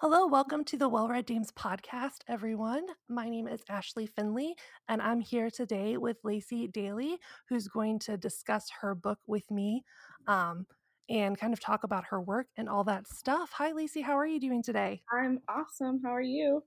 Hello, 0.00 0.26
welcome 0.26 0.64
to 0.64 0.78
the 0.78 0.88
Well 0.88 1.08
Read 1.08 1.26
Dames 1.26 1.52
podcast, 1.52 2.20
everyone. 2.26 2.86
My 3.10 3.28
name 3.28 3.46
is 3.46 3.60
Ashley 3.68 4.06
Finley, 4.06 4.56
and 4.88 5.02
I'm 5.02 5.20
here 5.20 5.50
today 5.50 5.98
with 5.98 6.16
Lacey 6.24 6.68
Daly, 6.68 7.18
who's 7.50 7.68
going 7.68 7.98
to 7.98 8.16
discuss 8.16 8.70
her 8.80 8.94
book 8.94 9.18
with 9.26 9.42
me 9.50 9.84
um, 10.26 10.64
and 11.10 11.38
kind 11.38 11.52
of 11.52 11.60
talk 11.60 11.84
about 11.84 12.06
her 12.06 12.18
work 12.18 12.46
and 12.56 12.66
all 12.66 12.82
that 12.84 13.08
stuff. 13.08 13.50
Hi, 13.52 13.72
Lacey. 13.72 14.00
How 14.00 14.16
are 14.16 14.26
you 14.26 14.40
doing 14.40 14.62
today? 14.62 15.02
I'm 15.12 15.40
awesome. 15.50 16.00
How 16.02 16.14
are 16.14 16.22
you? 16.22 16.62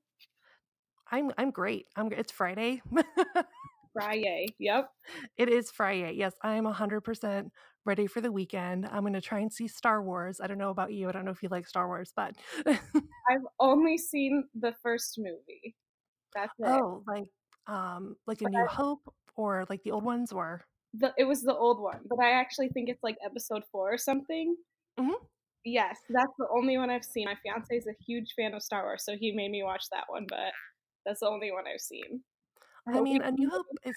I'm 1.11 1.31
I'm 1.35 1.49
great. 1.49 1.87
I'm. 1.95 2.11
It's 2.11 2.31
Friday. 2.31 2.83
Friday. 3.93 4.45
Yep. 4.59 4.89
It 5.37 5.49
is 5.49 5.71
Friday. 5.71 6.13
Yes, 6.13 6.33
I 6.43 6.53
am 6.53 6.65
100% 6.65 7.49
ready 7.85 8.07
for 8.07 8.21
the 8.21 8.31
weekend. 8.31 8.87
I'm 8.91 9.01
going 9.01 9.13
to 9.13 9.21
try 9.21 9.39
and 9.39 9.51
see 9.51 9.67
Star 9.67 10.01
Wars. 10.01 10.39
I 10.41 10.47
don't 10.47 10.57
know 10.57 10.69
about 10.69 10.93
you. 10.93 11.09
I 11.09 11.11
don't 11.11 11.25
know 11.25 11.31
if 11.31 11.43
you 11.43 11.49
like 11.49 11.67
Star 11.67 11.87
Wars, 11.87 12.11
but 12.15 12.35
I've 12.67 13.45
only 13.59 13.97
seen 13.97 14.45
the 14.59 14.73
first 14.81 15.15
movie. 15.17 15.75
That's 16.35 16.53
it. 16.59 16.65
oh, 16.67 17.03
like 17.07 17.25
um 17.67 18.15
like 18.27 18.41
a 18.41 18.45
But 18.45 18.51
New 18.53 18.63
I- 18.63 18.73
Hope 18.73 19.01
or 19.35 19.65
like 19.69 19.81
the 19.83 19.91
old 19.91 20.03
ones 20.03 20.31
or 20.31 20.65
The, 20.93 21.13
it 21.17 21.23
was 21.25 21.41
the 21.41 21.55
old 21.55 21.79
one, 21.81 21.99
but 22.09 22.19
I 22.23 22.31
actually 22.31 22.69
think 22.69 22.89
it's 22.89 23.03
like 23.03 23.17
episode 23.25 23.63
four 23.71 23.91
or 23.93 23.97
something. 23.97 24.55
Mhm. 24.99 25.13
Yes, 25.65 25.97
that's 26.09 26.33
the 26.37 26.47
only 26.55 26.77
one 26.77 26.89
I've 26.89 27.05
seen. 27.05 27.25
My 27.25 27.35
fiance 27.41 27.73
is 27.75 27.87
a 27.87 27.95
huge 28.05 28.33
fan 28.35 28.53
of 28.53 28.61
Star 28.61 28.83
Wars, 28.83 29.03
so 29.05 29.15
he 29.17 29.31
made 29.31 29.49
me 29.51 29.63
watch 29.63 29.85
that 29.91 30.03
one, 30.07 30.25
but 30.29 30.51
that's 31.05 31.21
the 31.21 31.27
only 31.29 31.51
one 31.51 31.63
I've 31.67 31.79
seen. 31.81 32.21
I 32.87 32.91
hope 32.93 33.03
mean, 33.03 33.21
A 33.21 33.31
New 33.31 33.49
Hope 33.49 33.65
is 33.85 33.95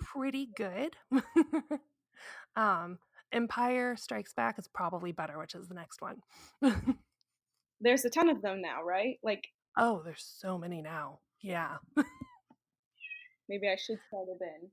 pretty 0.00 0.48
good. 0.56 0.96
um 2.56 2.98
Empire 3.34 3.96
Strikes 3.96 4.32
Back 4.32 4.58
is 4.58 4.68
probably 4.68 5.12
better, 5.12 5.38
which 5.38 5.54
is 5.54 5.68
the 5.68 5.74
next 5.74 6.00
one. 6.00 6.22
There's 7.80 8.04
a 8.04 8.10
ton 8.10 8.28
of 8.28 8.40
them 8.40 8.62
now, 8.62 8.82
right? 8.82 9.18
Like 9.22 9.48
oh, 9.76 10.02
there's 10.04 10.24
so 10.38 10.56
many 10.56 10.80
now. 10.80 11.18
Yeah. 11.42 11.76
maybe 13.48 13.68
I 13.68 13.76
should 13.76 13.98
start 14.08 14.28
a 14.32 14.38
binge. 14.38 14.72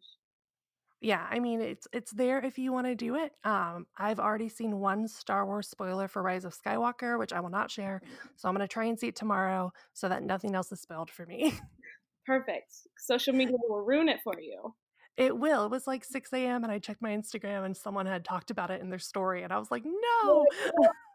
Yeah, 1.01 1.25
I 1.29 1.39
mean 1.39 1.61
it's 1.61 1.87
it's 1.91 2.11
there 2.11 2.39
if 2.39 2.59
you 2.59 2.71
want 2.71 2.85
to 2.85 2.95
do 2.95 3.15
it. 3.15 3.31
Um, 3.43 3.87
I've 3.97 4.19
already 4.19 4.49
seen 4.49 4.79
one 4.79 5.07
Star 5.07 5.45
Wars 5.45 5.67
spoiler 5.67 6.07
for 6.07 6.21
Rise 6.21 6.45
of 6.45 6.55
Skywalker, 6.55 7.17
which 7.17 7.33
I 7.33 7.39
will 7.39 7.49
not 7.49 7.71
share. 7.71 8.01
So 8.35 8.47
I'm 8.47 8.53
gonna 8.53 8.67
try 8.67 8.85
and 8.85 8.99
see 8.99 9.07
it 9.07 9.15
tomorrow 9.15 9.73
so 9.93 10.07
that 10.07 10.23
nothing 10.23 10.53
else 10.55 10.71
is 10.71 10.79
spoiled 10.79 11.09
for 11.09 11.25
me. 11.25 11.53
Perfect. 12.25 12.71
Social 12.99 13.33
media 13.33 13.57
will 13.67 13.83
ruin 13.83 14.09
it 14.09 14.19
for 14.23 14.39
you. 14.39 14.75
It 15.17 15.37
will. 15.37 15.65
It 15.65 15.71
was 15.71 15.87
like 15.87 16.03
6 16.05 16.31
a.m. 16.33 16.63
and 16.63 16.71
I 16.71 16.79
checked 16.79 17.01
my 17.01 17.11
Instagram 17.11 17.65
and 17.65 17.75
someone 17.75 18.05
had 18.05 18.23
talked 18.25 18.51
about 18.51 18.71
it 18.71 18.81
in 18.81 18.89
their 18.89 18.99
story, 18.99 19.43
and 19.43 19.51
I 19.53 19.59
was 19.59 19.69
like, 19.71 19.83
no, 19.85 20.45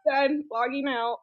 Done. 0.09 0.43
Logging 0.51 0.87
out. 0.87 1.17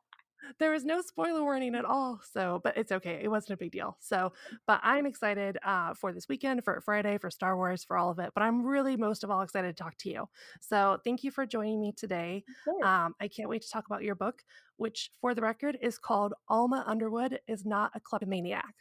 there 0.58 0.70
was 0.72 0.84
no 0.84 1.00
spoiler 1.00 1.42
warning 1.42 1.75
at 1.75 1.86
all. 1.86 2.20
So, 2.34 2.61
but 2.62 2.77
it's 2.77 2.92
okay. 2.92 3.19
It 3.22 3.28
wasn't 3.28 3.55
a 3.55 3.56
big 3.56 3.72
deal. 3.72 3.97
So, 4.00 4.34
but 4.67 4.78
I'm 4.83 5.06
excited 5.06 5.56
uh, 5.64 5.95
for 5.95 6.12
this 6.12 6.28
weekend, 6.28 6.64
for 6.64 6.83
Friday, 6.83 7.17
for 7.17 7.30
Star 7.30 7.56
Wars, 7.56 7.83
for 7.83 7.97
all 7.97 8.11
of 8.11 8.19
it. 8.19 8.30
But 8.34 8.42
I'm 8.42 8.62
really 8.67 8.97
most 8.98 9.25
of 9.25 9.30
all 9.30 9.41
excited 9.41 9.75
to 9.75 9.83
talk 9.83 9.97
to 10.00 10.11
you. 10.11 10.28
So, 10.61 10.98
thank 11.02 11.25
you 11.25 11.30
for 11.30 11.47
joining 11.47 11.80
me 11.80 11.92
today. 11.97 12.45
Sure. 12.64 12.84
Um, 12.86 13.14
I 13.20 13.28
can't 13.28 13.48
wait 13.48 13.62
to 13.62 13.70
talk 13.70 13.86
about 13.86 14.02
your 14.02 14.17
book, 14.17 14.42
which, 14.77 15.11
for 15.20 15.34
the 15.34 15.41
record, 15.41 15.78
is 15.80 15.97
called 15.98 16.34
Alma 16.48 16.84
Underwood 16.86 17.39
is 17.48 17.64
Not 17.64 17.92
a 17.95 18.00
Kleptomaniac, 18.00 18.75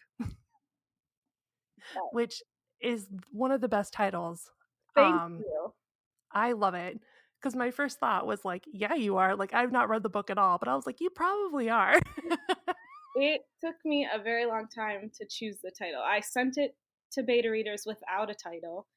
which 2.11 2.41
is 2.83 3.07
one 3.31 3.51
of 3.51 3.61
the 3.61 3.67
best 3.67 3.93
titles. 3.93 4.51
Thank 4.95 5.15
um, 5.15 5.37
you. 5.39 5.73
I 6.31 6.51
love 6.51 6.75
it. 6.75 6.99
Because 7.39 7.55
my 7.55 7.71
first 7.71 7.99
thought 7.99 8.25
was 8.25 8.45
like, 8.45 8.63
yeah, 8.71 8.93
you 8.93 9.17
are. 9.17 9.35
Like, 9.35 9.53
I've 9.53 9.71
not 9.71 9.89
read 9.89 10.03
the 10.03 10.09
book 10.09 10.29
at 10.29 10.37
all, 10.37 10.57
but 10.57 10.69
I 10.69 10.75
was 10.75 10.85
like, 10.85 11.01
you 11.01 11.09
probably 11.09 11.69
are. 11.69 11.99
It 13.15 13.41
took 13.63 13.75
me 13.85 14.07
a 14.11 14.21
very 14.21 14.45
long 14.45 14.67
time 14.73 15.11
to 15.19 15.25
choose 15.29 15.57
the 15.63 15.71
title. 15.71 16.01
I 16.01 16.19
sent 16.19 16.57
it 16.57 16.75
to 17.11 17.23
beta 17.23 17.49
readers 17.49 17.83
without 17.85 18.31
a 18.31 18.33
title 18.33 18.87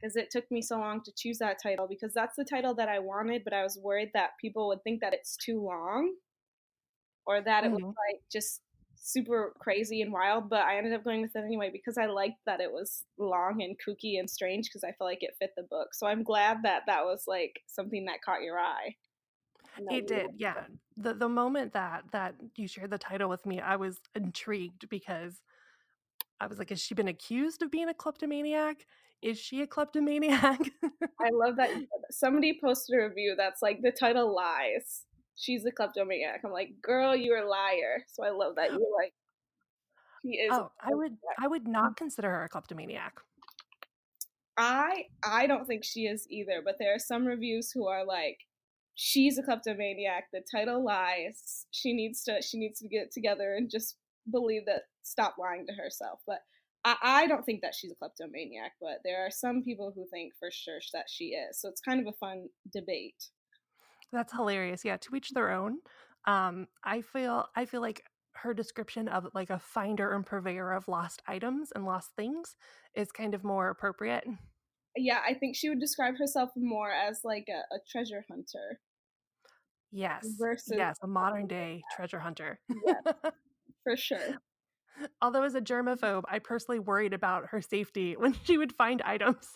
because 0.00 0.16
it 0.16 0.30
took 0.30 0.48
me 0.50 0.62
so 0.62 0.78
long 0.78 1.02
to 1.02 1.12
choose 1.16 1.38
that 1.38 1.60
title 1.60 1.88
because 1.88 2.14
that's 2.14 2.36
the 2.36 2.44
title 2.44 2.74
that 2.74 2.88
I 2.88 2.98
wanted, 2.98 3.42
but 3.42 3.52
I 3.52 3.62
was 3.62 3.78
worried 3.82 4.10
that 4.14 4.38
people 4.40 4.68
would 4.68 4.84
think 4.84 5.00
that 5.00 5.14
it's 5.14 5.36
too 5.36 5.60
long 5.60 6.14
or 7.26 7.40
that 7.40 7.64
it 7.64 7.72
was 7.72 7.82
Mhm. 7.82 7.94
like 7.96 8.22
just 8.30 8.62
super 9.06 9.54
crazy 9.60 10.02
and 10.02 10.12
wild, 10.12 10.50
but 10.50 10.62
I 10.62 10.76
ended 10.76 10.92
up 10.92 11.04
going 11.04 11.22
with 11.22 11.36
it 11.36 11.44
anyway 11.44 11.70
because 11.72 11.96
I 11.96 12.06
liked 12.06 12.40
that 12.44 12.60
it 12.60 12.72
was 12.72 13.04
long 13.18 13.62
and 13.62 13.76
kooky 13.78 14.18
and 14.18 14.28
strange 14.28 14.66
because 14.66 14.82
I 14.82 14.88
feel 14.88 15.06
like 15.06 15.22
it 15.22 15.36
fit 15.38 15.52
the 15.56 15.62
book. 15.62 15.94
So 15.94 16.08
I'm 16.08 16.24
glad 16.24 16.64
that 16.64 16.82
that 16.86 17.04
was 17.04 17.22
like 17.28 17.62
something 17.68 18.04
that 18.06 18.20
caught 18.22 18.42
your 18.42 18.58
eye. 18.58 18.96
It 19.90 20.08
did, 20.08 20.30
yeah. 20.36 20.64
The 20.96 21.14
the 21.14 21.28
moment 21.28 21.72
that 21.74 22.04
that 22.10 22.34
you 22.56 22.66
shared 22.66 22.90
the 22.90 22.98
title 22.98 23.28
with 23.28 23.46
me, 23.46 23.60
I 23.60 23.76
was 23.76 24.00
intrigued 24.14 24.88
because 24.88 25.42
I 26.40 26.46
was 26.46 26.58
like, 26.58 26.70
has 26.70 26.80
she 26.80 26.94
been 26.94 27.08
accused 27.08 27.62
of 27.62 27.70
being 27.70 27.88
a 27.88 27.94
kleptomaniac? 27.94 28.86
Is 29.22 29.38
she 29.38 29.62
a 29.62 29.66
kleptomaniac? 29.66 30.60
I 31.20 31.30
love 31.30 31.56
that 31.56 31.70
you 31.70 31.76
said 31.76 32.02
that. 32.02 32.14
somebody 32.14 32.58
posted 32.62 32.98
a 32.98 33.08
review 33.08 33.34
that's 33.36 33.62
like 33.62 33.82
the 33.82 33.92
title 33.92 34.34
lies. 34.34 35.04
She's 35.36 35.64
a 35.66 35.70
kleptomaniac. 35.70 36.40
I'm 36.44 36.50
like, 36.50 36.80
girl, 36.82 37.14
you're 37.14 37.44
a 37.44 37.48
liar. 37.48 38.04
So 38.08 38.24
I 38.24 38.30
love 38.30 38.56
that 38.56 38.70
you're 38.70 38.96
like, 38.98 39.12
she 40.22 40.32
is. 40.32 40.50
oh, 40.52 40.70
I 40.80 40.94
would. 40.94 41.16
I 41.38 41.46
would 41.46 41.68
not 41.68 41.96
consider 41.96 42.30
her 42.30 42.44
a 42.44 42.48
kleptomaniac. 42.48 43.14
I 44.56 45.04
I 45.24 45.46
don't 45.46 45.66
think 45.66 45.84
she 45.84 46.06
is 46.06 46.26
either. 46.30 46.62
But 46.64 46.76
there 46.78 46.94
are 46.94 46.98
some 46.98 47.26
reviews 47.26 47.70
who 47.70 47.86
are 47.86 48.04
like, 48.04 48.38
she's 48.94 49.38
a 49.38 49.42
kleptomaniac. 49.42 50.24
The 50.32 50.42
title 50.50 50.84
lies. 50.84 51.66
She 51.70 51.92
needs 51.92 52.24
to 52.24 52.40
she 52.42 52.58
needs 52.58 52.80
to 52.80 52.88
get 52.88 53.04
it 53.04 53.12
together 53.12 53.54
and 53.54 53.70
just 53.70 53.96
believe 54.30 54.66
that 54.66 54.82
stop 55.02 55.36
lying 55.38 55.66
to 55.66 55.74
herself. 55.74 56.20
But 56.26 56.40
I, 56.84 56.96
I 57.02 57.26
don't 57.26 57.44
think 57.44 57.60
that 57.60 57.74
she's 57.74 57.92
a 57.92 57.96
kleptomaniac. 57.96 58.72
But 58.80 59.00
there 59.04 59.24
are 59.24 59.30
some 59.30 59.62
people 59.62 59.92
who 59.94 60.06
think 60.10 60.32
for 60.38 60.50
sure 60.50 60.80
that 60.94 61.06
she 61.08 61.26
is. 61.26 61.60
So 61.60 61.68
it's 61.68 61.80
kind 61.80 62.00
of 62.00 62.06
a 62.06 62.16
fun 62.16 62.48
debate. 62.72 63.28
That's 64.12 64.32
hilarious. 64.32 64.84
Yeah, 64.84 64.96
to 64.98 65.16
each 65.16 65.30
their 65.30 65.50
own. 65.50 65.78
Um, 66.26 66.66
I 66.84 67.02
feel 67.02 67.46
I 67.54 67.66
feel 67.66 67.80
like 67.80 68.02
her 68.34 68.52
description 68.52 69.08
of 69.08 69.26
like 69.34 69.50
a 69.50 69.58
finder 69.58 70.12
and 70.14 70.24
purveyor 70.24 70.72
of 70.72 70.88
lost 70.88 71.22
items 71.26 71.72
and 71.74 71.84
lost 71.84 72.10
things 72.16 72.56
is 72.94 73.10
kind 73.10 73.34
of 73.34 73.44
more 73.44 73.70
appropriate. 73.70 74.24
yeah, 74.96 75.20
I 75.26 75.34
think 75.34 75.56
she 75.56 75.68
would 75.68 75.80
describe 75.80 76.18
herself 76.18 76.50
more 76.56 76.90
as 76.90 77.20
like 77.24 77.46
a, 77.48 77.74
a 77.74 77.78
treasure 77.90 78.24
hunter. 78.28 78.80
Yes. 79.92 80.26
Versus 80.38 80.74
yes, 80.76 80.96
a 81.02 81.06
modern 81.06 81.46
day 81.48 81.82
treasure 81.94 82.18
hunter. 82.20 82.58
Yes. 82.84 83.02
For 83.84 83.96
sure. 83.96 84.40
Although 85.20 85.42
as 85.42 85.54
a 85.54 85.60
germaphobe, 85.60 86.24
I 86.28 86.38
personally 86.38 86.78
worried 86.78 87.12
about 87.12 87.46
her 87.48 87.60
safety 87.60 88.16
when 88.18 88.34
she 88.44 88.58
would 88.58 88.74
find 88.74 89.02
items. 89.02 89.48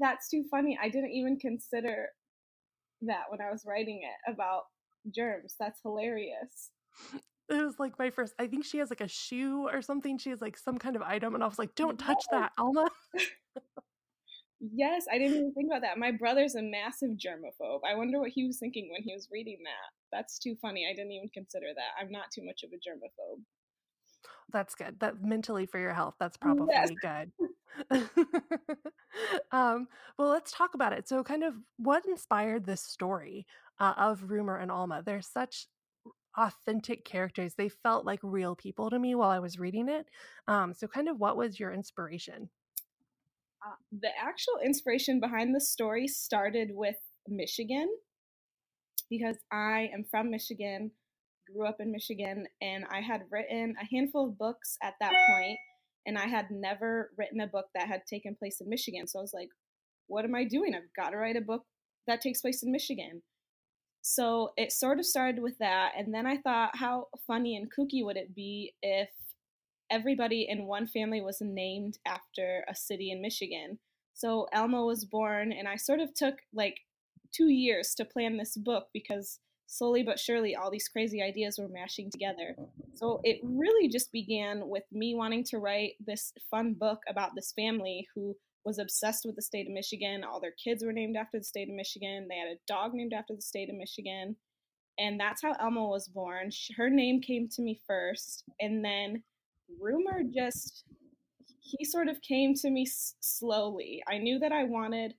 That's 0.00 0.28
too 0.28 0.44
funny. 0.50 0.78
I 0.80 0.88
didn't 0.88 1.12
even 1.12 1.38
consider 1.38 2.08
that 3.06 3.24
when 3.30 3.40
I 3.40 3.50
was 3.50 3.64
writing 3.66 4.02
it 4.02 4.32
about 4.32 4.64
germs. 5.14 5.54
That's 5.58 5.80
hilarious. 5.82 6.70
It 7.48 7.64
was 7.64 7.78
like 7.78 7.98
my 7.98 8.10
first 8.10 8.34
I 8.38 8.48
think 8.48 8.64
she 8.64 8.78
has 8.78 8.90
like 8.90 9.00
a 9.00 9.08
shoe 9.08 9.68
or 9.68 9.80
something. 9.80 10.18
She 10.18 10.30
has 10.30 10.40
like 10.40 10.58
some 10.58 10.78
kind 10.78 10.96
of 10.96 11.02
item 11.02 11.34
and 11.34 11.44
I 11.44 11.46
was 11.46 11.58
like, 11.58 11.74
"Don't 11.76 11.98
touch 11.98 12.22
that, 12.32 12.52
Alma." 12.58 12.88
Yes, 14.60 15.04
I 15.12 15.18
didn't 15.18 15.34
even 15.34 15.52
think 15.52 15.68
about 15.70 15.82
that. 15.82 15.98
My 15.98 16.10
brother's 16.12 16.54
a 16.54 16.62
massive 16.62 17.10
germaphobe. 17.10 17.80
I 17.86 17.94
wonder 17.94 18.18
what 18.18 18.30
he 18.30 18.46
was 18.46 18.58
thinking 18.58 18.88
when 18.90 19.02
he 19.02 19.12
was 19.12 19.28
reading 19.30 19.58
that. 19.64 20.16
That's 20.16 20.38
too 20.38 20.56
funny. 20.62 20.86
I 20.90 20.94
didn't 20.94 21.12
even 21.12 21.28
consider 21.28 21.66
that. 21.74 22.02
I'm 22.02 22.10
not 22.10 22.30
too 22.34 22.42
much 22.44 22.62
of 22.62 22.70
a 22.72 22.76
germaphobe. 22.76 23.42
That's 24.50 24.74
good. 24.74 24.98
That 25.00 25.22
mentally 25.22 25.66
for 25.66 25.78
your 25.78 25.92
health, 25.92 26.14
that's 26.18 26.38
probably 26.38 26.68
Yes. 26.74 26.90
good. 27.00 27.32
um, 29.52 29.88
well, 30.18 30.28
let's 30.28 30.52
talk 30.52 30.74
about 30.74 30.92
it. 30.92 31.08
So, 31.08 31.22
kind 31.22 31.44
of 31.44 31.54
what 31.78 32.06
inspired 32.06 32.66
this 32.66 32.82
story 32.82 33.46
uh, 33.80 33.94
of 33.96 34.30
Rumor 34.30 34.58
and 34.58 34.70
Alma? 34.70 35.02
They're 35.04 35.22
such 35.22 35.66
authentic 36.36 37.04
characters. 37.04 37.54
They 37.54 37.68
felt 37.68 38.04
like 38.04 38.20
real 38.22 38.54
people 38.54 38.90
to 38.90 38.98
me 38.98 39.14
while 39.14 39.30
I 39.30 39.38
was 39.38 39.58
reading 39.58 39.88
it. 39.88 40.06
Um, 40.48 40.74
so, 40.74 40.86
kind 40.86 41.08
of 41.08 41.18
what 41.18 41.36
was 41.36 41.58
your 41.58 41.72
inspiration? 41.72 42.48
Uh, 43.66 43.74
the 44.00 44.10
actual 44.20 44.54
inspiration 44.64 45.18
behind 45.20 45.54
the 45.54 45.60
story 45.60 46.06
started 46.06 46.70
with 46.72 46.96
Michigan 47.28 47.88
because 49.08 49.36
I 49.52 49.90
am 49.94 50.04
from 50.10 50.30
Michigan, 50.30 50.90
grew 51.46 51.66
up 51.66 51.80
in 51.80 51.92
Michigan, 51.92 52.46
and 52.60 52.84
I 52.90 53.00
had 53.00 53.22
written 53.30 53.74
a 53.80 53.84
handful 53.94 54.28
of 54.28 54.38
books 54.38 54.76
at 54.82 54.94
that 55.00 55.12
point, 55.12 55.58
and 56.06 56.16
I 56.16 56.26
had 56.26 56.50
never 56.50 57.10
written 57.18 57.40
a 57.40 57.46
book 57.46 57.66
that 57.74 57.88
had 57.88 58.06
taken 58.06 58.36
place 58.36 58.60
in 58.60 58.68
Michigan. 58.68 59.06
So 59.06 59.18
I 59.18 59.22
was 59.22 59.34
like, 59.34 59.50
what 60.06 60.24
am 60.24 60.34
I 60.34 60.44
doing? 60.44 60.74
I've 60.74 60.94
got 60.96 61.10
to 61.10 61.16
write 61.16 61.36
a 61.36 61.40
book 61.40 61.62
that 62.06 62.20
takes 62.20 62.40
place 62.40 62.62
in 62.62 62.70
Michigan. 62.70 63.22
So 64.02 64.50
it 64.56 64.70
sort 64.70 65.00
of 65.00 65.04
started 65.04 65.42
with 65.42 65.58
that, 65.58 65.92
and 65.98 66.14
then 66.14 66.26
I 66.26 66.36
thought, 66.36 66.76
how 66.76 67.08
funny 67.26 67.56
and 67.56 67.68
kooky 67.68 68.04
would 68.04 68.16
it 68.16 68.36
be 68.36 68.72
if 68.80 69.10
everybody 69.90 70.46
in 70.48 70.66
one 70.66 70.86
family 70.86 71.20
was 71.20 71.38
named 71.40 71.98
after 72.06 72.64
a 72.68 72.74
city 72.76 73.10
in 73.10 73.20
Michigan. 73.20 73.80
So 74.14 74.46
Alma 74.54 74.84
was 74.84 75.04
born, 75.04 75.52
and 75.52 75.66
I 75.66 75.74
sort 75.74 75.98
of 75.98 76.14
took 76.14 76.36
like 76.54 76.78
two 77.34 77.48
years 77.48 77.94
to 77.96 78.04
plan 78.04 78.36
this 78.36 78.56
book 78.56 78.86
because 78.94 79.40
slowly 79.66 80.02
but 80.02 80.18
surely, 80.18 80.54
all 80.54 80.70
these 80.70 80.88
crazy 80.88 81.22
ideas 81.22 81.58
were 81.58 81.68
mashing 81.68 82.10
together. 82.10 82.54
Mm-hmm. 82.58 82.90
So 82.94 83.20
it 83.24 83.40
really 83.42 83.88
just 83.88 84.12
began 84.12 84.68
with 84.68 84.84
me 84.92 85.14
wanting 85.14 85.44
to 85.44 85.58
write 85.58 85.92
this 86.04 86.32
fun 86.50 86.74
book 86.74 87.00
about 87.08 87.34
this 87.34 87.52
family 87.52 88.06
who 88.14 88.36
was 88.64 88.78
obsessed 88.78 89.24
with 89.24 89.36
the 89.36 89.42
state 89.42 89.66
of 89.66 89.72
Michigan. 89.72 90.24
All 90.24 90.40
their 90.40 90.54
kids 90.62 90.84
were 90.84 90.92
named 90.92 91.16
after 91.16 91.38
the 91.38 91.44
state 91.44 91.68
of 91.68 91.74
Michigan. 91.74 92.26
They 92.28 92.36
had 92.36 92.48
a 92.48 92.60
dog 92.66 92.94
named 92.94 93.12
after 93.12 93.34
the 93.34 93.42
state 93.42 93.70
of 93.70 93.76
Michigan. 93.76 94.36
And 94.98 95.20
that's 95.20 95.42
how 95.42 95.54
Alma 95.60 95.86
was 95.86 96.08
born. 96.08 96.50
Her 96.76 96.90
name 96.90 97.20
came 97.20 97.48
to 97.50 97.62
me 97.62 97.80
first. 97.86 98.44
And 98.60 98.84
then 98.84 99.22
Rumor 99.80 100.22
just, 100.34 100.84
he 101.60 101.84
sort 101.84 102.08
of 102.08 102.20
came 102.22 102.54
to 102.54 102.70
me 102.70 102.82
s- 102.82 103.14
slowly. 103.20 104.02
I 104.08 104.18
knew 104.18 104.38
that 104.38 104.52
I 104.52 104.64
wanted 104.64 105.14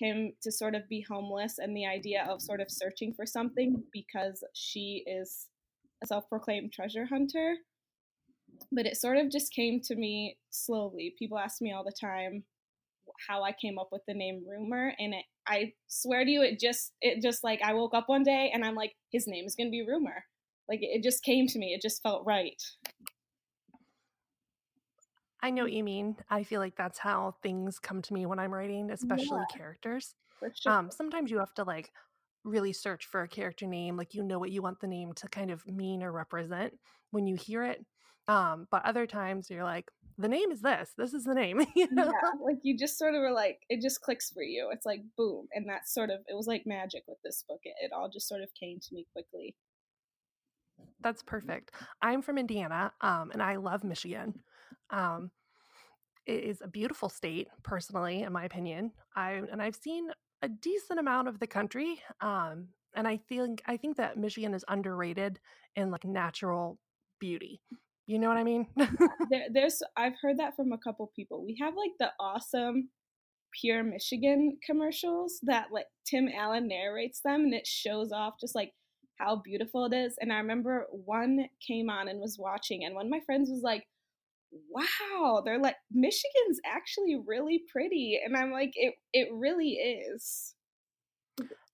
him 0.00 0.32
to 0.42 0.50
sort 0.50 0.74
of 0.74 0.88
be 0.88 1.04
homeless 1.08 1.58
and 1.58 1.76
the 1.76 1.86
idea 1.86 2.26
of 2.28 2.42
sort 2.42 2.60
of 2.60 2.70
searching 2.70 3.12
for 3.12 3.26
something 3.26 3.82
because 3.92 4.42
she 4.54 5.04
is 5.06 5.48
a 6.02 6.06
self 6.06 6.28
proclaimed 6.28 6.72
treasure 6.72 7.06
hunter. 7.06 7.54
But 8.72 8.86
it 8.86 8.96
sort 8.96 9.16
of 9.16 9.30
just 9.30 9.52
came 9.52 9.80
to 9.82 9.94
me 9.94 10.36
slowly. 10.50 11.14
People 11.18 11.38
ask 11.38 11.60
me 11.60 11.72
all 11.72 11.84
the 11.84 11.92
time 11.92 12.44
how 13.28 13.42
I 13.42 13.52
came 13.52 13.78
up 13.78 13.88
with 13.92 14.02
the 14.06 14.14
name 14.14 14.44
Rumor, 14.48 14.92
and 14.98 15.14
it, 15.14 15.24
I 15.46 15.72
swear 15.88 16.24
to 16.24 16.30
you, 16.30 16.42
it 16.42 16.58
just 16.58 16.92
it 17.00 17.22
just 17.22 17.44
like 17.44 17.60
I 17.62 17.74
woke 17.74 17.94
up 17.94 18.08
one 18.08 18.22
day 18.22 18.50
and 18.52 18.64
I'm 18.64 18.74
like, 18.74 18.94
his 19.12 19.26
name 19.26 19.44
is 19.44 19.54
gonna 19.54 19.70
be 19.70 19.86
Rumor. 19.86 20.24
Like 20.68 20.80
it 20.82 21.02
just 21.02 21.22
came 21.24 21.46
to 21.48 21.58
me. 21.58 21.74
It 21.74 21.82
just 21.82 22.02
felt 22.02 22.24
right. 22.24 22.60
I 25.42 25.50
know 25.50 25.62
what 25.62 25.72
you 25.72 25.84
mean. 25.84 26.16
I 26.28 26.42
feel 26.42 26.60
like 26.60 26.76
that's 26.76 26.98
how 26.98 27.36
things 27.42 27.78
come 27.78 28.02
to 28.02 28.14
me 28.14 28.26
when 28.26 28.38
I'm 28.38 28.52
writing, 28.52 28.90
especially 28.90 29.40
Yeah, 29.50 29.56
characters. 29.56 30.14
for 30.38 30.52
sure. 30.54 30.72
Um, 30.72 30.90
sometimes 30.90 31.30
you 31.30 31.38
have 31.38 31.54
to 31.54 31.64
like 31.64 31.92
really 32.44 32.72
search 32.72 33.06
for 33.06 33.22
a 33.22 33.28
character 33.28 33.66
name, 33.66 33.96
like 33.96 34.14
you 34.14 34.22
know 34.22 34.38
what 34.38 34.50
you 34.50 34.62
want 34.62 34.80
the 34.80 34.86
name 34.86 35.12
to 35.14 35.28
kind 35.28 35.50
of 35.50 35.66
mean 35.66 36.02
or 36.02 36.12
represent 36.12 36.74
when 37.10 37.26
you 37.26 37.36
hear 37.36 37.64
it. 37.64 37.84
Um, 38.28 38.68
but 38.70 38.84
other 38.84 39.06
times 39.06 39.50
you're 39.50 39.64
like, 39.64 39.90
the 40.18 40.28
name 40.28 40.52
is 40.52 40.60
this. 40.60 40.92
This 40.96 41.14
is 41.14 41.24
the 41.24 41.34
name. 41.34 41.60
you 41.74 41.88
know? 41.90 42.04
Yeah, 42.04 42.30
like 42.44 42.58
you 42.62 42.76
just 42.76 42.98
sort 42.98 43.14
of 43.14 43.22
were 43.22 43.32
like, 43.32 43.60
it 43.68 43.80
just 43.80 44.02
clicks 44.02 44.30
for 44.30 44.42
you. 44.42 44.68
It's 44.72 44.86
like 44.86 45.00
boom, 45.16 45.48
and 45.52 45.68
that's 45.68 45.92
sort 45.94 46.10
of 46.10 46.20
it 46.28 46.34
was 46.34 46.46
like 46.46 46.62
magic 46.66 47.04
with 47.08 47.18
this 47.24 47.44
book. 47.48 47.60
It, 47.64 47.74
it 47.80 47.92
all 47.92 48.10
just 48.10 48.28
sort 48.28 48.42
of 48.42 48.50
came 48.54 48.78
to 48.78 48.94
me 48.94 49.06
quickly. 49.12 49.54
That's 51.00 51.22
perfect. 51.22 51.72
I'm 52.02 52.20
from 52.20 52.36
Indiana, 52.36 52.92
um, 53.00 53.30
and 53.32 53.42
I 53.42 53.56
love 53.56 53.84
Michigan. 53.84 54.40
Um, 54.90 55.30
it 56.26 56.44
is 56.44 56.60
a 56.62 56.68
beautiful 56.68 57.08
state, 57.08 57.48
personally, 57.62 58.22
in 58.22 58.32
my 58.32 58.44
opinion. 58.44 58.92
I 59.16 59.42
and 59.50 59.60
I've 59.60 59.76
seen 59.76 60.08
a 60.42 60.48
decent 60.48 61.00
amount 61.00 61.28
of 61.28 61.38
the 61.38 61.46
country, 61.46 62.00
um, 62.20 62.68
and 62.94 63.06
I 63.08 63.18
think 63.28 63.62
I 63.66 63.76
think 63.76 63.96
that 63.96 64.16
Michigan 64.16 64.54
is 64.54 64.64
underrated 64.68 65.40
in 65.76 65.90
like 65.90 66.04
natural 66.04 66.78
beauty. 67.18 67.60
You 68.06 68.18
know 68.18 68.28
what 68.28 68.38
I 68.38 68.44
mean? 68.44 68.66
There, 69.30 69.46
there's 69.52 69.82
I've 69.96 70.14
heard 70.20 70.38
that 70.38 70.56
from 70.56 70.72
a 70.72 70.78
couple 70.78 71.12
people. 71.14 71.44
We 71.44 71.56
have 71.60 71.74
like 71.76 71.92
the 71.98 72.10
awesome 72.18 72.88
Pure 73.60 73.84
Michigan 73.84 74.56
commercials 74.64 75.38
that 75.42 75.66
like 75.72 75.86
Tim 76.06 76.28
Allen 76.36 76.68
narrates 76.68 77.20
them, 77.24 77.42
and 77.42 77.54
it 77.54 77.66
shows 77.66 78.12
off 78.12 78.34
just 78.40 78.54
like 78.54 78.72
how 79.18 79.36
beautiful 79.44 79.84
it 79.86 79.94
is. 79.94 80.16
And 80.20 80.32
I 80.32 80.36
remember 80.36 80.86
one 80.90 81.46
came 81.66 81.90
on 81.90 82.08
and 82.08 82.20
was 82.20 82.38
watching, 82.38 82.84
and 82.84 82.94
one 82.94 83.06
of 83.06 83.10
my 83.10 83.20
friends 83.26 83.50
was 83.50 83.62
like 83.62 83.84
wow 84.68 85.42
they're 85.44 85.58
like 85.60 85.76
michigan's 85.92 86.58
actually 86.66 87.16
really 87.26 87.62
pretty 87.70 88.18
and 88.24 88.36
i'm 88.36 88.50
like 88.50 88.72
it 88.74 88.94
it 89.12 89.28
really 89.32 89.70
is 89.72 90.54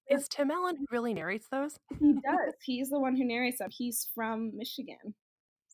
is 0.09 0.29
Tim 0.29 0.53
Allen 0.53 0.77
who 0.77 0.85
really 0.93 1.15
narrates 1.15 1.49
those? 1.51 1.79
he 1.99 2.13
does 2.25 2.55
he's 2.63 2.91
the 2.91 3.01
one 3.01 3.17
who 3.17 3.25
narrates 3.25 3.59
them 3.59 3.69
he's 3.71 4.09
from 4.15 4.53
michigan 4.57 5.15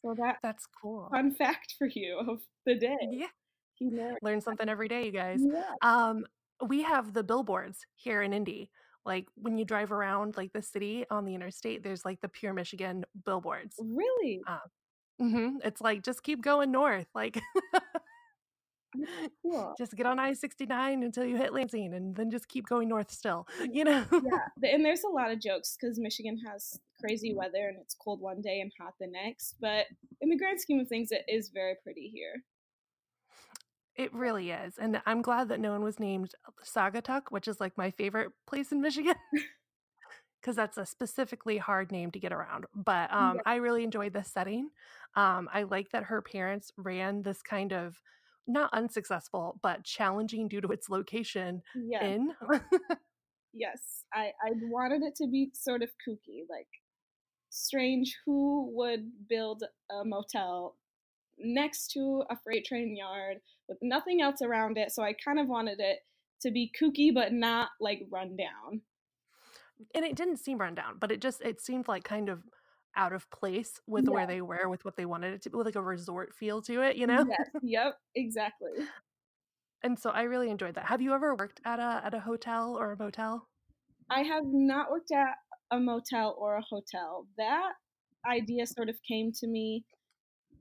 so 0.01 0.15
that 0.19 0.39
That's 0.43 0.67
cool. 0.81 1.09
fun 1.13 1.33
fact 1.35 1.75
for 1.79 1.87
you 1.87 2.19
of 2.29 2.41
the 2.67 2.75
day 2.77 2.97
Yeah, 3.11 3.27
he 3.75 3.91
narrates 3.91 4.19
learn 4.23 4.41
something 4.41 4.69
every 4.69 4.89
day, 4.89 5.05
you 5.07 5.13
guys. 5.13 5.41
yeah 5.43 5.63
Um, 5.83 6.25
we 6.67 6.83
have 6.83 7.13
the 7.13 7.23
billboards 7.23 7.79
here 7.97 8.23
in 8.23 8.33
Indy. 8.33 8.71
Like 9.05 9.27
when 9.37 9.59
you 9.59 9.65
drive 9.65 9.93
around 9.93 10.37
like 10.37 10.53
the 10.53 10.63
city 10.63 11.05
on 11.11 11.25
the 11.25 11.35
interstate, 11.35 11.83
there's 11.85 12.05
like 12.05 12.21
the 12.21 12.29
Pure 12.29 12.55
Michigan 12.55 13.05
billboards. 13.25 13.77
really 13.81 14.41
Uh, 14.49 14.59
hmm 15.19 15.59
It's 15.64 15.81
like 15.81 16.03
just 16.03 16.23
keep 16.23 16.43
going 16.43 16.70
north. 16.73 17.06
Like 17.14 17.41
cool 19.43 19.75
just 19.79 19.97
get 19.97 20.06
on 20.06 20.19
I 20.19 20.35
sixty 20.35 20.67
nine 20.67 21.03
until 21.03 21.25
you 21.25 21.37
hit 21.37 21.53
Lansing, 21.53 21.94
and 21.94 22.14
then 22.14 22.31
just 22.31 22.49
keep 22.49 22.67
going 22.67 22.88
north 22.88 23.11
still. 23.11 23.47
You 23.73 23.85
know. 23.85 24.05
yeah 24.11 24.70
and 24.73 24.85
there's 24.85 25.05
a 25.05 25.09
lot 25.09 25.31
of 25.31 25.41
jokes 25.41 25.76
because 25.81 25.99
michigan 25.99 26.38
has 26.47 26.79
crazy 27.00 27.35
weather 27.35 27.69
and 27.69 27.79
it's 27.81 27.94
cold 27.94 28.20
one 28.20 28.41
day 28.43 28.61
and 28.61 28.70
hot 28.81 28.94
the 29.00 29.06
next 29.06 29.56
but 29.61 29.87
in 30.20 30.29
the 30.29 30.37
grand 30.37 30.61
scheme 30.61 30.79
of 30.81 30.88
things 30.88 31.11
it 31.11 31.25
is 31.26 31.49
very 31.49 31.75
pretty 31.82 32.11
here 32.15 32.43
It 33.94 34.12
really 34.15 34.50
is. 34.50 34.79
And 34.79 35.03
I'm 35.05 35.20
glad 35.23 35.49
that 35.50 35.61
no 35.61 35.73
one 35.73 35.82
was 35.85 36.00
named 36.00 36.35
Saugatuck, 36.65 37.25
which 37.31 37.47
is 37.47 37.61
like 37.61 37.76
my 37.76 37.91
favorite 37.91 38.32
place 38.47 38.73
in 38.73 38.81
Michigan. 38.81 39.15
Because 40.41 40.56
that's 40.56 40.76
a 40.76 40.85
specifically 40.85 41.56
hard 41.58 41.93
name 41.93 42.11
to 42.11 42.19
get 42.19 42.32
around. 42.32 42.67
But 42.75 43.12
um, 43.12 43.37
yeah 43.37 43.43
I 43.47 43.56
really 43.56 43.85
enjoyed 43.85 44.12
this 44.12 44.26
setting. 44.26 44.70
Um, 45.14 45.49
I 45.53 45.64
like 45.64 45.91
that 45.91 46.05
her 46.05 46.23
parents 46.23 46.73
ran 46.76 47.23
this 47.23 47.43
kind 47.43 47.73
of 47.73 48.00
not 48.47 48.70
unsuccessful, 48.73 49.59
but 49.62 49.85
challenging 49.85 50.49
due 50.49 50.61
to 50.61 50.69
its 50.69 50.88
location 50.88 51.62
yeah 51.75 52.05
inn. 52.05 52.32
yes 53.53 54.05
i 54.14 54.32
i 54.43 54.53
wanted 54.70 55.03
it 55.03 55.14
to 55.14 55.26
be 55.26 55.50
sort 55.53 55.82
of 55.82 55.91
kooky 56.06 56.41
like 56.49 56.67
strange 57.50 58.17
who 58.25 58.70
would 58.75 59.11
build 59.29 59.62
a 59.91 60.05
motel 60.05 60.76
next 61.38 61.91
to 61.91 62.25
a 62.31 62.37
freight 62.43 62.65
train 62.65 62.97
yard 62.97 63.37
with 63.69 63.76
nothing 63.82 64.23
else 64.23 64.41
around 64.41 64.79
it 64.79 64.91
so 64.91 65.03
i 65.03 65.12
kind 65.23 65.38
of 65.38 65.49
wanted 65.49 65.79
it 65.81 65.99
to 66.41 66.50
be 66.50 66.73
kooky 66.81 67.12
but 67.12 67.32
not 67.32 67.69
like 67.79 68.06
run 68.11 68.35
down 68.37 68.81
and 69.94 70.05
it 70.05 70.17
didn't 70.17 70.38
seem 70.38 70.58
run 70.58 70.75
down, 70.75 70.97
but 70.99 71.11
it 71.11 71.20
just 71.20 71.43
it 71.43 71.61
seemed 71.61 71.88
like 71.88 72.05
kind 72.05 72.29
of 72.29 72.43
out 72.97 73.12
of 73.12 73.29
place 73.31 73.81
with 73.87 74.09
yeah 74.09 74.12
where 74.12 74.27
they 74.27 74.41
were, 74.41 74.69
with 74.69 74.85
what 74.85 74.97
they 74.97 75.06
wanted 75.06 75.35
it 75.35 75.43
to 75.43 75.50
be, 75.50 75.56
with 75.56 75.67
like 75.67 75.77
a 75.77 75.83
resort 75.83 76.35
feel 76.35 76.62
to 76.62 76.83
it, 76.83 76.97
you 76.97 77.06
know? 77.06 77.27
yes 77.29 77.49
yep 77.62 77.99
exactly 78.15 78.71
And 79.83 79.99
so 79.99 80.11
I 80.11 80.23
really 80.23 80.50
enjoyed 80.50 80.75
that. 80.77 80.87
Have 80.87 81.00
you 81.03 81.12
ever 81.15 81.35
worked 81.35 81.61
at 81.65 81.79
a 81.79 82.03
at 82.05 82.15
a 82.15 82.21
hotel 82.21 82.77
or 82.79 82.93
a 82.93 82.96
motel? 82.96 83.49
i 84.11 84.20
have 84.22 84.44
not 84.46 84.91
worked 84.91 85.11
at 85.13 85.34
a 85.70 85.79
motel 85.81 86.37
or 86.39 86.56
a 86.56 86.63
hotel 86.63 87.27
that 87.37 87.72
idea 88.27 88.67
sort 88.67 88.89
of 88.89 88.96
came 89.08 89.32
to 89.32 89.46
me 89.46 89.84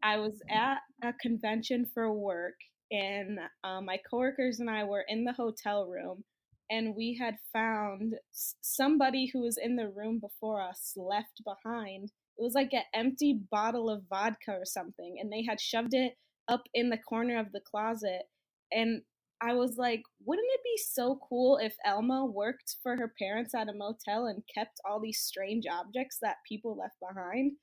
I 0.03 0.17
was 0.17 0.41
at 0.49 0.79
a 1.03 1.13
convention 1.13 1.85
for 1.93 2.11
work, 2.11 2.55
and 2.91 3.39
uh, 3.63 3.81
my 3.81 3.99
coworkers 4.09 4.59
and 4.59 4.69
I 4.69 4.83
were 4.83 5.05
in 5.07 5.23
the 5.25 5.33
hotel 5.33 5.87
room, 5.87 6.23
and 6.71 6.95
we 6.95 7.17
had 7.21 7.37
found 7.53 8.15
somebody 8.31 9.27
who 9.31 9.41
was 9.41 9.57
in 9.61 9.75
the 9.75 9.89
room 9.89 10.19
before 10.19 10.61
us 10.61 10.93
left 10.95 11.41
behind. 11.45 12.11
It 12.37 12.43
was 12.43 12.53
like 12.53 12.73
an 12.73 12.83
empty 12.93 13.39
bottle 13.51 13.89
of 13.89 14.03
vodka 14.09 14.51
or 14.51 14.65
something, 14.65 15.17
and 15.19 15.31
they 15.31 15.43
had 15.47 15.61
shoved 15.61 15.93
it 15.93 16.13
up 16.47 16.63
in 16.73 16.89
the 16.89 16.97
corner 16.97 17.39
of 17.39 17.51
the 17.51 17.61
closet. 17.61 18.23
And 18.71 19.01
I 19.41 19.53
was 19.53 19.75
like, 19.77 20.03
wouldn't 20.23 20.47
it 20.51 20.61
be 20.63 20.77
so 20.77 21.19
cool 21.27 21.57
if 21.57 21.75
Alma 21.85 22.25
worked 22.25 22.75
for 22.83 22.95
her 22.97 23.11
parents 23.19 23.55
at 23.55 23.69
a 23.69 23.73
motel 23.73 24.27
and 24.27 24.43
kept 24.53 24.79
all 24.87 24.99
these 24.99 25.19
strange 25.19 25.65
objects 25.71 26.17
that 26.21 26.37
people 26.47 26.77
left 26.77 26.95
behind? 26.99 27.53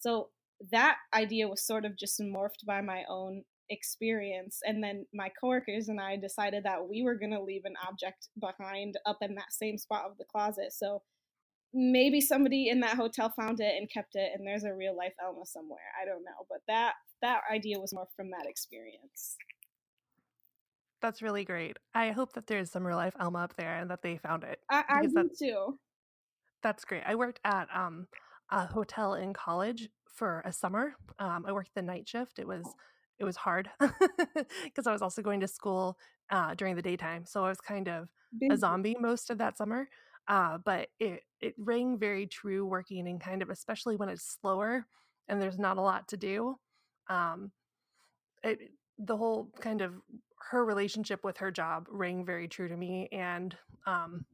So 0.00 0.28
that 0.70 0.96
idea 1.14 1.48
was 1.48 1.66
sort 1.66 1.84
of 1.84 1.96
just 1.98 2.20
morphed 2.20 2.66
by 2.66 2.80
my 2.82 3.04
own 3.08 3.42
experience 3.70 4.60
and 4.66 4.84
then 4.84 5.06
my 5.14 5.30
coworkers 5.40 5.88
and 5.88 5.98
I 6.00 6.16
decided 6.16 6.64
that 6.64 6.86
we 6.86 7.02
were 7.02 7.18
going 7.18 7.32
to 7.32 7.42
leave 7.42 7.64
an 7.64 7.74
object 7.88 8.28
behind 8.38 8.96
up 9.06 9.18
in 9.22 9.34
that 9.36 9.52
same 9.52 9.78
spot 9.78 10.04
of 10.04 10.18
the 10.18 10.26
closet 10.30 10.70
so 10.70 11.00
maybe 11.74 12.20
somebody 12.20 12.68
in 12.68 12.80
that 12.80 12.96
hotel 12.96 13.32
found 13.36 13.60
it 13.60 13.74
and 13.76 13.90
kept 13.90 14.14
it 14.14 14.30
and 14.34 14.46
there's 14.46 14.64
a 14.64 14.72
real 14.72 14.96
life 14.96 15.12
Alma 15.24 15.44
somewhere 15.44 15.78
I 16.00 16.04
don't 16.04 16.24
know 16.24 16.46
but 16.48 16.60
that 16.68 16.94
that 17.20 17.40
idea 17.52 17.78
was 17.80 17.92
more 17.92 18.06
from 18.16 18.30
that 18.30 18.46
experience 18.48 19.36
That's 21.02 21.20
really 21.20 21.44
great. 21.44 21.78
I 21.94 22.12
hope 22.12 22.32
that 22.34 22.46
there's 22.46 22.70
some 22.70 22.86
real 22.86 22.96
life 22.96 23.14
Elma 23.20 23.40
up 23.40 23.56
there 23.56 23.76
and 23.76 23.90
that 23.90 24.02
they 24.02 24.16
found 24.16 24.44
it 24.44 24.60
I, 24.70 24.84
I 24.88 25.02
do 25.02 25.12
that's 25.14 25.38
too 25.38 25.78
that's 26.64 26.84
great. 26.86 27.02
I 27.06 27.14
worked 27.14 27.40
at 27.44 27.68
um 27.72 28.08
a 28.50 28.66
hotel 28.66 29.14
in 29.14 29.32
college 29.32 29.88
for 30.06 30.42
a 30.44 30.52
summer. 30.52 30.94
Um, 31.18 31.44
I 31.46 31.52
worked 31.52 31.74
the 31.74 31.82
night 31.82 32.08
shift. 32.08 32.38
It 32.38 32.48
was 32.48 32.64
it 33.18 33.24
was 33.24 33.36
hard 33.36 33.70
because 34.64 34.86
I 34.86 34.92
was 34.92 35.02
also 35.02 35.22
going 35.22 35.40
to 35.40 35.48
school 35.48 35.98
uh, 36.30 36.54
during 36.54 36.74
the 36.74 36.82
daytime, 36.82 37.26
so 37.26 37.44
I 37.44 37.48
was 37.48 37.60
kind 37.60 37.88
of 37.88 38.08
a 38.50 38.56
zombie 38.56 38.96
most 38.98 39.30
of 39.30 39.38
that 39.38 39.56
summer. 39.56 39.88
Uh, 40.28 40.58
but 40.58 40.88
it 40.98 41.22
it 41.40 41.54
rang 41.58 41.98
very 41.98 42.26
true 42.26 42.66
working 42.66 43.06
in 43.06 43.18
kind 43.18 43.42
of 43.42 43.50
especially 43.50 43.96
when 43.96 44.08
it's 44.08 44.38
slower 44.40 44.86
and 45.28 45.40
there's 45.40 45.58
not 45.58 45.78
a 45.78 45.82
lot 45.82 46.08
to 46.08 46.16
do. 46.16 46.56
Um, 47.08 47.52
it 48.42 48.58
the 48.98 49.16
whole 49.16 49.50
kind 49.60 49.80
of 49.82 49.94
her 50.50 50.64
relationship 50.64 51.24
with 51.24 51.38
her 51.38 51.50
job 51.50 51.86
rang 51.90 52.24
very 52.24 52.48
true 52.48 52.68
to 52.68 52.76
me 52.76 53.08
and 53.12 53.56
um 53.86 54.24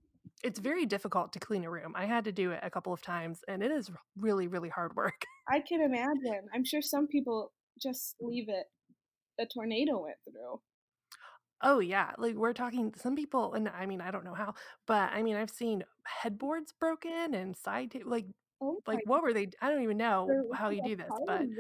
It's 0.43 0.61
very 0.61 0.87
difficult 0.87 1.33
to 1.35 1.41
clean 1.41 1.65
a 1.65 1.71
room. 1.71 1.95
I 1.97 2.07
had 2.07 2.25
to 2.25 2.33
do 2.33 2.53
it 2.53 2.61
a 2.63 2.71
couple 2.71 2.93
of 2.95 3.03
times, 3.03 3.45
and 3.49 3.63
it 3.63 3.71
is 3.73 3.91
really, 4.17 4.49
really 4.49 4.71
hard 4.71 4.97
work. 4.97 5.25
I 5.49 5.61
can 5.61 5.83
imagine. 5.83 6.49
I'm 6.55 6.65
sure 6.65 6.83
some 6.83 7.07
people 7.09 7.53
just 7.83 8.17
leave 8.21 8.49
it 8.49 8.67
a 9.41 9.47
tornado 9.47 10.03
went 10.03 10.17
through. 10.25 10.61
Oh, 11.63 11.79
yeah, 11.81 12.13
like, 12.17 12.37
we're 12.37 12.55
talking 12.55 12.95
some 12.97 13.15
people 13.17 13.53
and 13.55 13.69
I 13.69 13.85
mean, 13.87 14.01
I 14.01 14.11
don't 14.11 14.25
know 14.25 14.35
how, 14.35 14.55
but 14.87 15.13
I 15.13 15.23
mean, 15.23 15.37
I've 15.37 15.51
seen 15.51 15.85
headboards 16.05 16.73
broken 16.73 17.35
and 17.35 17.55
side 17.57 17.91
ta 17.93 17.99
like 18.05 18.27
Oh 18.63 18.83
my 18.93 19.01
like, 19.01 19.05
what 19.05 19.23
were 19.23 19.33
they 19.35 19.49
I 19.61 19.71
don't 19.71 19.83
even 19.83 19.99
know 19.99 20.39
how 20.53 20.71
you 20.71 20.81
do 20.83 20.97
this, 20.97 21.21
but 21.27 21.51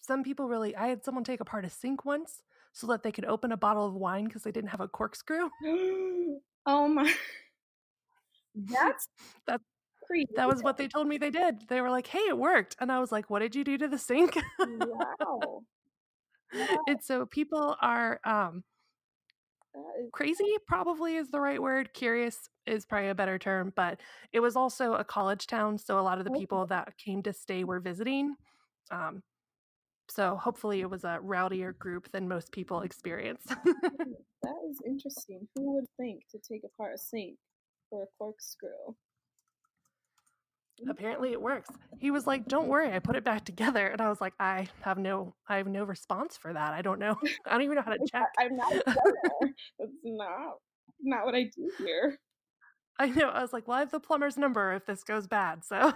some 0.00 0.24
people 0.24 0.48
really 0.48 0.74
I 0.74 0.88
had 0.88 1.04
someone 1.04 1.22
take 1.24 1.40
apart 1.40 1.64
a 1.64 1.70
sink 1.70 2.04
once 2.04 2.42
so 2.72 2.86
that 2.88 3.02
they 3.04 3.12
could 3.12 3.24
open 3.24 3.52
a 3.52 3.56
bottle 3.56 3.86
of 3.86 3.94
wine 3.94 4.28
cuz 4.28 4.42
they 4.42 4.50
didn't 4.52 4.70
have 4.70 4.80
a 4.80 4.88
corkscrew. 4.88 5.50
Oh 6.66 6.86
my 6.88 7.12
That's 8.54 9.08
That 9.46 9.60
that 10.36 10.48
was 10.48 10.62
what 10.62 10.78
they 10.78 10.88
told 10.88 11.08
me 11.08 11.18
they 11.18 11.30
did. 11.30 11.68
They 11.68 11.80
were 11.80 11.90
like, 11.90 12.06
"Hey, 12.08 12.20
it 12.28 12.38
worked." 12.38 12.76
And 12.80 12.92
I 12.92 13.00
was 13.00 13.12
like, 13.12 13.30
"What 13.30 13.40
did 13.40 13.54
you 13.56 13.64
do 13.64 13.78
to 13.78 13.88
the 13.88 13.98
sink?" 13.98 14.36
Wow. 14.64 15.64
And 16.86 17.02
so 17.02 17.26
people 17.26 17.76
are, 17.80 18.20
um 18.24 18.64
crazy 20.12 20.56
probably 20.66 21.16
is 21.16 21.30
the 21.30 21.40
right 21.40 21.60
word, 21.60 21.94
curious 21.94 22.48
is 22.66 22.84
probably 22.84 23.08
a 23.08 23.14
better 23.14 23.38
term, 23.38 23.72
but 23.74 24.00
it 24.32 24.40
was 24.40 24.56
also 24.56 24.94
a 24.94 25.04
college 25.04 25.46
town, 25.46 25.78
so 25.78 25.98
a 25.98 26.02
lot 26.02 26.18
of 26.18 26.24
the 26.24 26.30
people 26.30 26.66
that 26.66 26.96
came 26.98 27.22
to 27.22 27.32
stay 27.32 27.64
were 27.64 27.80
visiting, 27.80 28.34
um, 28.90 29.22
so 30.10 30.36
hopefully 30.36 30.80
it 30.80 30.90
was 30.90 31.04
a 31.04 31.18
rowdier 31.22 31.76
group 31.78 32.10
than 32.12 32.28
most 32.28 32.52
people 32.52 32.82
experience. 32.82 33.44
That 34.42 34.56
is 34.68 34.80
interesting. 34.86 35.48
Who 35.54 35.74
would 35.74 35.86
think 35.96 36.24
to 36.32 36.38
take 36.38 36.62
apart 36.64 36.94
a 36.94 36.98
sink 36.98 37.38
for 37.90 38.02
a 38.04 38.06
corkscrew? 38.18 38.94
Apparently 40.88 41.32
it 41.32 41.40
works. 41.40 41.70
He 41.98 42.10
was 42.10 42.26
like, 42.26 42.48
"Don't 42.48 42.68
worry, 42.68 42.92
I 42.92 42.98
put 42.98 43.16
it 43.16 43.24
back 43.24 43.44
together." 43.44 43.86
And 43.86 44.00
I 44.00 44.08
was 44.08 44.20
like, 44.20 44.34
"I 44.40 44.68
have 44.80 44.98
no 44.98 45.36
I 45.48 45.56
have 45.58 45.68
no 45.68 45.84
response 45.84 46.36
for 46.36 46.52
that. 46.52 46.74
I 46.74 46.82
don't 46.82 46.98
know. 46.98 47.16
I 47.46 47.50
don't 47.52 47.62
even 47.62 47.76
know 47.76 47.82
how 47.82 47.92
to 47.92 48.00
check." 48.00 48.38
I'm 48.38 48.56
not. 48.56 48.74
That's 49.78 49.92
not 50.02 50.58
not 51.00 51.24
what 51.24 51.34
I 51.34 51.44
do 51.44 51.70
here. 51.78 52.18
I 52.98 53.06
know, 53.08 53.28
I 53.30 53.40
was 53.42 53.52
like, 53.52 53.66
"Well, 53.66 53.76
I 53.76 53.80
have 53.80 53.90
the 53.90 54.00
plumber's 54.00 54.36
number 54.36 54.72
if 54.74 54.86
this 54.86 55.02
goes 55.04 55.26
bad, 55.26 55.64
so" 55.64 55.92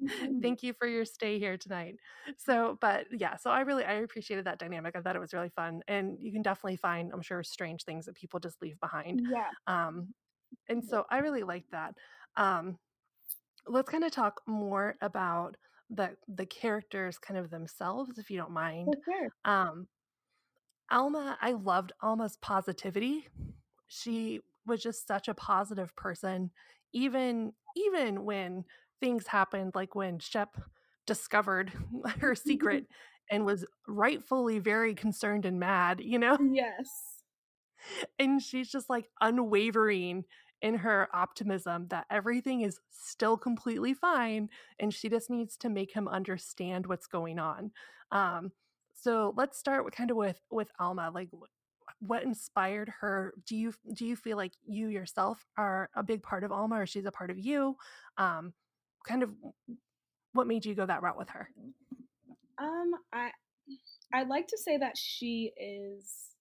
Mhm. 0.00 0.42
"Thank 0.42 0.62
you 0.62 0.72
for 0.72 0.86
your 0.86 1.04
stay 1.04 1.38
here 1.38 1.56
tonight." 1.56 1.96
So 2.36 2.78
but, 2.80 3.06
yeah, 3.12 3.36
so 3.36 3.50
I 3.50 3.60
really 3.60 3.84
I 3.84 3.94
appreciated 3.94 4.44
that 4.46 4.58
dynamic, 4.58 4.96
I 4.96 5.00
thought 5.02 5.16
it 5.16 5.20
was 5.20 5.34
really 5.34 5.48
fun, 5.50 5.82
and 5.88 6.18
you 6.20 6.32
can 6.32 6.42
definitely 6.42 6.76
find, 6.76 7.12
I'm 7.12 7.22
sure, 7.22 7.42
strange 7.42 7.84
things 7.84 8.06
that 8.06 8.14
people 8.16 8.40
just 8.40 8.62
leave 8.62 8.78
behind, 8.80 9.22
Yeah. 9.26 9.50
um, 9.66 10.14
and 10.68 10.84
so 10.84 11.06
I 11.10 11.18
really 11.20 11.44
liked 11.44 11.72
that. 11.72 11.96
Um, 12.36 12.78
let's 13.68 13.90
kinda 13.90 14.10
talk 14.10 14.42
more 14.46 14.96
about 15.00 15.56
the 15.90 16.16
the 16.28 16.46
characters 16.46 17.18
kind 17.18 17.38
of 17.38 17.50
themselves, 17.50 18.18
if 18.18 18.30
you 18.30 18.38
don't 18.38 18.52
mind. 18.52 18.96
sure. 19.04 19.30
Um 19.44 19.88
Alma 20.90 21.36
I 21.40 21.52
loved 21.52 21.92
Alma's 22.00 22.36
positivity. 22.36 23.28
She 23.86 24.40
was 24.66 24.82
just 24.82 25.06
such 25.06 25.28
a 25.28 25.34
positive 25.34 25.94
person, 25.96 26.50
even 26.92 27.52
even 27.76 28.24
when 28.24 28.64
things 29.00 29.26
happened, 29.28 29.74
like 29.74 29.94
when 29.94 30.18
Shep 30.18 30.56
discovered 31.06 31.72
her 32.20 32.34
secret 32.34 32.84
and 33.30 33.44
was 33.44 33.64
rightfully 33.86 34.58
very 34.58 34.94
concerned 34.94 35.44
and 35.44 35.60
mad, 35.60 36.00
you 36.00 36.18
know? 36.18 36.38
Yes. 36.38 37.22
And 38.18 38.42
she's 38.42 38.70
just, 38.70 38.90
like, 38.90 39.08
unwavering 39.20 40.24
in 40.62 40.74
her 40.76 41.08
optimism 41.14 41.88
that 41.88 42.06
everything 42.10 42.62
is 42.62 42.80
still 42.90 43.36
completely 43.36 43.94
fine, 43.94 44.48
and 44.78 44.92
she 44.92 45.08
just 45.08 45.30
needs 45.30 45.56
to 45.58 45.68
make 45.68 45.92
him 45.92 46.08
understand 46.08 46.86
what's 46.86 47.06
going 47.06 47.38
on. 47.38 47.72
Um, 48.10 48.52
so 48.94 49.34
let's 49.36 49.58
start 49.58 49.84
with 49.84 49.94
kinda 49.94 50.14
with 50.14 50.40
with 50.50 50.70
Alma, 50.78 51.10
like, 51.14 51.30
what 52.00 52.22
inspired 52.22 52.88
her? 53.00 53.34
Do 53.46 53.56
you 53.56 53.74
do 53.94 54.04
you 54.06 54.16
feel 54.16 54.36
like 54.36 54.54
you 54.64 54.88
yourself 54.88 55.46
are 55.56 55.90
a 55.94 56.02
big 56.02 56.22
part 56.22 56.44
of 56.44 56.52
Alma 56.52 56.80
or 56.82 56.86
she's 56.86 57.06
a 57.06 57.12
part 57.12 57.30
of 57.30 57.38
you? 57.38 57.76
Um, 58.18 58.54
kind 59.06 59.22
of 59.22 59.34
what 60.32 60.46
made 60.46 60.64
you 60.64 60.74
go 60.74 60.86
that 60.86 61.02
route 61.02 61.18
with 61.18 61.30
her? 61.30 61.50
Um, 62.58 62.92
I 63.12 63.30
I'd 64.12 64.28
like 64.28 64.48
to 64.48 64.58
say 64.58 64.78
that 64.78 64.96
she 64.96 65.52
is 65.56 66.34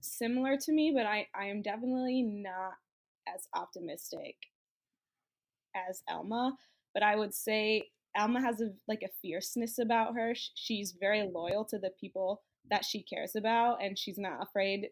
similar 0.00 0.56
to 0.56 0.72
me, 0.72 0.92
but 0.94 1.06
I 1.06 1.28
I 1.34 1.46
am 1.46 1.62
definitely 1.62 2.22
not 2.22 2.74
as 3.26 3.48
optimistic 3.54 4.36
as 5.74 6.02
Alma, 6.08 6.56
but 6.94 7.02
I 7.02 7.16
would 7.16 7.34
say 7.34 7.90
Alma 8.16 8.40
has 8.40 8.60
a 8.60 8.70
like, 8.86 9.02
a 9.02 9.08
fierceness 9.22 9.78
about 9.78 10.14
her. 10.14 10.34
She's 10.54 10.92
very 11.00 11.22
loyal 11.22 11.64
to 11.66 11.78
the 11.78 11.92
people 11.98 12.42
that 12.70 12.84
she 12.84 13.02
cares 13.02 13.34
about, 13.34 13.82
and 13.82 13.98
she's 13.98 14.18
not 14.18 14.42
afraid 14.42 14.88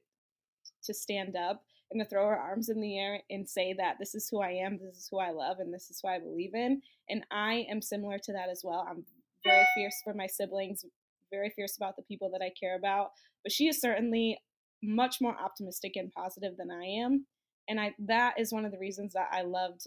to 0.85 0.95
stand 0.95 1.37
up 1.37 1.63
and 1.91 2.01
to 2.01 2.09
throw 2.09 2.27
her 2.29 2.39
arms 2.39 2.69
in 2.69 2.81
the 2.81 2.99
air 2.99 3.21
and 3.31 3.49
say 3.49 3.75
that, 3.75 3.97
"This 3.99 4.15
is 4.15 4.29
who 4.31 4.41
I 4.41 4.53
am, 4.53 4.79
this 4.79 4.97
is 4.97 5.09
who 5.11 5.19
I 5.19 5.31
love, 5.31 5.59
and 5.59 5.73
this 5.73 5.91
is 5.91 6.01
who 6.01 6.09
I 6.09 6.19
believe 6.19 6.55
in." 6.55 6.83
And 7.09 7.27
I 7.31 7.67
am 7.69 7.83
similar 7.83 8.19
to 8.19 8.33
that 8.33 8.49
as 8.49 8.63
well. 8.65 8.87
I'm 8.89 9.05
very 9.45 9.67
fierce 9.75 10.01
for 10.03 10.15
my 10.15 10.27
siblings, 10.27 10.85
very 11.31 11.51
fierce 11.51 11.77
about 11.77 11.97
the 11.97 12.03
people 12.03 12.31
that 12.31 12.43
I 12.43 12.51
care 12.51 12.77
about, 12.77 13.13
but 13.43 13.53
she 13.53 13.69
is 13.69 13.81
certainly 13.81 14.39
much 14.83 15.21
more 15.21 15.37
optimistic 15.39 15.97
and 15.97 16.13
positive 16.13 16.57
than 16.57 16.71
I 16.71 16.85
am, 16.85 17.27
and 17.69 17.81
I 17.81 17.95
that 18.07 18.35
is 18.39 18.53
one 18.53 18.65
of 18.65 18.73
the 18.73 18.79
reasons 18.79 19.13
that 19.15 19.29
I 19.33 19.43
loved 19.43 19.87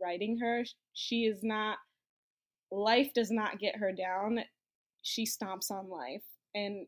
writing 0.00 0.38
her. 0.38 0.64
She 0.92 1.24
is 1.24 1.40
not 1.42 1.78
life 2.70 3.12
does 3.14 3.30
not 3.30 3.58
get 3.58 3.76
her 3.76 3.92
down. 3.92 4.40
She 5.02 5.24
stomps 5.24 5.70
on 5.70 5.88
life, 5.88 6.24
and 6.54 6.86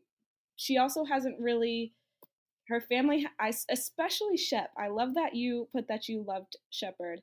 she 0.55 0.77
also 0.77 1.05
hasn't 1.05 1.39
really 1.39 1.93
her 2.67 2.81
family 2.81 3.25
I, 3.39 3.53
especially 3.69 4.37
Shep. 4.37 4.71
I 4.77 4.89
love 4.89 5.13
that 5.15 5.35
you 5.35 5.67
put 5.71 5.87
that 5.87 6.07
you 6.07 6.23
loved 6.27 6.57
Shepherd. 6.69 7.21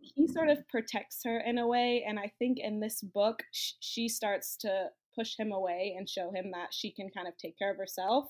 He 0.00 0.26
sort 0.26 0.48
of 0.48 0.66
protects 0.68 1.20
her 1.24 1.38
in 1.40 1.58
a 1.58 1.66
way, 1.66 2.04
and 2.06 2.18
I 2.18 2.32
think 2.38 2.58
in 2.58 2.80
this 2.80 3.00
book, 3.00 3.42
sh 3.52 3.72
she 3.80 4.08
starts 4.08 4.56
to 4.58 4.88
push 5.14 5.36
him 5.38 5.52
away 5.52 5.94
and 5.96 6.08
show 6.08 6.30
him 6.32 6.50
that 6.52 6.72
she 6.72 6.90
can 6.90 7.10
kind 7.10 7.28
of 7.28 7.36
take 7.36 7.58
care 7.58 7.70
of 7.70 7.76
herself. 7.76 8.26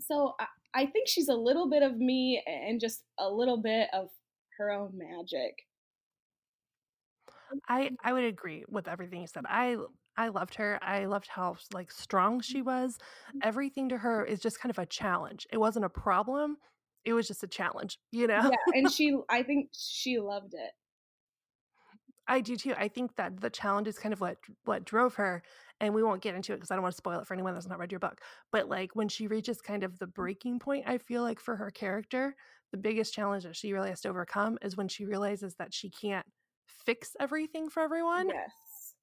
So 0.00 0.34
I 0.74 0.86
think 0.86 1.08
she's 1.08 1.28
a 1.28 1.34
little 1.34 1.68
bit 1.68 1.82
of 1.82 1.96
me 1.96 2.42
and 2.46 2.80
just 2.80 3.02
a 3.18 3.28
little 3.28 3.58
bit 3.58 3.88
of 3.92 4.08
her 4.58 4.70
own 4.70 4.92
magic. 4.94 5.54
I 7.68 7.90
I 8.02 8.12
would 8.12 8.24
agree 8.24 8.64
with 8.68 8.88
everything 8.88 9.20
you 9.20 9.26
said. 9.26 9.44
I 9.48 9.76
I 10.16 10.28
loved 10.28 10.54
her. 10.56 10.78
I 10.82 11.06
loved 11.06 11.28
how 11.28 11.56
like, 11.72 11.90
strong 11.90 12.40
she 12.40 12.58
mm-hmm. 12.58 12.66
was. 12.66 12.98
Everything 13.42 13.88
to 13.88 13.98
her 13.98 14.24
is 14.24 14.40
just 14.40 14.60
kind 14.60 14.70
of 14.70 14.78
a 14.78 14.86
challenge. 14.86 15.46
It 15.52 15.58
wasn't 15.58 15.84
a 15.84 15.88
problem, 15.88 16.56
it 17.04 17.12
was 17.12 17.28
just 17.28 17.42
a 17.42 17.46
challenge, 17.46 17.98
you 18.12 18.26
know? 18.26 18.50
Yeah, 18.50 18.78
and 18.78 18.90
she 18.92 19.16
I 19.28 19.42
think 19.42 19.70
she 19.72 20.18
loved 20.18 20.54
it. 20.54 20.72
I 22.26 22.40
do 22.40 22.56
too. 22.56 22.74
I 22.76 22.88
think 22.88 23.16
that 23.16 23.40
the 23.40 23.50
challenge 23.50 23.86
is 23.86 23.98
kind 23.98 24.12
of 24.12 24.20
what 24.20 24.38
what 24.64 24.84
drove 24.84 25.14
her, 25.16 25.42
and 25.80 25.94
we 25.94 26.02
won't 26.02 26.22
get 26.22 26.34
into 26.34 26.52
it 26.52 26.56
because 26.56 26.70
I 26.70 26.74
don't 26.76 26.82
wanna 26.82 26.92
spoil 26.92 27.20
it 27.20 27.26
for 27.26 27.34
anyone 27.34 27.52
that's 27.54 27.66
not 27.68 27.78
read 27.78 27.92
your 27.92 27.98
book, 28.00 28.20
but, 28.50 28.68
like, 28.68 28.94
when 28.96 29.08
she 29.08 29.26
reaches 29.26 29.60
kind 29.60 29.84
of 29.84 29.98
the 29.98 30.06
breaking 30.06 30.58
point, 30.58 30.88
I 30.88 30.98
feel 30.98 31.22
like 31.22 31.38
for 31.40 31.56
her 31.56 31.70
character, 31.70 32.34
the 32.72 32.78
biggest 32.78 33.12
challenge 33.14 33.44
that 33.44 33.56
she 33.56 33.72
really 33.72 33.90
has 33.90 34.00
to 34.02 34.08
overcome 34.08 34.58
is 34.62 34.76
when 34.76 34.88
she 34.88 35.04
realizes 35.04 35.56
that 35.56 35.74
she 35.74 35.90
can't 35.90 36.26
fix 36.66 37.14
everything 37.20 37.68
for 37.68 37.82
everyone 37.82 38.26
Yes. 38.26 38.96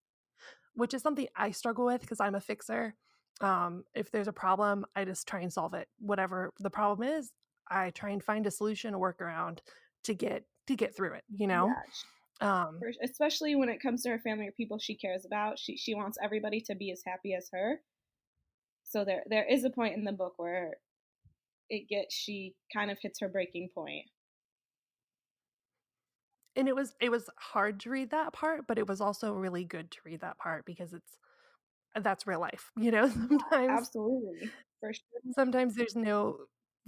which 0.74 0.94
is 0.94 1.02
something 1.02 1.28
I 1.36 1.52
struggle 1.52 1.86
with 1.86 2.02
because 2.02 2.20
I'm 2.20 2.36
a 2.36 2.42
fixer. 2.42 2.96
Um, 3.42 3.84
if 3.94 4.12
there's 4.12 4.28
a 4.28 4.34
problem, 4.34 4.86
I 4.96 5.06
just 5.06 5.28
try 5.28 5.42
and 5.42 5.52
solve 5.52 5.74
it. 5.74 5.88
Whatever 6.00 6.52
the 6.60 6.70
problem 6.70 7.08
is, 7.08 7.32
I 7.70 7.90
try 7.92 8.10
and 8.12 8.24
find 8.24 8.46
a 8.46 8.52
solution, 8.52 8.94
a 8.94 9.00
workaround 9.00 9.60
to 10.04 10.14
get 10.14 10.46
to 10.68 10.76
get 10.76 10.96
through 10.96 11.14
it, 11.16 11.24
you 11.36 11.48
know? 11.48 11.76
Yeah, 11.76 11.84
Um 12.42 12.88
especially 13.04 13.56
when 13.56 13.70
it 13.70 13.82
comes 13.82 14.04
to 14.04 14.10
her 14.10 14.20
family 14.20 14.48
or 14.48 14.52
people 14.52 14.80
she 14.80 14.96
cares 14.96 15.26
about, 15.26 15.60
she 15.60 15.78
she 15.78 15.94
wants 15.96 16.18
everybody 16.22 16.62
to 16.62 16.76
be 16.76 16.92
as 16.92 17.04
happy 17.06 17.34
as 17.34 17.50
her. 17.52 17.82
So 18.84 19.06
there 19.06 19.24
there 19.28 19.46
is 19.46 19.64
a 19.64 19.70
point 19.70 19.96
in 19.96 20.04
the 20.04 20.12
book 20.12 20.34
where 20.38 20.78
it 21.70 21.90
gets 21.90 22.16
she 22.16 22.56
kind 22.74 22.92
of 22.92 23.00
hits 23.00 23.20
her 23.22 23.30
breaking 23.30 23.70
point. 23.70 24.10
And 26.56 26.68
it 26.68 26.76
was 26.76 26.96
it 27.00 27.10
was 27.10 27.30
hard 27.40 27.80
to 27.82 27.90
read 27.90 28.10
that 28.12 28.34
part, 28.34 28.68
but 28.68 28.78
it 28.78 28.88
was 28.88 29.00
also 29.00 29.34
really 29.34 29.64
good 29.64 29.90
to 29.92 30.00
read 30.04 30.20
that 30.22 30.38
part 30.38 30.66
because 30.66 30.94
it's 30.94 31.18
that's 31.96 32.28
real 32.28 32.40
life, 32.42 32.72
you 32.78 32.92
know? 32.92 33.10
Yeah, 33.30 33.38
Sometimes 33.70 33.78
absolutely. 33.78 34.54
For 34.80 34.94
sure. 34.94 35.22
sometimes 35.36 35.76
there's 35.76 35.96
no 35.96 36.46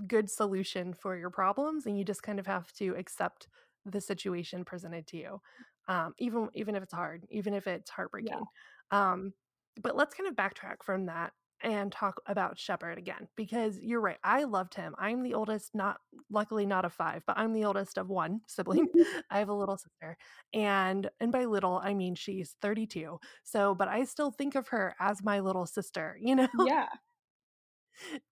good 0.07 0.29
solution 0.29 0.93
for 0.93 1.15
your 1.17 1.29
problems, 1.29 1.85
and 1.85 1.97
you 1.97 2.03
just 2.03 2.23
kind 2.23 2.39
of 2.39 2.47
have 2.47 2.71
to 2.73 2.95
accept 2.95 3.47
the 3.85 4.01
situation 4.01 4.65
presented 4.65 5.07
to 5.07 5.17
you, 5.17 5.41
um, 5.87 6.13
even 6.17 6.49
even 6.53 6.75
if 6.75 6.83
it's 6.83 6.93
hard, 6.93 7.25
even 7.29 7.53
if 7.53 7.67
it's 7.67 7.89
Yeah. 8.19 8.39
heartbreaking. 8.39 8.47
Um, 8.91 9.33
but 9.81 9.95
let's 9.95 10.15
kind 10.15 10.29
of 10.29 10.35
backtrack 10.35 10.83
from 10.83 11.07
that 11.07 11.33
and 11.61 11.91
talk 11.91 12.21
about 12.25 12.59
Shepherd 12.59 12.97
again 12.97 13.29
because 13.37 13.79
you're 13.79 14.01
right. 14.01 14.19
I 14.23 14.43
loved 14.43 14.73
him. 14.75 14.95
I'm 14.97 15.23
the 15.23 15.33
oldest, 15.33 15.73
not 15.73 16.01
luckily 16.29 16.65
not 16.65 16.83
of 16.85 16.93
five, 16.93 17.23
but 17.25 17.37
I'm 17.37 17.53
the 17.53 17.65
oldest 17.65 17.97
of 17.97 18.09
one 18.09 18.41
sibling. 18.47 18.89
I 19.29 19.39
have 19.39 19.49
a 19.49 19.53
little 19.53 19.77
sister. 19.77 20.17
And 20.53 21.09
and 21.19 21.31
by 21.31 21.45
little, 21.45 21.79
I 21.83 21.93
mean 21.93 22.15
she's 22.15 22.55
32. 22.61 23.19
So, 23.43 23.75
but 23.75 23.87
I 23.87 24.03
still 24.05 24.31
think 24.31 24.55
of 24.55 24.69
her 24.69 24.95
as 24.99 25.23
my 25.23 25.39
little 25.39 25.65
sister, 25.65 26.17
you 26.21 26.35
know? 26.35 26.47
Yeah. 26.53 26.87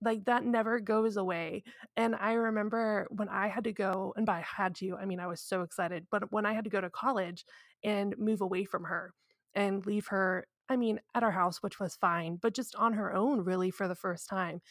Like 0.02 0.26
that 0.26 0.46
never 0.46 0.80
goes 0.80 1.18
away. 1.18 1.64
And 1.96 2.16
I 2.16 2.34
remember 2.34 3.08
when 3.10 3.30
I 3.30 3.48
had 3.48 3.64
to 3.66 3.74
go, 3.74 4.14
and 4.16 4.26
by 4.26 4.42
had 4.42 4.76
to, 4.76 4.96
I 4.98 5.06
mean 5.06 5.20
I 5.20 5.28
was 5.28 5.42
so 5.42 5.62
excited, 5.62 6.08
but 6.12 6.32
when 6.32 6.46
I 6.46 6.54
had 6.54 6.64
to 6.66 6.70
go 6.70 6.82
to 6.82 6.90
college 6.90 7.46
and 7.84 8.18
move 8.18 8.42
away 8.42 8.66
from 8.66 8.84
her 8.86 9.14
and 9.54 9.86
leave 9.86 10.08
her, 10.08 10.48
I 10.70 10.78
mean, 10.78 11.02
at 11.16 11.24
our 11.24 11.32
house, 11.32 11.62
which 11.62 11.80
was 11.80 11.96
fine, 11.96 12.38
but 12.38 12.54
just 12.54 12.76
on 12.76 12.94
her 12.94 13.14
own 13.14 13.42
really 13.44 13.72
for 13.72 13.88
the 13.88 13.96
first 13.96 14.30
time, 14.30 14.62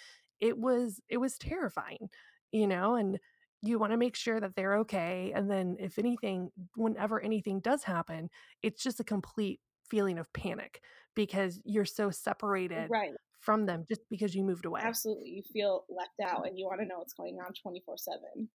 it 0.40 0.59
was 0.59 1.00
it 1.09 1.18
was 1.18 1.38
terrifying, 1.38 2.09
you 2.52 2.66
know, 2.66 2.94
and 2.94 3.18
you 3.62 3.78
want 3.78 3.92
to 3.92 3.97
make 3.99 4.16
sure 4.16 4.40
that 4.40 4.54
they're 4.56 4.76
okay. 4.78 5.32
And 5.35 5.50
then 5.50 5.76
if 5.78 5.99
anything, 5.99 6.50
whenever 6.76 7.20
anything 7.20 7.61
does 7.61 7.85
happen, 7.85 8.30
it's 8.62 8.82
just 8.82 9.00
a 9.00 9.04
complete 9.04 9.61
feeling 9.90 10.18
of 10.18 10.32
panic 10.32 10.82
because 11.14 11.61
you're 11.64 11.85
so 11.85 12.11
separated 12.11 12.92
Right. 12.92 13.14
From 13.40 13.66
them 13.66 13.85
just 13.88 14.02
because 14.11 14.35
you 14.35 14.44
moved 14.44 14.66
away. 14.66 14.82
Absolutely. 14.85 15.30
You 15.30 15.42
feel 15.52 15.85
left 15.88 16.20
out 16.23 16.47
and 16.47 16.59
you 16.59 16.66
want 16.66 16.80
to 16.80 16.87
know 16.87 16.99
what's 16.99 17.14
going 17.14 17.38
on 17.44 17.52
24 17.54 17.97
7. 17.97 18.49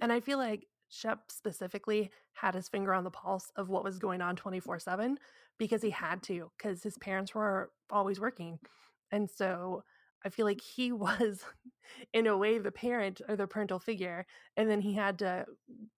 And 0.00 0.12
I 0.12 0.20
feel 0.20 0.38
like 0.38 0.66
Shep 0.90 1.30
specifically 1.30 2.10
had 2.34 2.54
his 2.54 2.68
finger 2.68 2.94
on 2.94 3.04
the 3.04 3.10
pulse 3.10 3.50
of 3.56 3.68
what 3.68 3.84
was 3.84 3.98
going 3.98 4.20
on 4.20 4.36
24 4.36 4.78
7 4.78 5.18
because 5.58 5.82
he 5.82 5.90
had 5.90 6.22
to, 6.24 6.50
because 6.56 6.82
his 6.82 6.96
parents 6.98 7.34
were 7.34 7.70
always 7.90 8.20
working. 8.20 8.58
And 9.10 9.28
so 9.28 9.82
I 10.24 10.28
feel 10.28 10.46
like 10.46 10.60
he 10.60 10.92
was, 10.92 11.44
in 12.12 12.26
a 12.26 12.36
way, 12.36 12.58
the 12.58 12.70
parent 12.70 13.20
or 13.28 13.36
the 13.36 13.46
parental 13.46 13.78
figure. 13.78 14.26
And 14.56 14.70
then 14.70 14.80
he 14.80 14.94
had 14.94 15.18
to, 15.20 15.46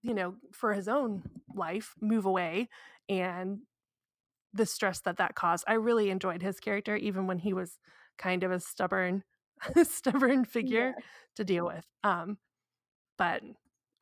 you 0.02 0.14
know, 0.14 0.36
for 0.52 0.72
his 0.72 0.88
own 0.88 1.22
life, 1.54 1.94
move 2.00 2.24
away 2.24 2.68
and 3.08 3.58
the 4.52 4.66
stress 4.66 5.00
that 5.00 5.18
that 5.18 5.34
caused. 5.34 5.64
I 5.66 5.74
really 5.74 6.10
enjoyed 6.10 6.42
his 6.42 6.60
character, 6.60 6.96
even 6.96 7.26
when 7.26 7.38
he 7.38 7.52
was 7.52 7.78
kind 8.18 8.42
of 8.42 8.50
a 8.50 8.60
stubborn, 8.60 9.24
stubborn 9.84 10.44
figure 10.44 10.94
Yeah. 10.96 11.02
to 11.36 11.44
deal 11.44 11.66
with. 11.66 11.86
Um, 12.04 12.38
but 13.18 13.42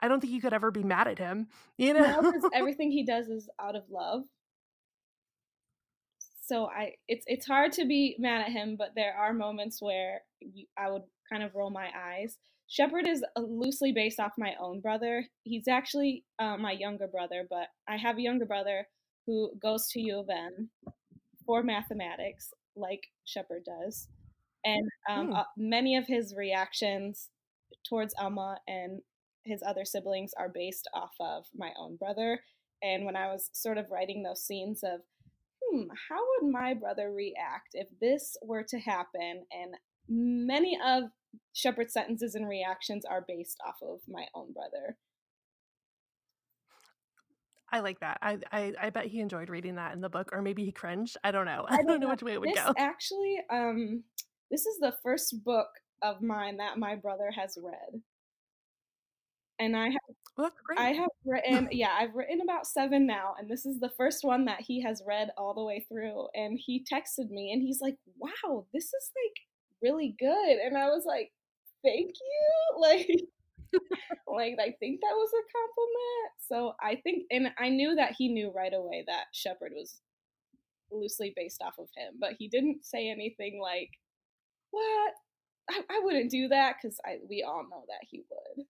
I 0.00 0.08
don't 0.08 0.20
think 0.20 0.32
you 0.32 0.40
could 0.40 0.52
ever 0.52 0.70
be 0.70 0.82
mad 0.84 1.08
at 1.08 1.18
him, 1.18 1.48
you 1.76 1.92
know? 1.94 2.22
because 2.22 2.48
everything 2.54 2.90
he 2.90 3.04
does 3.04 3.28
is 3.28 3.48
out 3.60 3.76
of 3.76 3.84
love. 3.90 4.24
So 6.46 6.66
I, 6.66 6.94
it's 7.08 7.24
it's 7.26 7.46
hard 7.46 7.72
to 7.72 7.84
be 7.84 8.16
mad 8.18 8.40
at 8.42 8.52
him, 8.52 8.76
but 8.78 8.92
there 8.96 9.14
are 9.14 9.34
moments 9.34 9.82
where 9.82 10.22
you, 10.40 10.66
I 10.78 10.90
would 10.90 11.02
kind 11.30 11.42
of 11.42 11.54
roll 11.54 11.70
my 11.70 11.88
eyes. 11.94 12.38
Shepard 12.68 13.06
is 13.06 13.22
uh, 13.36 13.40
loosely 13.40 13.92
based 13.92 14.18
off 14.20 14.32
my 14.38 14.54
own 14.60 14.80
brother. 14.80 15.24
He's 15.44 15.68
actually 15.68 16.24
uh, 16.38 16.56
my 16.56 16.72
younger 16.72 17.06
brother, 17.06 17.46
but 17.48 17.68
I 17.86 17.96
have 17.96 18.16
a 18.18 18.22
younger 18.22 18.46
brother 18.46 18.86
who 19.28 19.52
goes 19.62 19.88
to 19.90 20.00
U 20.00 20.20
of 20.20 20.30
M 20.30 20.70
for 21.46 21.62
mathematics, 21.62 22.54
like 22.76 23.08
Shepard 23.26 23.64
does, 23.66 24.08
and 24.64 24.88
um, 25.10 25.28
Hmm. 25.28 25.34
uh, 25.34 25.44
many 25.56 25.96
of 25.96 26.06
his 26.08 26.34
reactions 26.34 27.30
towards 27.88 28.14
Alma 28.18 28.60
and 28.68 29.02
his 29.44 29.62
other 29.62 29.84
siblings 29.84 30.32
are 30.38 30.48
based 30.48 30.88
off 30.94 31.14
of 31.20 31.46
my 31.54 31.72
own 31.78 31.96
brother. 31.96 32.44
And 32.82 33.04
when 33.06 33.16
I 33.16 33.28
was 33.28 33.50
sort 33.52 33.78
of 33.78 33.90
writing 33.90 34.22
those 34.22 34.44
scenes 34.44 34.82
of, 34.84 35.02
hmm, 35.64 35.88
how 36.08 36.20
would 36.42 36.52
my 36.52 36.74
brother 36.74 37.12
react 37.12 37.70
if 37.74 37.88
this 38.00 38.36
were 38.42 38.64
to 38.64 38.78
happen? 38.80 39.46
And 39.52 39.76
many 40.08 40.78
of 40.84 41.12
Shepard's 41.54 41.94
sentences 41.94 42.34
and 42.36 42.48
reactions 42.48 43.04
are 43.04 43.24
based 43.26 43.58
off 43.66 43.82
of 43.82 44.00
my 44.08 44.26
own 44.34 44.52
brother. 44.52 44.98
I 47.70 47.80
like 47.80 48.00
that. 48.00 48.18
I, 48.22 48.38
I 48.52 48.72
I 48.80 48.90
bet 48.90 49.06
he 49.06 49.20
enjoyed 49.20 49.48
reading 49.50 49.76
that 49.76 49.92
in 49.94 50.00
the 50.00 50.08
book, 50.08 50.30
or 50.32 50.42
maybe 50.42 50.64
he 50.64 50.72
cringed. 50.72 51.16
I 51.22 51.30
don't 51.30 51.46
know. 51.46 51.66
I 51.68 51.76
I 51.78 51.82
don't 51.82 51.86
don't 51.86 52.00
know 52.00 52.06
know. 52.06 52.12
which 52.12 52.22
way 52.22 52.32
it 52.32 52.40
would 52.40 52.52
This 52.52 52.54
go. 52.54 52.72
actually, 52.76 53.38
um, 53.50 54.04
this 54.50 54.66
is 54.66 54.78
the 54.80 54.94
first 55.02 55.44
book 55.44 55.68
of 56.02 56.22
mine 56.22 56.56
that 56.58 56.78
my 56.78 56.94
brother 56.96 57.30
has 57.36 57.58
read. 57.62 58.02
And 59.58 59.76
I 59.76 59.86
have 59.86 60.16
Well. 60.36 60.52
I 60.76 60.92
have 60.92 61.08
written, 61.24 61.68
yeah, 61.72 61.90
I've 61.98 62.14
written 62.14 62.40
about 62.40 62.66
seven 62.66 63.06
now, 63.06 63.34
and 63.38 63.50
this 63.50 63.66
is 63.66 63.80
the 63.80 63.90
first 63.96 64.24
one 64.24 64.44
that 64.44 64.60
he 64.60 64.80
has 64.82 65.02
read 65.06 65.30
all 65.36 65.54
the 65.54 65.64
way 65.64 65.84
through. 65.88 66.28
And 66.34 66.58
he 66.64 66.84
texted 66.92 67.30
me 67.30 67.52
and 67.52 67.60
he's 67.62 67.80
like, 67.80 67.96
wow, 68.18 68.66
this 68.72 68.84
is 68.84 69.10
like 69.16 69.82
really 69.82 70.14
good. 70.18 70.58
And 70.58 70.76
I 70.78 70.86
was 70.88 71.04
like, 71.06 71.32
thank 71.84 72.08
you. 72.08 72.44
Like, 72.80 73.08
like 74.26 74.56
I 74.60 74.74
think 74.78 75.00
that 75.00 75.14
was 75.14 75.30
a 75.32 75.44
compliment. 75.52 76.30
So 76.46 76.72
I 76.80 77.00
think, 77.02 77.24
and 77.30 77.52
I 77.58 77.68
knew 77.68 77.94
that 77.94 78.14
he 78.16 78.28
knew 78.28 78.52
right 78.54 78.72
away 78.74 79.04
that 79.06 79.26
Shepard 79.32 79.72
was 79.74 80.00
loosely 80.90 81.32
based 81.36 81.62
off 81.62 81.78
of 81.78 81.88
him, 81.96 82.14
but 82.18 82.34
he 82.38 82.48
didn't 82.48 82.84
say 82.84 83.08
anything 83.10 83.60
like, 83.62 83.90
what? 84.70 85.12
I, 85.70 85.82
I 85.90 86.00
wouldn't 86.02 86.30
do 86.30 86.48
that 86.48 86.76
because 86.80 86.98
I 87.04 87.18
we 87.28 87.42
all 87.42 87.64
know 87.70 87.84
that 87.88 88.06
he 88.08 88.22
would. 88.30 88.66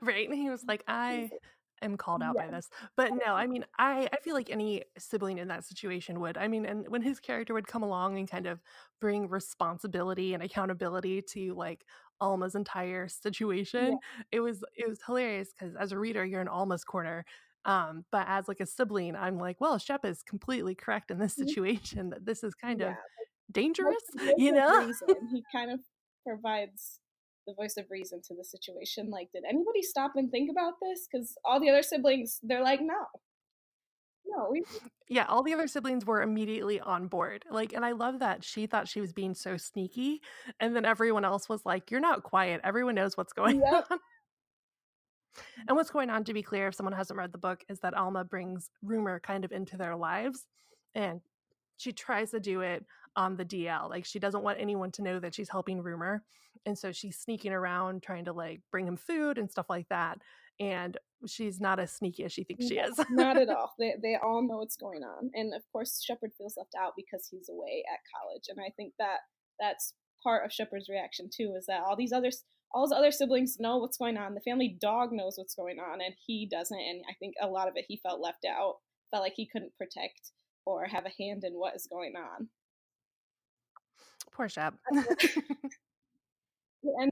right? 0.00 0.28
And 0.28 0.38
he 0.38 0.50
was 0.50 0.64
like, 0.66 0.84
I 0.86 1.30
am 1.82 1.96
called 1.96 2.22
out 2.22 2.36
by 2.36 2.48
this. 2.48 2.68
But 2.96 3.12
no, 3.14 3.34
I 3.34 3.46
mean, 3.46 3.64
I, 3.78 4.08
I 4.12 4.18
feel 4.22 4.34
like 4.34 4.50
any 4.50 4.84
sibling 4.98 5.38
in 5.38 5.48
that 5.48 5.64
situation 5.64 6.20
would. 6.20 6.36
I 6.38 6.48
mean, 6.48 6.64
and 6.66 6.88
when 6.88 7.02
his 7.02 7.20
character 7.20 7.54
would 7.54 7.66
come 7.66 7.82
along 7.82 8.18
and 8.18 8.28
kind 8.30 8.46
of 8.46 8.62
bring 9.00 9.28
responsibility 9.28 10.34
and 10.34 10.42
accountability 10.42 11.22
to 11.22 11.54
like 11.54 11.84
Alma's 12.20 12.54
entire 12.54 13.08
Yeah. 13.78 13.96
situation, 13.96 13.98
it 14.32 14.40
was 14.40 14.64
it 14.76 14.88
was 14.88 15.00
hilarious 15.04 15.52
because 15.52 15.74
as 15.76 15.92
a 15.92 15.98
reader, 15.98 16.24
you're 16.24 16.40
in 16.40 16.48
Alma's 16.48 16.84
corner. 16.84 17.24
Um, 17.66 18.04
but 18.12 18.26
as 18.28 18.46
like 18.48 18.60
a 18.60 18.66
sibling, 18.66 19.16
I'm 19.16 19.38
like, 19.38 19.60
well, 19.60 19.78
Shep 19.78 20.04
is 20.04 20.22
completely 20.22 20.74
correct 20.74 21.10
in 21.10 21.18
this 21.18 21.34
Mhm. 21.36 21.54
situation 21.54 22.10
that 22.10 22.26
this 22.26 22.44
is 22.44 22.54
kind 22.54 22.80
Yeah. 22.80 22.82
of 22.82 22.98
dangerous, 23.52 24.02
you 24.36 24.52
know? 24.52 24.72
reason. 24.78 25.28
He 25.32 25.44
kind 25.52 25.70
of 25.70 25.80
provides 26.26 27.00
the 27.46 27.54
voice 27.54 27.76
of 27.76 27.86
reason 27.90 28.20
to 28.28 28.34
the 28.34 28.44
situation. 28.44 29.10
Like, 29.10 29.30
did 29.32 29.44
anybody 29.48 29.82
stop 29.82 30.12
and 30.16 30.30
think 30.30 30.50
about 30.50 30.74
this? 30.80 31.06
Because 31.10 31.36
all 31.44 31.60
the 31.60 31.70
other 31.70 31.82
siblings, 31.82 32.40
they're 32.42 32.62
like, 32.62 32.80
no, 32.80 33.06
no, 34.26 34.48
we 34.50 34.62
Yeah, 35.08 35.26
all 35.26 35.42
the 35.42 35.52
other 35.52 35.68
siblings 35.68 36.06
were 36.06 36.22
immediately 36.22 36.80
on 36.80 37.08
board. 37.08 37.44
Like, 37.50 37.74
and 37.74 37.84
I 37.84 37.92
love 37.92 38.20
that 38.20 38.42
she 38.42 38.66
thought 38.66 38.88
she 38.88 39.00
was 39.00 39.12
being 39.12 39.34
so 39.34 39.56
sneaky. 39.58 40.22
And 40.60 40.74
then 40.74 40.86
everyone 40.86 41.24
else 41.24 41.48
was 41.48 41.64
like, 41.66 41.90
You're 41.90 42.00
not 42.00 42.22
quiet. 42.22 42.60
Everyone 42.64 42.94
knows 42.94 43.16
what's 43.16 43.32
going 43.32 43.60
Yep. 43.60 43.86
on. 43.90 43.98
And 45.68 45.76
what's 45.76 45.90
going 45.90 46.10
on, 46.10 46.24
to 46.24 46.32
be 46.32 46.42
clear, 46.42 46.68
if 46.68 46.74
someone 46.74 46.92
hasn't 46.92 47.18
read 47.18 47.32
the 47.32 47.38
book, 47.38 47.64
is 47.68 47.80
that 47.80 47.94
Alma 47.94 48.24
brings 48.24 48.70
rumor 48.82 49.20
kind 49.20 49.44
of 49.44 49.52
into 49.52 49.76
their 49.76 49.96
lives. 49.96 50.46
And 50.94 51.20
she 51.76 51.92
tries 51.92 52.30
to 52.30 52.40
do 52.40 52.60
it 52.60 52.84
on 53.16 53.36
the 53.36 53.44
DL. 53.44 53.88
Like, 53.88 54.04
she 54.04 54.18
doesn't 54.18 54.42
want 54.42 54.60
anyone 54.60 54.90
to 54.92 55.02
know 55.02 55.20
that 55.20 55.34
she's 55.34 55.48
helping 55.48 55.82
rumor. 55.82 56.24
And 56.66 56.78
so 56.78 56.92
she's 56.92 57.18
sneaking 57.18 57.52
around 57.52 58.02
trying 58.02 58.24
to 58.24 58.32
like 58.32 58.60
bring 58.70 58.86
him 58.86 58.96
food 58.96 59.38
and 59.38 59.50
stuff 59.50 59.66
like 59.68 59.88
that. 59.90 60.18
And 60.60 60.96
she's 61.26 61.60
not 61.60 61.80
as 61.80 61.92
sneaky 61.92 62.24
as 62.24 62.32
she 62.32 62.44
thinks 62.44 62.66
she 62.66 62.78
is. 62.78 62.98
not 63.10 63.36
at 63.36 63.48
all. 63.56 63.72
They 63.78 63.94
they 64.02 64.16
all 64.16 64.42
know 64.46 64.58
what's 64.58 64.76
going 64.76 65.02
on, 65.02 65.30
and 65.34 65.52
of 65.54 65.62
course 65.72 66.02
Shepard 66.02 66.30
feels 66.38 66.54
left 66.56 66.74
out 66.78 66.92
because 66.96 67.28
he's 67.30 67.48
away 67.48 67.84
at 67.92 68.00
college, 68.16 68.44
and 68.48 68.58
I 68.64 68.70
think 68.76 68.94
that 68.98 69.18
that's 69.58 69.94
part 70.22 70.44
of 70.44 70.52
Shepard's 70.52 70.88
reaction 70.88 71.28
too. 71.34 71.54
Is 71.58 71.66
that 71.66 71.82
all 71.84 71.96
these 71.96 72.12
others, 72.12 72.44
all 72.72 72.84
his 72.84 72.92
other 72.92 73.10
siblings 73.10 73.56
know 73.58 73.78
what's 73.78 73.98
going 73.98 74.16
on. 74.16 74.34
The 74.34 74.40
family 74.40 74.76
dog 74.80 75.10
knows 75.12 75.34
what's 75.36 75.54
going 75.54 75.78
on, 75.78 76.00
and 76.00 76.14
he 76.24 76.48
doesn't. 76.50 76.78
And 76.78 77.02
I 77.10 77.14
think 77.18 77.34
a 77.40 77.48
lot 77.48 77.68
of 77.68 77.74
it 77.76 77.86
he 77.88 78.00
felt 78.02 78.20
left 78.20 78.44
out, 78.48 78.76
felt 79.10 79.22
like 79.22 79.34
he 79.36 79.48
couldn't 79.50 79.76
protect 79.76 80.32
or 80.66 80.86
have 80.86 81.04
a 81.04 81.22
hand 81.22 81.44
in 81.44 81.54
what 81.54 81.74
is 81.74 81.88
going 81.90 82.14
on. 82.16 82.48
Poor 84.34 84.48
Shep. 84.48 84.74
And 87.00 87.10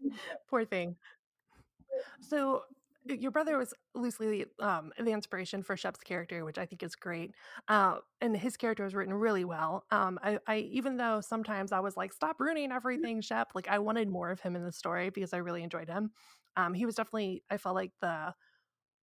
Poor 0.48 0.64
thing. 0.64 0.96
So 2.20 2.62
your 3.04 3.32
brother 3.32 3.58
was 3.58 3.74
loosely 3.94 4.46
um, 4.60 4.92
the 4.98 5.10
inspiration 5.10 5.62
for 5.62 5.76
Shep's 5.76 6.00
character, 6.00 6.44
which 6.44 6.58
I 6.58 6.66
think 6.66 6.82
is 6.84 6.94
great. 6.94 7.32
Uh, 7.68 7.96
and 8.20 8.36
his 8.36 8.56
character 8.56 8.84
was 8.84 8.94
written 8.94 9.12
really 9.14 9.44
well. 9.44 9.84
Um, 9.90 10.18
I, 10.22 10.38
I 10.46 10.58
even 10.58 10.96
though 10.96 11.20
sometimes 11.20 11.72
I 11.72 11.80
was 11.80 11.96
like, 11.96 12.12
"Stop 12.12 12.38
ruining 12.40 12.70
everything, 12.70 13.20
Shep." 13.20 13.52
Like 13.54 13.68
I 13.68 13.78
wanted 13.80 14.08
more 14.08 14.30
of 14.30 14.40
him 14.40 14.54
in 14.54 14.64
the 14.64 14.72
story 14.72 15.10
because 15.10 15.32
I 15.32 15.38
really 15.38 15.64
enjoyed 15.64 15.88
him. 15.88 16.12
Um, 16.56 16.74
he 16.74 16.86
was 16.86 16.94
definitely 16.94 17.42
I 17.50 17.56
felt 17.56 17.74
like 17.74 17.92
the 18.00 18.34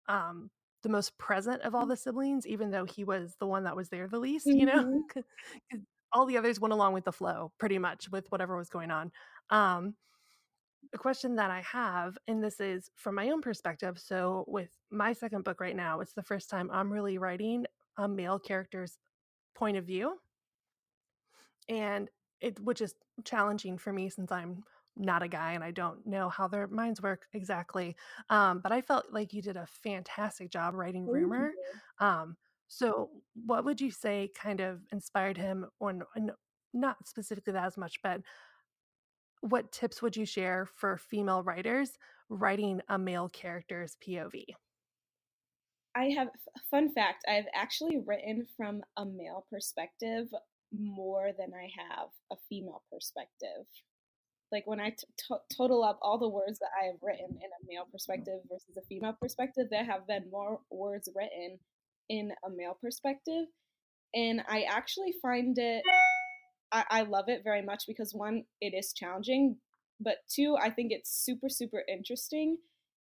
um, 0.07 0.51
the 0.83 0.89
most 0.89 1.17
present 1.17 1.61
of 1.63 1.75
all 1.75 1.85
the 1.87 1.97
siblings, 1.97 2.47
even 2.47 2.71
though 2.71 2.85
he 2.85 3.03
was 3.03 3.35
the 3.39 3.47
one 3.47 3.65
that 3.65 3.75
was 3.75 3.89
there 3.89 4.07
the 4.07 4.19
least. 4.19 4.55
You 4.55 4.65
know, 4.67 4.85
Mhm. 4.85 5.01
'Cause 5.13 5.23
all 6.13 6.25
the 6.25 6.37
others 6.37 6.59
went 6.59 6.73
along 6.73 6.93
with 6.93 7.05
the 7.05 7.11
flow 7.11 7.51
pretty 7.59 7.77
much 7.79 8.09
with 8.11 8.31
whatever 8.31 8.57
was 8.57 8.69
going 8.69 8.91
on. 8.91 9.11
Um, 9.49 9.95
a 10.93 10.97
question 10.97 11.35
that 11.35 11.51
I 11.51 11.61
have, 11.61 12.17
and 12.27 12.43
this 12.43 12.59
is 12.59 12.89
from 12.95 13.15
my 13.15 13.29
own 13.29 13.41
perspective. 13.41 13.99
So, 13.99 14.45
with 14.47 14.69
my 14.91 15.13
second 15.13 15.43
book 15.43 15.59
right 15.61 15.75
now, 15.75 15.99
it's 15.99 16.13
the 16.13 16.23
first 16.23 16.49
time 16.49 16.69
I'm 16.71 16.91
really 16.91 17.17
writing 17.17 17.65
a 17.97 18.07
male 18.07 18.39
character's 18.39 18.97
point 19.55 19.77
of 19.77 19.85
view. 19.85 20.19
and 21.67 22.09
it 22.41 22.59
which 22.61 22.81
is 22.81 22.95
challenging 23.25 23.77
for 23.77 23.91
me 23.93 24.09
since 24.09 24.31
I'm 24.31 24.63
not 24.95 25.23
a 25.23 25.27
guy 25.27 25.53
and 25.53 25.63
I 25.63 25.71
don't 25.71 26.05
know 26.05 26.29
how 26.29 26.47
their 26.47 26.67
minds 26.67 27.01
work 27.01 27.27
exactly. 27.33 27.95
Um, 28.29 28.59
but 28.61 28.71
I 28.71 28.81
felt 28.81 29.05
like 29.11 29.33
you 29.33 29.41
did 29.41 29.57
a 29.57 29.65
fantastic 29.67 30.49
job 30.51 30.73
writing 30.73 31.05
Rumor. 31.05 31.51
Um, 31.99 32.35
so 32.69 33.09
what 33.33 33.65
would 33.65 33.81
you 33.81 33.91
say 33.91 34.31
kind 34.39 34.61
of 34.61 34.79
inspired 34.91 35.37
him 35.37 35.65
on 35.81 36.03
not 36.71 37.07
specifically 37.07 37.51
that 37.53 37.65
as 37.65 37.77
much, 37.77 37.99
but 38.03 38.21
what 39.41 39.71
tips 39.71 40.01
would 40.01 40.15
you 40.15 40.25
share 40.25 40.67
for 40.75 40.95
female 40.95 41.41
writers 41.41 41.97
writing 42.29 42.79
a 42.87 42.97
male 42.97 43.27
character's 43.27 43.97
POV? 44.05 44.45
I 45.95 46.05
have 46.15 46.27
fun 46.69 46.93
fact. 46.93 47.25
I've 47.27 47.47
actually 47.55 48.03
written 48.05 48.45
from 48.55 48.81
a 48.97 49.05
male 49.05 49.45
perspective 49.49 50.27
more 50.71 51.31
than 51.37 51.51
I 51.55 51.69
have 51.89 52.09
a 52.31 52.35
female 52.47 52.83
perspective. 52.91 53.65
Like 54.51 54.67
when 54.67 54.79
I 54.79 54.91
t- 54.91 55.07
t- 55.17 55.55
total 55.55 55.83
up 55.83 55.97
all 56.03 56.19
the 56.19 56.29
words 56.29 56.59
that 56.59 56.69
I 56.79 56.85
have 56.85 57.01
written 57.01 57.29
in 57.31 57.35
a 57.35 57.65
male 57.67 57.85
mm. 57.87 57.91
perspective 57.91 58.41
versus 58.51 58.77
a 58.77 58.85
female 58.85 59.15
perspective, 59.19 59.67
there 59.71 59.85
have 59.85 60.05
been 60.05 60.29
more 60.31 60.59
words 60.69 61.09
written 61.15 61.57
in 62.09 62.31
a 62.45 62.49
male 62.49 62.77
perspective, 62.81 63.45
and 64.13 64.41
I 64.47 64.63
actually 64.63 65.13
find 65.21 65.57
it. 65.57 65.83
I, 66.71 66.83
I 66.89 67.01
love 67.01 67.25
it 67.29 67.41
very 67.43 67.61
much 67.61 67.85
because 67.87 68.13
one, 68.13 68.43
it 68.61 68.73
is 68.75 68.93
challenging, 68.93 69.57
but 69.99 70.17
two, 70.29 70.55
I 70.59 70.69
think 70.69 70.91
it's 70.91 71.11
super 71.11 71.49
super 71.49 71.83
interesting, 71.87 72.57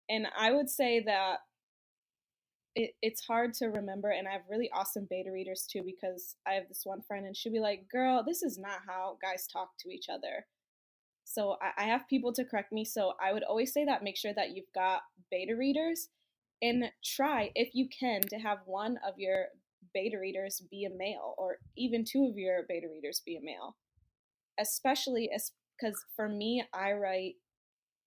and 0.08 0.26
I 0.36 0.52
would 0.52 0.70
say 0.70 1.02
that 1.06 1.38
it, 2.78 2.94
it's 3.02 3.24
hard 3.26 3.54
to 3.54 3.66
remember 3.66 4.10
and 4.10 4.28
i 4.28 4.32
have 4.32 4.42
really 4.48 4.70
awesome 4.72 5.06
beta 5.10 5.30
readers 5.32 5.66
too 5.70 5.82
because 5.84 6.36
i 6.46 6.52
have 6.52 6.68
this 6.68 6.82
one 6.84 7.02
friend 7.02 7.26
and 7.26 7.36
she'll 7.36 7.52
be 7.52 7.60
like 7.60 7.88
girl 7.90 8.22
this 8.24 8.42
is 8.42 8.56
not 8.56 8.80
how 8.86 9.18
guys 9.20 9.46
talk 9.46 9.70
to 9.80 9.90
each 9.90 10.06
other 10.08 10.46
so 11.24 11.56
I, 11.60 11.84
I 11.84 11.86
have 11.86 12.08
people 12.08 12.32
to 12.34 12.44
correct 12.44 12.72
me 12.72 12.84
so 12.84 13.14
i 13.20 13.32
would 13.32 13.42
always 13.42 13.72
say 13.72 13.84
that 13.84 14.04
make 14.04 14.16
sure 14.16 14.32
that 14.34 14.50
you've 14.50 14.72
got 14.74 15.02
beta 15.30 15.56
readers 15.56 16.08
and 16.60 16.84
try 17.04 17.50
if 17.54 17.70
you 17.74 17.88
can 17.88 18.20
to 18.20 18.36
have 18.36 18.58
one 18.66 18.96
of 19.06 19.14
your 19.16 19.46
beta 19.94 20.18
readers 20.18 20.62
be 20.70 20.84
a 20.84 20.90
male 20.96 21.34
or 21.38 21.58
even 21.76 22.04
two 22.04 22.28
of 22.30 22.36
your 22.36 22.64
beta 22.68 22.86
readers 22.92 23.22
be 23.24 23.36
a 23.36 23.44
male 23.44 23.76
especially 24.60 25.30
as 25.34 25.52
because 25.80 26.04
for 26.16 26.28
me 26.28 26.62
i 26.74 26.92
write 26.92 27.34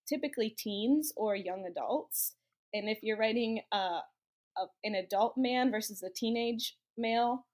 typically 0.08 0.54
teens 0.58 1.14
or 1.16 1.36
young 1.36 1.66
adults 1.70 2.36
and 2.74 2.90
if 2.90 3.00
you're 3.02 3.18
writing 3.18 3.62
a, 3.72 3.76
a, 4.58 4.66
an 4.84 4.96
adult 4.96 5.34
man 5.38 5.72
versus 5.72 6.04
a 6.04 6.10
teenage 6.10 6.78
male, 6.98 7.46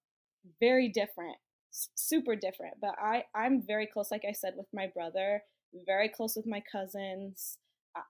very 0.60 0.89
different, 0.89 1.38
super 1.71 2.36
different. 2.36 2.75
But 2.79 2.95
I, 3.01 3.23
I'm 3.36 3.63
very 3.65 3.88
close, 3.88 4.12
like 4.12 4.25
I 4.27 4.33
said, 4.33 4.53
with 4.55 4.67
my 4.73 4.88
brother, 4.93 5.41
very 5.86 6.10
close 6.10 6.36
with 6.36 6.45
my 6.45 6.62
cousins. 6.71 7.57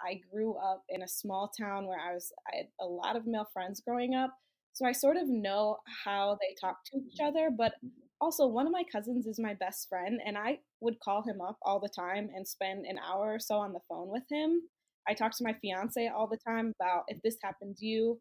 I 0.02 0.22
grew 0.32 0.56
up 0.56 0.84
in 0.90 1.02
a 1.02 1.08
small 1.08 1.52
town 1.60 1.88
where 1.88 2.00
I 2.00 2.14
was 2.14 2.32
I 2.52 2.58
had 2.58 2.68
a 2.80 2.86
lot 2.86 3.16
of 3.16 3.28
male 3.28 3.48
friends 3.54 3.82
growing 3.86 4.16
up, 4.16 4.32
so 4.74 4.86
I 4.86 4.92
sort 4.92 5.18
of 5.18 5.28
know 5.28 5.78
how 6.06 6.38
they 6.42 6.56
talk 6.60 6.78
to 6.86 6.98
each 6.98 7.20
mm-hmm. 7.20 7.28
other. 7.28 7.50
But 7.56 7.74
also, 8.20 8.48
one 8.48 8.66
of 8.66 8.74
my 8.74 8.84
cousins 8.92 9.28
is 9.28 9.40
my 9.40 9.54
best 9.54 9.88
friend, 9.90 10.20
and 10.26 10.38
I 10.38 10.60
would 10.82 11.00
call 11.00 11.24
him 11.24 11.40
up 11.42 11.58
all 11.62 11.80
the 11.80 11.90
time 11.90 12.30
and 12.36 12.48
spend 12.48 12.86
an 12.86 12.98
hour 13.00 13.34
or 13.34 13.40
so 13.40 13.56
on 13.56 13.74
the 13.74 13.80
phone 13.88 14.10
with 14.10 14.24
him. 14.32 14.62
I 15.08 15.14
talk 15.14 15.36
to 15.38 15.44
my 15.44 15.54
fiance 15.62 16.08
all 16.08 16.28
the 16.28 16.40
time 16.46 16.74
about 16.80 17.04
if 17.08 17.22
this 17.22 17.38
happened 17.42 17.78
to 17.78 17.86
you, 17.86 18.20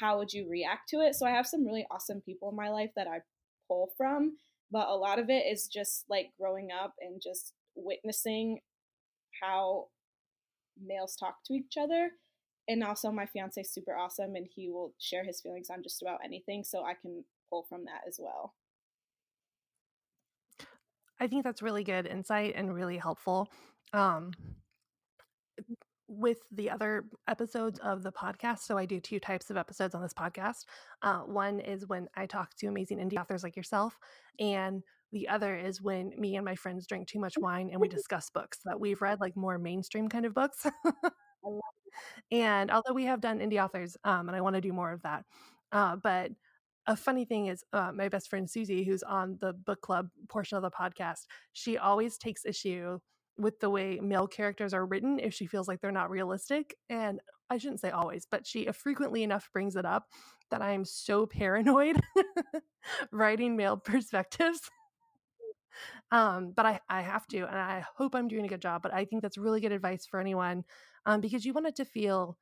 how 0.00 0.18
would 0.18 0.32
you 0.32 0.48
react 0.48 0.88
to 0.88 1.00
it? 1.00 1.14
So 1.14 1.26
I 1.26 1.30
have 1.30 1.46
some 1.46 1.66
really 1.66 1.86
awesome 1.90 2.22
people 2.22 2.48
in 2.48 2.56
my 2.56 2.70
life 2.70 2.90
that 2.96 3.06
I 3.06 3.18
pull 3.68 3.90
from, 3.96 4.36
but 4.70 4.88
a 4.88 4.96
lot 4.96 5.18
of 5.18 5.28
it 5.28 5.44
is 5.50 5.66
just 5.66 6.04
like 6.08 6.30
growing 6.40 6.68
up 6.72 6.94
and 7.00 7.20
just 7.22 7.52
witnessing 7.74 8.60
how 9.42 9.88
males 10.80 11.16
talk 11.16 11.44
to 11.46 11.54
each 11.54 11.76
other. 11.80 12.10
And 12.68 12.84
also, 12.84 13.10
my 13.10 13.26
fiance 13.26 13.60
is 13.60 13.72
super 13.72 13.96
awesome 13.96 14.36
and 14.36 14.46
he 14.54 14.68
will 14.68 14.94
share 14.98 15.24
his 15.24 15.40
feelings 15.40 15.68
on 15.70 15.82
just 15.82 16.02
about 16.02 16.20
anything. 16.24 16.62
So 16.64 16.84
I 16.84 16.94
can 16.94 17.24
pull 17.50 17.66
from 17.68 17.84
that 17.86 18.02
as 18.06 18.18
well. 18.20 18.54
I 21.20 21.26
think 21.26 21.44
that's 21.44 21.62
really 21.62 21.84
good 21.84 22.06
insight 22.06 22.54
and 22.56 22.74
really 22.74 22.98
helpful. 22.98 23.48
Um, 23.92 24.32
with 26.08 26.38
the 26.52 26.68
other 26.68 27.04
episodes 27.26 27.78
of 27.78 28.02
the 28.02 28.12
podcast. 28.12 28.60
So 28.60 28.76
I 28.76 28.84
do 28.84 29.00
two 29.00 29.18
types 29.18 29.50
of 29.50 29.56
episodes 29.56 29.94
on 29.94 30.02
this 30.02 30.12
podcast. 30.12 30.64
Uh, 31.00 31.20
one 31.20 31.58
is 31.58 31.86
when 31.86 32.06
I 32.14 32.26
talk 32.26 32.54
to 32.56 32.66
amazing 32.66 32.98
indie 32.98 33.18
authors 33.18 33.42
like 33.42 33.56
yourself, 33.56 33.98
and 34.38 34.82
the 35.12 35.28
other 35.28 35.56
is 35.56 35.80
when 35.80 36.12
me 36.18 36.36
and 36.36 36.44
my 36.44 36.54
friends 36.54 36.86
drink 36.86 37.06
too 37.06 37.20
much 37.20 37.34
wine 37.38 37.68
and 37.70 37.80
we 37.80 37.88
discuss 37.88 38.30
books 38.30 38.58
that 38.64 38.80
we've 38.80 39.02
read, 39.02 39.20
like 39.20 39.36
more 39.36 39.58
mainstream 39.58 40.08
kind 40.08 40.24
of 40.24 40.34
books. 40.34 40.66
and 42.30 42.70
although 42.70 42.94
we 42.94 43.04
have 43.04 43.20
done 43.20 43.38
indie 43.38 43.62
authors, 43.62 43.96
um, 44.04 44.28
and 44.28 44.36
I 44.36 44.40
want 44.40 44.54
to 44.54 44.60
do 44.60 44.72
more 44.72 44.92
of 44.92 45.02
that, 45.02 45.24
uh, 45.70 45.96
but 45.96 46.32
a 46.86 46.96
funny 46.96 47.24
thing 47.24 47.46
is 47.46 47.62
uh, 47.72 47.92
my 47.92 48.08
best 48.08 48.28
friend 48.28 48.50
Susie, 48.50 48.84
who's 48.84 49.02
on 49.02 49.38
the 49.40 49.52
book 49.52 49.80
club 49.80 50.08
portion 50.28 50.56
of 50.56 50.62
the 50.62 50.70
podcast, 50.70 51.26
she 51.52 51.78
always 51.78 52.18
takes 52.18 52.44
issue 52.44 52.98
with 53.38 53.60
the 53.60 53.70
way 53.70 53.98
male 54.02 54.26
characters 54.26 54.74
are 54.74 54.84
written 54.84 55.18
if 55.18 55.32
she 55.32 55.46
feels 55.46 55.68
like 55.68 55.80
they're 55.80 55.92
not 55.92 56.10
realistic. 56.10 56.74
And 56.90 57.20
I 57.48 57.58
shouldn't 57.58 57.80
say 57.80 57.90
always, 57.90 58.26
but 58.30 58.46
she 58.46 58.66
frequently 58.72 59.22
enough 59.22 59.48
brings 59.52 59.76
it 59.76 59.84
up 59.84 60.06
that 60.50 60.62
I 60.62 60.72
am 60.72 60.84
so 60.84 61.26
paranoid 61.26 62.00
writing 63.12 63.56
male 63.56 63.76
perspectives. 63.76 64.60
Um, 66.10 66.52
but 66.54 66.66
I, 66.66 66.80
I 66.88 67.02
have 67.02 67.26
to, 67.28 67.38
and 67.38 67.58
I 67.58 67.84
hope 67.96 68.14
I'm 68.14 68.28
doing 68.28 68.44
a 68.44 68.48
good 68.48 68.62
job. 68.62 68.82
But 68.82 68.94
I 68.94 69.04
think 69.04 69.22
that's 69.22 69.38
really 69.38 69.60
good 69.60 69.72
advice 69.72 70.06
for 70.06 70.20
anyone 70.20 70.64
um, 71.06 71.20
because 71.20 71.44
you 71.44 71.52
want 71.52 71.66
it 71.66 71.76
to 71.76 71.84
feel 71.84 72.38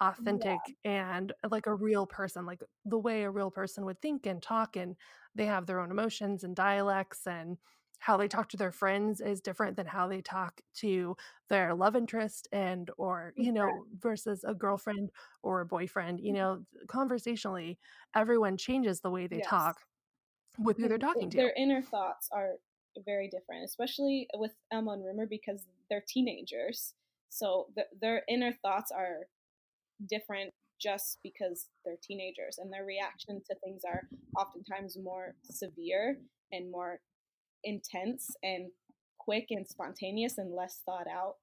authentic 0.00 0.58
yeah. 0.82 1.18
and 1.18 1.32
like 1.50 1.66
a 1.66 1.74
real 1.74 2.06
person, 2.06 2.46
like 2.46 2.62
the 2.84 2.98
way 2.98 3.22
a 3.24 3.30
real 3.30 3.50
person 3.50 3.84
would 3.84 4.00
think 4.00 4.26
and 4.26 4.42
talk, 4.42 4.76
and 4.76 4.96
they 5.34 5.46
have 5.46 5.66
their 5.66 5.80
own 5.80 5.90
emotions 5.90 6.44
and 6.44 6.56
dialects 6.56 7.26
and 7.26 7.58
how 8.00 8.16
they 8.16 8.28
talk 8.28 8.48
to 8.48 8.56
their 8.56 8.72
friends 8.72 9.20
is 9.20 9.42
different 9.42 9.76
than 9.76 9.86
how 9.86 10.08
they 10.08 10.22
talk 10.22 10.60
to 10.74 11.14
their 11.48 11.74
love 11.74 11.94
interest 11.94 12.48
and 12.50 12.90
or 12.96 13.32
you 13.36 13.52
know 13.52 13.68
versus 13.98 14.42
a 14.44 14.54
girlfriend 14.54 15.10
or 15.42 15.60
a 15.60 15.66
boyfriend 15.66 16.18
you 16.18 16.32
mm-hmm. 16.32 16.36
know 16.36 16.62
conversationally 16.88 17.78
everyone 18.16 18.56
changes 18.56 19.00
the 19.00 19.10
way 19.10 19.26
they 19.26 19.36
yes. 19.36 19.46
talk 19.46 19.80
with 20.60 20.76
who 20.76 20.88
they're 20.88 20.98
talking 20.98 21.30
to 21.30 21.36
their 21.36 21.54
inner 21.56 21.82
thoughts 21.82 22.28
are 22.32 22.52
very 23.04 23.28
different 23.28 23.64
especially 23.64 24.26
with 24.34 24.52
Alma 24.72 24.92
and 24.92 25.04
Rumor 25.04 25.26
because 25.28 25.66
they're 25.88 26.04
teenagers 26.06 26.94
so 27.30 27.66
the, 27.76 27.84
their 28.00 28.22
inner 28.28 28.52
thoughts 28.62 28.90
are 28.90 29.26
different 30.08 30.52
just 30.80 31.18
because 31.22 31.66
they're 31.84 31.98
teenagers 32.02 32.58
and 32.58 32.72
their 32.72 32.84
reaction 32.84 33.40
to 33.46 33.56
things 33.62 33.82
are 33.86 34.02
oftentimes 34.38 34.96
more 35.02 35.34
severe 35.44 36.16
and 36.52 36.70
more 36.70 37.00
intense 37.64 38.30
and 38.42 38.70
quick 39.18 39.46
and 39.50 39.66
spontaneous 39.66 40.38
and 40.38 40.54
less 40.54 40.80
thought 40.84 41.06
out 41.06 41.34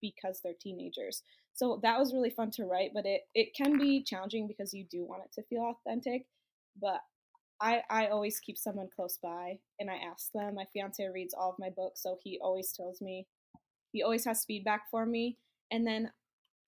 because 0.00 0.40
they're 0.42 0.54
teenagers. 0.60 1.22
So 1.54 1.80
that 1.82 1.98
was 1.98 2.12
really 2.12 2.30
fun 2.30 2.50
to 2.52 2.64
write, 2.64 2.90
but 2.94 3.06
it, 3.06 3.22
it 3.34 3.54
can 3.54 3.78
be 3.78 4.02
challenging 4.02 4.46
because 4.48 4.74
you 4.74 4.86
do 4.90 5.04
want 5.04 5.22
it 5.24 5.32
to 5.34 5.46
feel 5.46 5.74
authentic. 5.74 6.26
But 6.80 7.00
I, 7.60 7.82
I 7.90 8.08
always 8.08 8.40
keep 8.40 8.58
someone 8.58 8.88
close 8.94 9.18
by 9.18 9.60
and 9.80 9.90
I 9.90 9.96
ask 9.96 10.30
them. 10.32 10.54
My 10.54 10.66
fiance 10.66 11.04
reads 11.06 11.34
all 11.34 11.50
of 11.50 11.58
my 11.58 11.70
books, 11.70 12.02
so 12.02 12.18
he 12.22 12.38
always 12.42 12.72
tells 12.72 13.00
me, 13.00 13.26
he 13.92 14.02
always 14.02 14.24
has 14.26 14.44
feedback 14.44 14.90
for 14.90 15.06
me. 15.06 15.38
And 15.70 15.86
then 15.86 16.12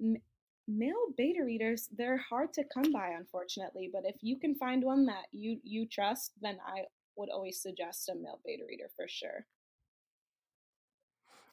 m- 0.02 0.22
male 0.68 1.08
beta 1.16 1.44
readers, 1.44 1.88
they're 1.92 2.18
hard 2.18 2.52
to 2.54 2.64
come 2.64 2.92
by, 2.92 3.10
unfortunately. 3.10 3.90
But 3.92 4.04
if 4.06 4.16
you 4.22 4.38
can 4.38 4.54
find 4.56 4.84
one 4.84 5.06
that 5.06 5.26
you 5.32 5.60
you 5.64 5.86
trust, 5.86 6.32
then 6.40 6.58
I 6.66 6.86
would 7.16 7.30
always 7.30 7.60
suggest 7.62 8.08
a 8.08 8.14
male 8.14 8.40
beta 8.44 8.64
reader 8.66 8.90
for 8.96 9.08
sure. 9.08 9.46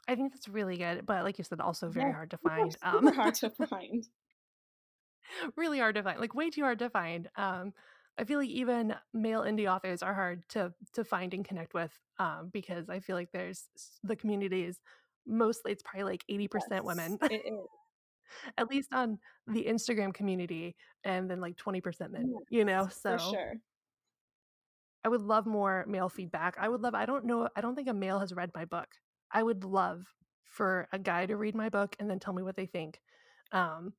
I 0.08 0.16
think 0.16 0.34
that's 0.34 0.48
really 0.48 0.78
good, 0.78 1.06
but 1.06 1.24
like 1.24 1.38
you 1.38 1.44
said, 1.44 1.60
also 1.60 1.90
very 1.90 2.12
yeah, 2.12 2.12
hard 2.12 2.32
to 2.32 2.38
find. 2.38 2.76
Um, 2.82 3.10
hard 3.16 3.36
to 3.36 3.50
find. 3.70 4.08
really 5.56 5.80
hard 5.80 5.96
to 5.96 6.04
find, 6.04 6.20
like 6.20 6.34
way 6.34 6.50
too 6.50 6.62
hard 6.62 6.80
to 6.80 6.90
find. 6.90 7.30
Um, 7.36 7.74
I 8.18 8.24
feel 8.24 8.40
like 8.40 8.50
even 8.50 8.96
male 9.14 9.42
indie 9.42 9.72
authors 9.72 10.02
are 10.02 10.14
hard 10.14 10.48
to 10.50 10.74
to 10.94 11.04
find 11.04 11.34
and 11.34 11.46
connect 11.46 11.74
with 11.74 11.92
um, 12.20 12.50
because 12.54 12.90
I 12.90 13.00
feel 13.00 13.16
like 13.16 13.32
there's 13.32 13.66
the 14.04 14.16
community 14.16 14.64
is 14.64 14.80
mostly 15.28 15.72
it's 15.72 15.84
probably 15.84 16.04
like 16.04 16.24
eighty 16.30 16.48
percent 16.48 16.72
yes, 16.72 16.84
women, 16.84 17.20
at 18.58 18.70
least 18.70 18.94
on 18.94 19.20
the 19.48 19.66
Instagram 19.66 20.14
community, 20.14 20.76
and 21.04 21.30
then 21.30 21.42
like 21.42 21.58
twenty 21.58 21.82
percent 21.82 22.12
men. 22.12 22.32
Yes, 22.32 22.44
you 22.50 22.66
know, 22.66 22.88
so 22.88 23.18
for 23.18 23.24
sure. 23.24 23.54
I 25.04 25.08
would 25.08 25.22
love 25.22 25.46
more 25.46 25.86
male 25.88 26.10
feedback. 26.10 26.56
I 26.60 26.68
would 26.68 26.82
love, 26.82 26.96
I 26.96 27.06
don't 27.06 27.26
know, 27.26 27.48
I 27.56 27.62
don't 27.62 27.76
think 27.76 27.88
a 27.88 27.94
male 27.94 28.20
has 28.20 28.34
read 28.34 28.50
my 28.56 28.66
book. 28.66 28.88
I 29.32 29.44
would 29.44 29.64
love 29.64 30.04
for 30.44 30.88
a 30.92 30.98
guy 30.98 31.28
to 31.28 31.38
read 31.38 31.54
my 31.54 31.70
book 31.70 31.96
and 32.00 32.10
then 32.10 32.18
tell 32.18 32.34
me 32.34 32.42
what 32.42 32.56
they 32.56 32.66
think. 32.66 33.00
Um, 33.52 33.94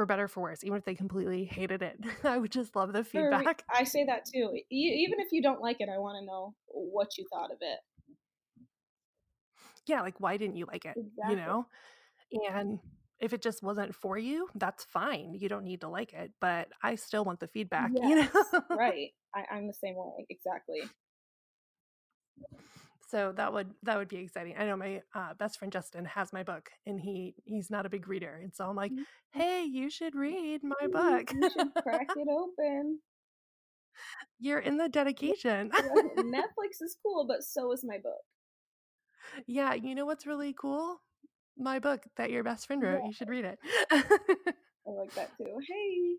for 0.00 0.06
better 0.06 0.28
for 0.28 0.40
worse, 0.40 0.64
even 0.64 0.78
if 0.78 0.84
they 0.86 0.94
completely 0.94 1.44
hated 1.44 1.82
it. 1.82 2.00
I 2.24 2.38
would 2.38 2.50
just 2.50 2.74
love 2.74 2.94
the 2.94 3.04
feedback. 3.04 3.64
I 3.70 3.84
say 3.84 4.06
that 4.06 4.24
too. 4.24 4.50
Even 4.70 5.12
mm-hmm. 5.12 5.20
if 5.20 5.28
you 5.30 5.42
don't 5.42 5.60
like 5.60 5.76
it, 5.80 5.90
I 5.94 5.98
want 5.98 6.16
to 6.18 6.24
know 6.24 6.54
what 6.68 7.18
you 7.18 7.26
thought 7.30 7.50
of 7.50 7.58
it. 7.60 7.80
Yeah, 9.84 10.00
like, 10.00 10.18
why 10.18 10.38
didn't 10.38 10.56
you 10.56 10.64
like 10.64 10.86
it, 10.86 10.96
you 11.28 11.36
know? 11.36 11.66
And 12.50 12.78
if 13.18 13.34
it 13.34 13.42
just 13.42 13.62
wasn't 13.62 13.94
for 13.94 14.16
you, 14.16 14.48
that's 14.54 14.84
fine, 14.84 15.34
you 15.34 15.50
don't 15.50 15.64
need 15.64 15.82
to 15.82 15.88
like 15.88 16.14
it, 16.14 16.32
but 16.40 16.68
I 16.82 16.94
still 16.94 17.26
want 17.26 17.40
the 17.40 17.48
feedback, 17.48 17.90
you 17.94 18.22
know? 18.22 18.28
right. 18.70 19.10
I 19.34 19.44
I'm 19.54 19.66
the 19.66 19.74
same 19.74 19.96
way, 19.96 20.24
exactly. 20.30 20.80
So 23.10 23.32
that 23.36 23.52
would 23.52 23.72
that 23.82 23.98
would 23.98 24.08
be 24.08 24.18
exciting. 24.18 24.54
I 24.58 24.66
know 24.66 24.76
my, 24.76 25.02
uh, 25.14 25.34
best 25.34 25.58
friend 25.58 25.72
Justin 25.72 26.04
has 26.04 26.32
my 26.32 26.42
book, 26.44 26.70
and 26.86 27.00
he 27.00 27.34
he's 27.44 27.70
not 27.70 27.86
a 27.86 27.90
big 27.90 28.08
reader, 28.08 28.38
and 28.42 28.54
so 28.54 28.64
I'm 28.68 28.76
like, 28.76 28.92
"Hey, 29.32 29.64
you 29.64 29.90
should 29.90 30.14
read 30.14 30.62
my 30.62 30.86
book." 30.92 31.32
you 31.34 31.50
should 31.50 31.74
crack 31.82 32.08
it 32.14 32.28
open. 32.28 33.00
You're 34.40 34.58
in 34.60 34.76
the 34.76 34.88
dedication. 34.88 35.70
Netflix 36.18 36.80
is 36.82 36.96
cool, 37.02 37.26
but 37.26 37.42
so 37.42 37.72
is 37.72 37.84
my 37.84 37.98
book. 37.98 38.22
Yeah, 39.46 39.74
you 39.74 39.94
know 39.94 40.06
what's 40.06 40.26
really 40.26 40.52
cool? 40.52 41.00
My 41.56 41.78
book 41.78 42.04
that 42.16 42.30
your 42.30 42.42
best 42.44 42.66
friend 42.66 42.82
wrote, 42.82 43.02
Yeah. 43.02 43.08
you 43.08 43.12
should 43.12 43.28
read 43.28 43.44
it. 43.44 43.58
I 44.86 44.90
like 44.90 45.14
that 45.14 45.36
too. 45.36 45.58
"Hey, 45.66 46.16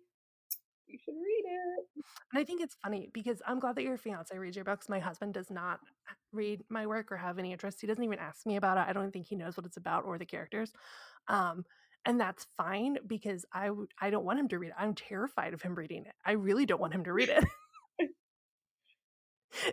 you 0.91 0.97
should 1.03 1.15
read 1.15 1.45
it." 1.45 2.03
And 2.31 2.39
I 2.41 2.43
think 2.45 2.61
it's 2.61 2.75
funny 2.83 3.09
because 3.13 3.41
I'm 3.45 3.59
glad 3.59 3.75
that 3.75 3.83
your 3.83 3.97
fiancé 3.97 4.37
reads 4.39 4.55
your 4.55 4.65
books, 4.65 4.89
my 4.89 4.99
husband 4.99 5.33
does 5.33 5.49
not 5.51 5.79
read 6.33 6.63
my 6.69 6.85
work 6.87 7.11
or 7.11 7.17
have 7.17 7.39
any 7.39 7.51
interest, 7.51 7.81
he 7.81 7.87
doesn't 7.87 8.03
even 8.03 8.19
ask 8.19 8.45
me 8.45 8.55
about 8.57 8.77
it, 8.77 8.85
I 8.89 8.93
don't 8.93 9.11
think 9.11 9.27
he 9.27 9.35
knows 9.35 9.57
what 9.57 9.65
it's 9.65 9.77
about 9.77 10.05
or 10.05 10.17
the 10.17 10.25
characters, 10.25 10.71
um, 11.27 11.65
and 12.05 12.19
that's 12.19 12.47
fine 12.57 12.97
because 13.07 13.45
I 13.53 13.67
w 13.67 13.87
I 14.01 14.09
don't 14.11 14.25
want 14.25 14.39
him 14.39 14.49
to 14.49 14.59
read 14.59 14.69
it, 14.69 14.75
I'm 14.77 14.95
terrified 14.95 15.53
of 15.53 15.61
him 15.61 15.75
reading 15.75 16.05
it, 16.07 16.13
I 16.25 16.33
really 16.33 16.65
don't 16.65 16.81
want 16.81 16.93
him 16.95 17.03
to 17.05 17.13
read 17.13 17.29
it. 17.29 17.45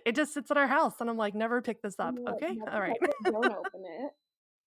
It 0.04 0.14
just 0.16 0.34
sits 0.34 0.50
at 0.50 0.56
our 0.56 0.66
house, 0.66 0.94
and 1.00 1.08
I'm 1.10 1.16
like, 1.16 1.34
"Never 1.34 1.62
pick 1.62 1.82
this 1.82 1.98
up, 1.98 2.18
like, 2.26 2.36
okay? 2.42 2.48
"Never 2.48 2.72
Alright." 2.74 2.98
don't 3.24 3.52
open 3.52 3.82
it. 3.84 4.12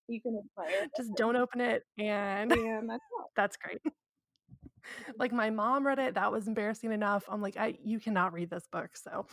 You 0.07 0.21
can 0.21 0.41
Just 0.97 1.15
don't 1.15 1.35
open 1.35 1.61
it, 1.61 1.83
and 1.97 2.53
And 2.53 2.89
that's 2.89 3.03
that's 3.35 3.57
great. 3.57 3.81
Like, 5.17 5.31
my 5.31 5.49
mom 5.49 5.85
read 5.85 5.99
it, 5.99 6.15
that 6.15 6.31
was 6.31 6.47
embarrassing 6.47 6.91
enough, 6.91 7.23
I'm 7.27 7.41
like, 7.41 7.57
"I 7.57 7.77
you 7.83 7.99
cannot 7.99 8.33
read 8.33 8.49
this 8.49 8.67
book," 8.67 8.91
so 8.97 9.25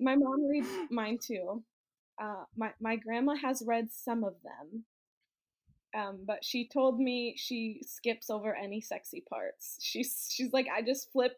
My 0.00 0.16
mom 0.16 0.46
reads 0.48 0.68
mine 0.90 1.18
too. 1.18 1.62
Uh, 2.20 2.44
my 2.56 2.72
my 2.80 2.96
grandma 2.96 3.34
has 3.36 3.62
read 3.66 3.90
some 3.92 4.24
of 4.24 4.34
them. 4.42 4.84
Um, 5.96 6.20
but 6.24 6.44
she 6.44 6.68
told 6.68 7.00
me 7.00 7.34
she 7.36 7.82
skips 7.84 8.30
over 8.30 8.54
any 8.54 8.80
sexy 8.80 9.22
parts. 9.28 9.76
She's 9.80 10.28
she's 10.32 10.52
like, 10.52 10.68
"I 10.72 10.82
just 10.82 11.10
flip 11.12 11.32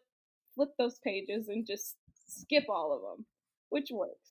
flip 0.55 0.69
those 0.77 0.99
pages 0.99 1.47
and 1.49 1.65
just 1.65 1.95
skip 2.27 2.65
all 2.69 2.93
of 2.93 3.01
them," 3.01 3.25
which 3.69 3.89
works. 3.91 4.22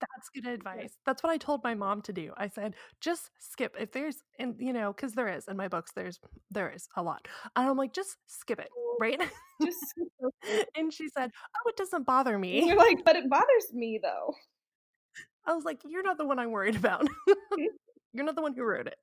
That's 0.00 0.30
good 0.30 0.46
advice. 0.46 0.96
That's 1.04 1.22
what 1.22 1.30
I 1.30 1.36
told 1.36 1.62
my 1.62 1.74
mom 1.74 2.00
to 2.02 2.12
do. 2.12 2.32
I 2.36 2.48
said, 2.48 2.74
"Just 3.00 3.30
skip 3.38 3.76
if 3.78 3.92
there's" 3.92 4.22
and, 4.38 4.56
you 4.58 4.72
know, 4.72 4.92
because 4.92 5.12
there 5.14 5.28
is 5.28 5.46
in 5.46 5.56
my 5.56 5.68
books, 5.68 5.92
there's 5.94 6.18
there 6.50 6.70
is 6.70 6.88
a 6.96 7.02
lot. 7.02 7.28
And 7.56 7.68
I'm 7.68 7.76
like, 7.76 7.92
"Just 7.92 8.16
skip 8.26 8.60
it," 8.60 8.70
Oh, 8.76 8.96
right? 9.00 9.20
just. 9.62 9.94
And 10.76 10.92
she 10.92 11.08
said, 11.08 11.30
"Oh, 11.56 11.68
it 11.68 11.76
doesn't 11.76 12.04
bother 12.06 12.38
me." 12.38 12.66
you're 12.66 12.76
like, 12.76 13.04
"But 13.04 13.16
it 13.16 13.28
bothers 13.28 13.72
me, 13.72 13.98
though." 14.02 14.34
I 15.46 15.54
was 15.54 15.64
like, 15.64 15.80
"You're 15.84 16.02
not 16.02 16.18
the 16.18 16.26
one 16.26 16.38
I'm 16.38 16.50
worried 16.50 16.76
about. 16.76 17.06
You're 18.12 18.24
not 18.24 18.34
the 18.34 18.42
one 18.42 18.54
who 18.54 18.64
wrote 18.64 18.86
it." 18.88 18.98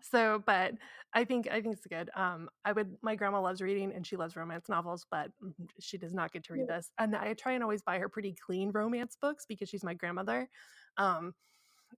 So, 0.00 0.42
but 0.46 0.74
I 1.12 1.24
think 1.24 1.48
I 1.50 1.60
think 1.60 1.74
it's 1.76 1.86
good. 1.86 2.10
Um, 2.14 2.48
I 2.64 2.72
would 2.72 2.96
my 3.02 3.16
grandma 3.16 3.40
loves 3.40 3.60
reading, 3.62 3.92
and 3.92 4.06
she 4.06 4.16
loves 4.16 4.36
romance 4.36 4.68
novels, 4.68 5.06
but, 5.10 5.30
mm, 5.42 5.54
she 5.80 5.98
does 5.98 6.14
not 6.14 6.32
get 6.32 6.44
to 6.44 6.52
read 6.52 6.66
this. 6.68 6.92
And 6.98 7.16
I 7.16 7.34
try 7.34 7.52
and 7.52 7.62
always 7.62 7.82
buy 7.82 7.98
her 7.98 8.08
pretty 8.08 8.34
clean 8.34 8.70
romance 8.72 9.16
books 9.20 9.44
because 9.46 9.68
she's 9.68 9.84
my 9.84 9.94
grandmother. 9.94 10.48
Um, 10.96 11.34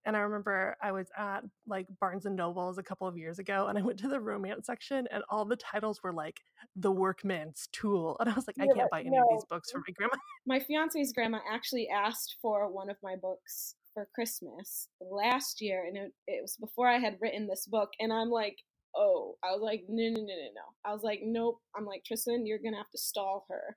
and 0.07 0.17
I 0.17 0.21
remember 0.21 0.77
I 0.83 0.93
was 0.93 1.11
at, 1.19 1.45
like, 1.67 1.87
Barnes& 2.01 2.25
Nobles 2.27 2.79
a 2.79 2.83
couple 2.83 3.07
of 3.07 3.19
years 3.19 3.39
ago, 3.39 3.67
and 3.69 3.79
I 3.79 3.83
went 3.83 3.99
to 4.01 4.09
the 4.09 4.21
romance 4.21 4.67
section, 4.67 5.07
and 5.11 5.23
all 5.29 5.45
the 5.45 5.57
titles 5.57 6.03
were 6.03 6.13
like, 6.15 6.41
The 6.77 6.91
Workman's 6.93 7.69
Tool, 7.73 8.17
and 8.21 8.31
I 8.31 8.35
was 8.35 8.47
like, 8.47 8.57
"I 8.61 8.69
can't 8.69 8.91
buy 8.91 9.03
any 9.03 9.19
of 9.19 9.29
these 9.29 9.45
books 9.45 9.71
for 9.71 9.81
my 9.87 9.93
grandma." 9.95 10.17
My 10.47 10.61
fiance's 10.61 11.13
grandma 11.13 11.41
actually 11.49 11.89
asked 11.89 12.37
for 12.41 12.71
one 12.73 12.91
of 12.91 12.97
my 13.03 13.17
books 13.17 13.77
for 13.95 14.09
Christmas 14.15 14.89
last 15.01 15.61
year, 15.61 15.85
and 15.87 15.97
it 15.97 16.13
it 16.27 16.43
was 16.43 16.57
before 16.57 16.89
I 16.89 16.99
had 16.99 17.19
written 17.21 17.47
this 17.47 17.67
book, 17.67 17.91
and 18.01 18.13
I'm 18.13 18.31
like, 18.31 18.59
"Oh." 18.97 19.37
I 19.43 19.53
was 19.53 19.63
like, 19.63 19.85
"No, 19.89 20.05
no, 20.11 20.21
no, 20.21 20.27
no, 20.27 20.49
no." 20.55 20.63
I 20.85 20.93
was 20.93 21.03
like, 21.03 21.21
"Nope." 21.23 21.61
I'm 21.77 21.87
like, 21.87 22.05
"Tristan, 22.05 22.47
you're 22.47 22.59
gonna 22.59 22.77
have 22.79 22.91
to 22.91 22.99
stall 22.99 23.47
her." 23.49 23.77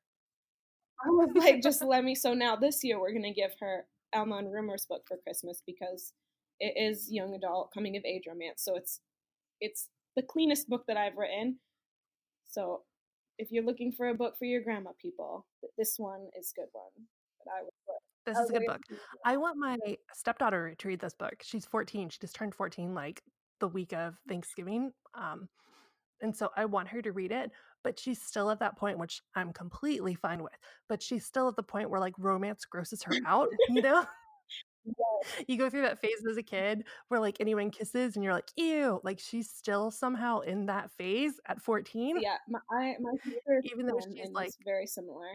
I 1.05 1.09
was 1.09 1.29
like, 1.35 1.61
"Just 1.61 1.83
let 1.83 2.03
me" 2.03 2.15
so 2.15 2.33
now 2.33 2.55
this 2.55 2.83
year, 2.83 2.99
we're 2.99 3.13
gonna 3.13 3.33
give 3.33 3.53
her 3.59 3.87
Alma 4.13 4.37
and 4.37 4.51
Rumor's 4.51 4.85
book 4.85 5.03
for 5.07 5.17
Christmas 5.17 5.61
because 5.65 6.13
it 6.59 6.75
is 6.77 7.11
young 7.11 7.35
adult 7.35 7.71
coming 7.73 7.97
of 7.97 8.05
age 8.05 8.23
romance, 8.27 8.63
so 8.63 8.75
it's 8.75 9.01
it's 9.61 9.89
the 10.15 10.23
cleanest 10.23 10.69
book 10.69 10.85
that 10.87 10.97
I've 10.97 11.17
written. 11.17 11.59
So, 12.47 12.83
if 13.39 13.51
you're 13.51 13.65
looking 13.65 13.91
for 13.91 14.09
a 14.09 14.15
book 14.15 14.37
for 14.37 14.45
your 14.45 14.61
grandma, 14.61 14.91
people, 15.01 15.45
this 15.77 15.95
one 15.99 16.29
is 16.37 16.53
good 16.55 16.69
one 16.73 17.07
that 17.45 17.51
I 17.51 17.63
would 17.63 17.73
put 17.87 17.97
This 18.25 18.39
is 18.39 18.49
a 18.49 18.53
good 18.53 18.65
book. 18.65 18.81
I 19.23 19.37
want 19.37 19.57
my 19.57 19.77
stepdaughter 20.13 20.75
to 20.75 20.87
read 20.87 20.99
this 20.99 21.13
book. 21.13 21.35
She's 21.43 21.65
14, 21.65 22.09
she 22.09 22.19
just 22.19 22.35
turned 22.35 22.55
14, 22.55 22.93
like, 22.93 23.23
the 23.59 23.67
week 23.67 23.93
of 23.93 24.17
Thanksgiving, 24.27 24.91
um, 25.13 25.47
and 26.21 26.35
so 26.35 26.51
I 26.57 26.65
want 26.65 26.89
her 26.89 27.01
to 27.01 27.11
read 27.13 27.31
it, 27.31 27.51
but 27.83 27.99
she's 27.99 28.21
still 28.21 28.51
at 28.51 28.59
that 28.59 28.77
point, 28.77 28.99
which 28.99 29.21
I'm 29.35 29.53
completely 29.53 30.15
fine 30.15 30.43
with, 30.43 30.53
but 30.89 31.01
she's 31.03 31.25
still 31.25 31.47
at 31.49 31.55
the 31.57 31.63
point 31.63 31.89
where, 31.89 31.99
like, 32.01 32.15
romance 32.19 32.65
grosses 32.65 33.03
her 33.03 33.15
out, 33.25 33.49
you 33.69 33.81
know? 33.81 34.05
Yes. 34.85 35.43
You 35.47 35.57
go 35.57 35.69
through 35.69 35.81
that 35.83 35.99
phase 35.99 36.23
as 36.29 36.37
a 36.37 36.43
kid 36.43 36.85
where, 37.07 37.19
like, 37.19 37.37
anyone 37.41 37.71
kisses 37.71 38.15
and 38.15 38.23
you're 38.23 38.33
like, 38.33 38.51
"Ew." 38.55 39.01
Like, 39.03 39.19
she's 39.19 39.49
still 39.49 39.89
somehow 39.91 40.41
in 40.41 40.67
that 40.67 40.91
phase 40.91 41.39
at 41.47 41.61
14. 41.61 42.21
Yeah, 42.21 42.37
my 42.47 42.59
I 42.71 42.95
my 42.99 43.13
sister 43.23 43.63
Even 43.63 43.85
though 43.87 43.99
10 43.99 44.13
she's 44.15 44.31
like 44.31 44.53
very 44.63 44.87
similar. 44.87 45.31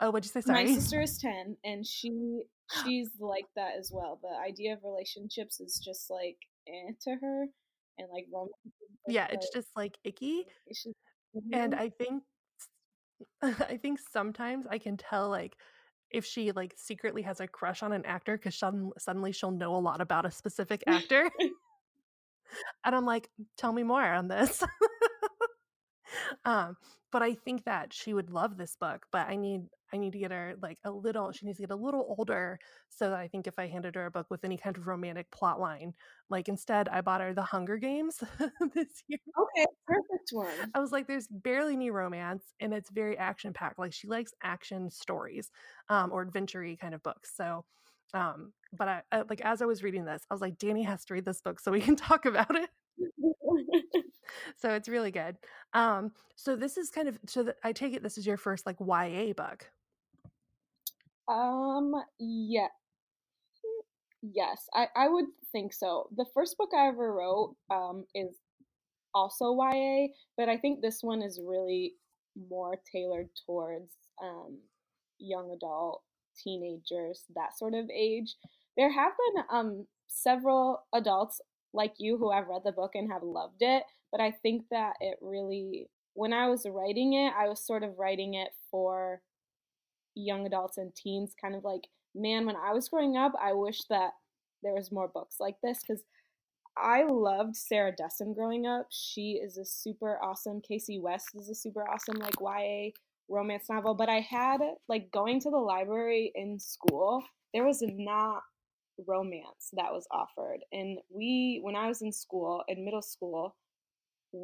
Oh, 0.00 0.10
what'd 0.10 0.26
you 0.26 0.30
say? 0.42 0.42
My 0.44 0.64
sister 0.64 1.00
is 1.00 1.18
10, 1.18 1.56
and 1.64 1.86
she 1.86 2.44
she's 2.68 3.18
like 3.20 3.46
that 3.56 3.76
as 3.76 3.90
well. 3.92 4.16
The 4.22 4.28
idea 4.28 4.74
of 4.74 4.84
relationships 4.84 5.60
is 5.60 5.80
just, 5.84 6.08
like, 6.10 6.38
eh, 6.68 6.92
to 7.02 7.16
her, 7.16 7.46
and, 7.98 8.10
like, 8.10 8.26
romance 8.30 8.52
Yeah, 9.06 9.28
it's 9.30 9.48
just, 9.50 9.68
like, 9.76 9.98
icky. 10.04 10.46
just 10.68 10.88
And 11.52 11.74
mhm. 11.74 11.76
I 11.76 11.88
think 11.90 12.24
I 13.42 13.76
think 13.76 13.98
sometimes 13.98 14.66
I 14.68 14.78
can 14.78 14.96
tell, 14.96 15.28
like, 15.28 15.56
if 16.10 16.24
she, 16.24 16.52
like, 16.52 16.74
secretly 16.76 17.22
has 17.22 17.40
a 17.40 17.48
crush 17.48 17.82
on 17.82 17.92
an 17.92 18.04
actor 18.06 18.38
'cause 18.38 18.56
sudden 18.56 18.92
suddenly 18.98 19.32
she'll 19.32 19.50
know 19.50 19.74
a 19.76 19.78
lot 19.78 20.00
about 20.00 20.26
a 20.26 20.30
specific 20.30 20.84
actor. 20.86 21.30
And 22.84 22.94
I'm 22.94 23.04
like, 23.06 23.30
"Tell 23.56 23.72
me 23.72 23.82
more 23.82 24.02
on 24.02 24.28
this." 24.28 24.62
Um, 26.44 26.76
but 27.12 27.22
I 27.22 27.34
think 27.34 27.64
that 27.64 27.92
she 27.92 28.14
would 28.14 28.30
love 28.30 28.56
this 28.56 28.76
book, 28.76 29.06
but 29.12 29.28
I 29.28 29.36
need 29.36 29.68
I 29.92 29.98
need 29.98 30.12
to 30.12 30.18
get 30.18 30.30
her, 30.32 30.54
like, 30.62 30.78
a 30.84 30.90
little 30.90 31.32
she 31.32 31.46
needs 31.46 31.58
to 31.58 31.62
get 31.64 31.70
a 31.70 31.76
little 31.76 32.14
older 32.18 32.58
so 32.88 33.10
that 33.10 33.18
I 33.18 33.28
think 33.28 33.46
if 33.46 33.58
I 33.58 33.66
handed 33.68 33.94
her 33.94 34.06
a 34.06 34.10
book 34.10 34.26
with 34.30 34.44
any 34.44 34.56
kind 34.58 34.76
of 34.76 34.86
romantic 34.86 35.30
plot 35.30 35.60
line 35.60 35.94
like, 36.28 36.48
instead, 36.48 36.88
I 36.88 37.00
bought 37.02 37.20
her 37.20 37.32
The 37.34 37.42
Hunger 37.42 37.76
Games 37.78 38.18
this 38.74 39.02
year. 39.08 39.18
Okay, 39.38 39.66
perfect 39.86 40.30
one. 40.32 40.72
I 40.74 40.80
was 40.80 40.90
like, 40.92 41.06
"There's 41.06 41.28
barely 41.28 41.74
any 41.74 41.90
romance, 41.90 42.44
and 42.60 42.74
it's 42.74 42.90
very 42.90 43.16
action-packed." 43.16 43.78
Like, 43.78 43.92
she 43.92 44.08
likes 44.08 44.32
action 44.42 44.90
stories, 44.90 45.50
um, 45.88 46.10
or 46.12 46.22
adventure-y 46.22 46.76
kind 46.80 46.94
of 46.94 47.02
books, 47.02 47.32
so, 47.36 47.64
um, 48.14 48.52
but 48.72 48.88
I 48.88 49.02
I 49.12 49.22
like, 49.28 49.40
as 49.42 49.62
I 49.62 49.66
was 49.66 49.82
reading 49.82 50.04
this, 50.04 50.22
I 50.30 50.34
was 50.34 50.40
like, 50.40 50.58
"Danny 50.58 50.82
has 50.84 51.04
to 51.06 51.14
read 51.14 51.24
this 51.24 51.40
book 51.40 51.60
so 51.60 51.70
we 51.72 51.80
can 51.80 51.96
talk 51.96 52.26
about 52.26 52.54
it." 52.56 52.70
So, 54.56 54.70
it's 54.74 54.88
really 54.88 55.10
good. 55.10 55.36
Um, 55.72 56.12
so 56.36 56.56
this 56.56 56.76
is 56.76 56.90
kind 56.90 57.08
of 57.08 57.18
so 57.26 57.42
the 57.44 57.56
I 57.64 57.72
take 57.72 57.94
it 57.94 58.02
this 58.02 58.18
is 58.18 58.26
your 58.26 58.36
first, 58.36 58.66
like, 58.66 58.76
YA 58.80 59.32
book? 59.34 59.70
Um, 61.28 61.94
yeah. 62.18 62.68
yes, 64.22 64.68
I 64.74 64.88
I 64.96 65.08
would 65.08 65.26
think 65.52 65.72
so. 65.72 66.08
The 66.16 66.26
first 66.34 66.56
book 66.58 66.70
I 66.76 66.88
ever 66.88 67.12
wrote, 67.12 67.56
um, 67.70 68.04
is 68.14 68.36
also 69.14 69.52
YA, 69.52 70.08
but 70.36 70.48
I 70.48 70.56
think 70.58 70.80
this 70.82 71.02
one 71.02 71.22
is 71.22 71.40
really 71.44 71.94
more 72.50 72.78
tailored 72.92 73.30
towards, 73.46 73.92
um, 74.22 74.58
young 75.18 75.52
adult, 75.52 76.02
teenagers, 76.42 77.24
that 77.36 77.58
sort 77.58 77.74
of 77.74 77.90
age. 77.90 78.36
There 78.76 78.90
have 78.92 79.12
been, 79.34 79.44
um, 79.50 79.86
several 80.08 80.84
adults 80.94 81.40
like 81.74 81.94
you 81.98 82.18
who 82.18 82.32
have 82.32 82.48
read 82.48 82.62
the 82.64 82.72
book 82.72 82.92
and 82.94 83.10
have 83.12 83.22
loved 83.22 83.62
it, 83.62 83.84
but 84.12 84.20
I 84.20 84.32
think 84.32 84.64
that 84.70 84.94
it 85.00 85.18
really 85.22 85.88
when 86.14 86.32
I 86.32 86.48
was 86.48 86.66
writing 86.68 87.14
it, 87.14 87.32
I 87.38 87.48
was 87.48 87.64
sort 87.66 87.82
of 87.84 87.98
writing 87.98 88.34
it 88.34 88.50
for 88.70 89.22
young 90.16 90.46
adults 90.46 90.78
and 90.78 90.94
teens, 90.94 91.34
kind 91.40 91.54
of 91.54 91.62
like, 91.62 91.82
man, 92.14 92.46
when 92.46 92.56
I 92.56 92.72
was 92.72 92.88
growing 92.88 93.16
up, 93.16 93.32
I 93.40 93.52
wish 93.52 93.82
that 93.90 94.10
there 94.62 94.74
was 94.74 94.90
more 94.90 95.08
books 95.08 95.36
like 95.38 95.56
this 95.62 95.80
because 95.86 96.02
I 96.76 97.04
loved 97.04 97.56
Sarah 97.56 97.92
Dessen 97.96 98.34
growing 98.34 98.66
up. 98.66 98.86
She 98.90 99.40
is 99.42 99.56
a 99.56 99.64
super 99.64 100.18
awesome 100.22 100.60
Kasie 100.60 101.00
West 101.00 101.28
is 101.34 101.48
a 101.48 101.54
super 101.54 101.88
awesome, 101.88 102.16
like, 102.16 102.40
YA 102.40 102.90
romance 103.28 103.68
novel, 103.68 103.94
but 103.94 104.08
I 104.08 104.20
had 104.20 104.60
like, 104.88 105.10
going 105.10 105.40
to 105.40 105.50
the 105.50 105.56
library 105.56 106.32
in 106.34 106.58
school, 106.58 107.22
there 107.52 107.64
was 107.64 107.82
not 107.82 108.42
romance 109.06 109.70
that 109.74 109.92
was 109.92 110.06
offered. 110.10 110.60
And 110.72 110.98
we, 111.10 111.60
when 111.62 111.76
I 111.76 111.88
was 111.88 112.02
in 112.02 112.12
school, 112.12 112.62
in 112.68 112.84
middle 112.84 113.02
school, 113.02 113.54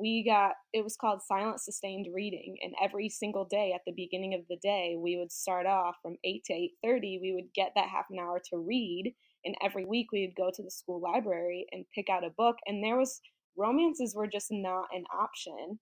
we 0.01 0.25
got 0.25 0.53
it 0.73 0.83
was 0.83 0.97
called 0.97 1.21
silent 1.23 1.61
sustained 1.61 2.07
reading 2.15 2.57
and 2.63 2.75
every 2.83 3.09
single 3.09 3.45
day 3.45 3.73
at 3.75 3.83
the 3.87 3.93
beginning 3.93 4.35
of 4.35 4.41
the 4.49 4.57
day 4.63 4.97
we 4.99 5.17
would 5.17 5.31
start 5.31 5.67
off 5.67 5.97
from 6.03 6.17
8 6.25 6.43
to 6.45 6.53
8.30 6.85 7.21
we 7.21 7.33
would 7.35 7.53
get 7.55 7.73
that 7.75 7.89
half 7.89 8.07
an 8.11 8.19
hour 8.19 8.41
to 8.51 8.59
read 8.59 9.15
and 9.45 9.55
every 9.63 9.85
week 9.85 10.13
we 10.13 10.27
would 10.27 10.37
go 10.37 10.51
to 10.55 10.63
the 10.63 10.71
school 10.71 11.01
library 11.01 11.67
and 11.73 11.85
pick 11.95 12.09
out 12.09 12.25
a 12.25 12.31
book 12.31 12.57
and 12.67 12.83
there 12.83 12.97
was 12.97 13.21
romances 13.57 14.15
were 14.15 14.27
just 14.27 14.49
not 14.51 14.87
an 14.93 15.05
option 15.13 15.79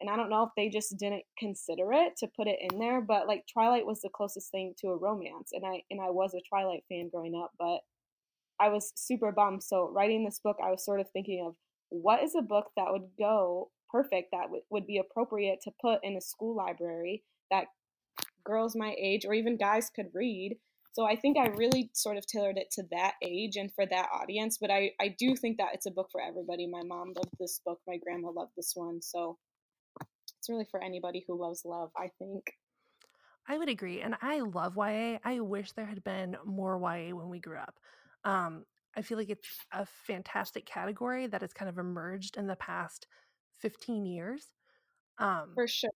and 0.00 0.10
i 0.10 0.16
don't 0.16 0.30
know 0.30 0.42
if 0.42 0.50
they 0.56 0.68
just 0.68 0.96
didn't 0.98 1.24
consider 1.38 1.92
it 1.92 2.16
to 2.18 2.28
put 2.36 2.48
it 2.48 2.58
in 2.60 2.78
there 2.78 3.00
but 3.00 3.26
like 3.26 3.44
twilight 3.52 3.86
was 3.86 4.00
the 4.02 4.10
closest 4.14 4.50
thing 4.50 4.74
to 4.78 4.88
a 4.88 4.96
romance 4.96 5.50
and 5.52 5.64
i 5.64 5.80
and 5.90 6.00
i 6.00 6.10
was 6.10 6.34
a 6.34 6.48
twilight 6.48 6.84
fan 6.88 7.08
growing 7.10 7.34
up 7.34 7.52
but 7.58 7.78
i 8.60 8.68
was 8.68 8.92
super 8.94 9.32
bummed 9.32 9.62
so 9.62 9.90
writing 9.90 10.24
this 10.24 10.40
book 10.42 10.56
i 10.62 10.70
was 10.70 10.84
sort 10.84 11.00
of 11.00 11.06
thinking 11.12 11.44
of 11.46 11.54
what 12.02 12.22
is 12.22 12.34
a 12.34 12.42
book 12.42 12.70
that 12.76 12.90
would 12.90 13.08
go 13.18 13.70
perfect 13.90 14.28
that 14.32 14.44
w- 14.44 14.62
would 14.70 14.86
be 14.86 14.98
appropriate 14.98 15.60
to 15.62 15.70
put 15.80 16.00
in 16.02 16.16
a 16.16 16.20
school 16.20 16.56
library 16.56 17.22
that 17.50 17.66
girls 18.44 18.74
my 18.76 18.94
age 18.98 19.24
or 19.24 19.34
even 19.34 19.56
guys 19.56 19.90
could 19.94 20.08
read 20.12 20.56
so 20.94 21.04
I 21.04 21.16
think 21.16 21.36
I 21.36 21.48
really 21.48 21.90
sort 21.92 22.16
of 22.16 22.24
tailored 22.24 22.56
it 22.56 22.70
to 22.72 22.84
that 22.92 23.14
age 23.20 23.56
and 23.56 23.72
for 23.74 23.84
that 23.84 24.08
audience. 24.14 24.58
But 24.60 24.70
I, 24.70 24.92
I 25.00 25.08
do 25.18 25.34
think 25.34 25.58
that 25.58 25.74
it's 25.74 25.86
a 25.86 25.90
book 25.90 26.08
for 26.12 26.20
everybody. 26.20 26.68
My 26.68 26.82
mom 26.84 27.12
loved 27.16 27.34
this 27.40 27.60
book. 27.66 27.80
My 27.84 27.96
grandma 27.96 28.30
loved 28.30 28.52
this 28.56 28.74
one. 28.76 29.02
So 29.02 29.36
it's 30.38 30.48
really 30.48 30.66
for 30.70 30.82
anybody 30.82 31.24
who 31.26 31.40
loves 31.40 31.62
love, 31.64 31.90
I 31.96 32.10
think. 32.20 32.44
I 33.48 33.58
would 33.58 33.68
agree. 33.68 34.02
And 34.02 34.14
I 34.22 34.38
love 34.38 34.76
YA. 34.76 35.18
I 35.24 35.40
wish 35.40 35.72
there 35.72 35.84
had 35.84 36.04
been 36.04 36.36
more 36.44 36.78
YA 36.78 37.12
when 37.12 37.28
we 37.28 37.40
grew 37.40 37.58
up. 37.58 37.74
Um, 38.24 38.64
I 38.96 39.02
feel 39.02 39.18
like 39.18 39.30
it's 39.30 39.48
a 39.72 39.86
fantastic 40.06 40.66
category 40.66 41.26
that 41.26 41.40
has 41.40 41.52
kind 41.52 41.68
of 41.68 41.78
emerged 41.78 42.36
in 42.36 42.46
the 42.46 42.56
past 42.56 43.06
15 43.60 44.06
years. 44.06 44.46
Um, 45.18 45.52
for 45.54 45.66
sure. 45.66 45.90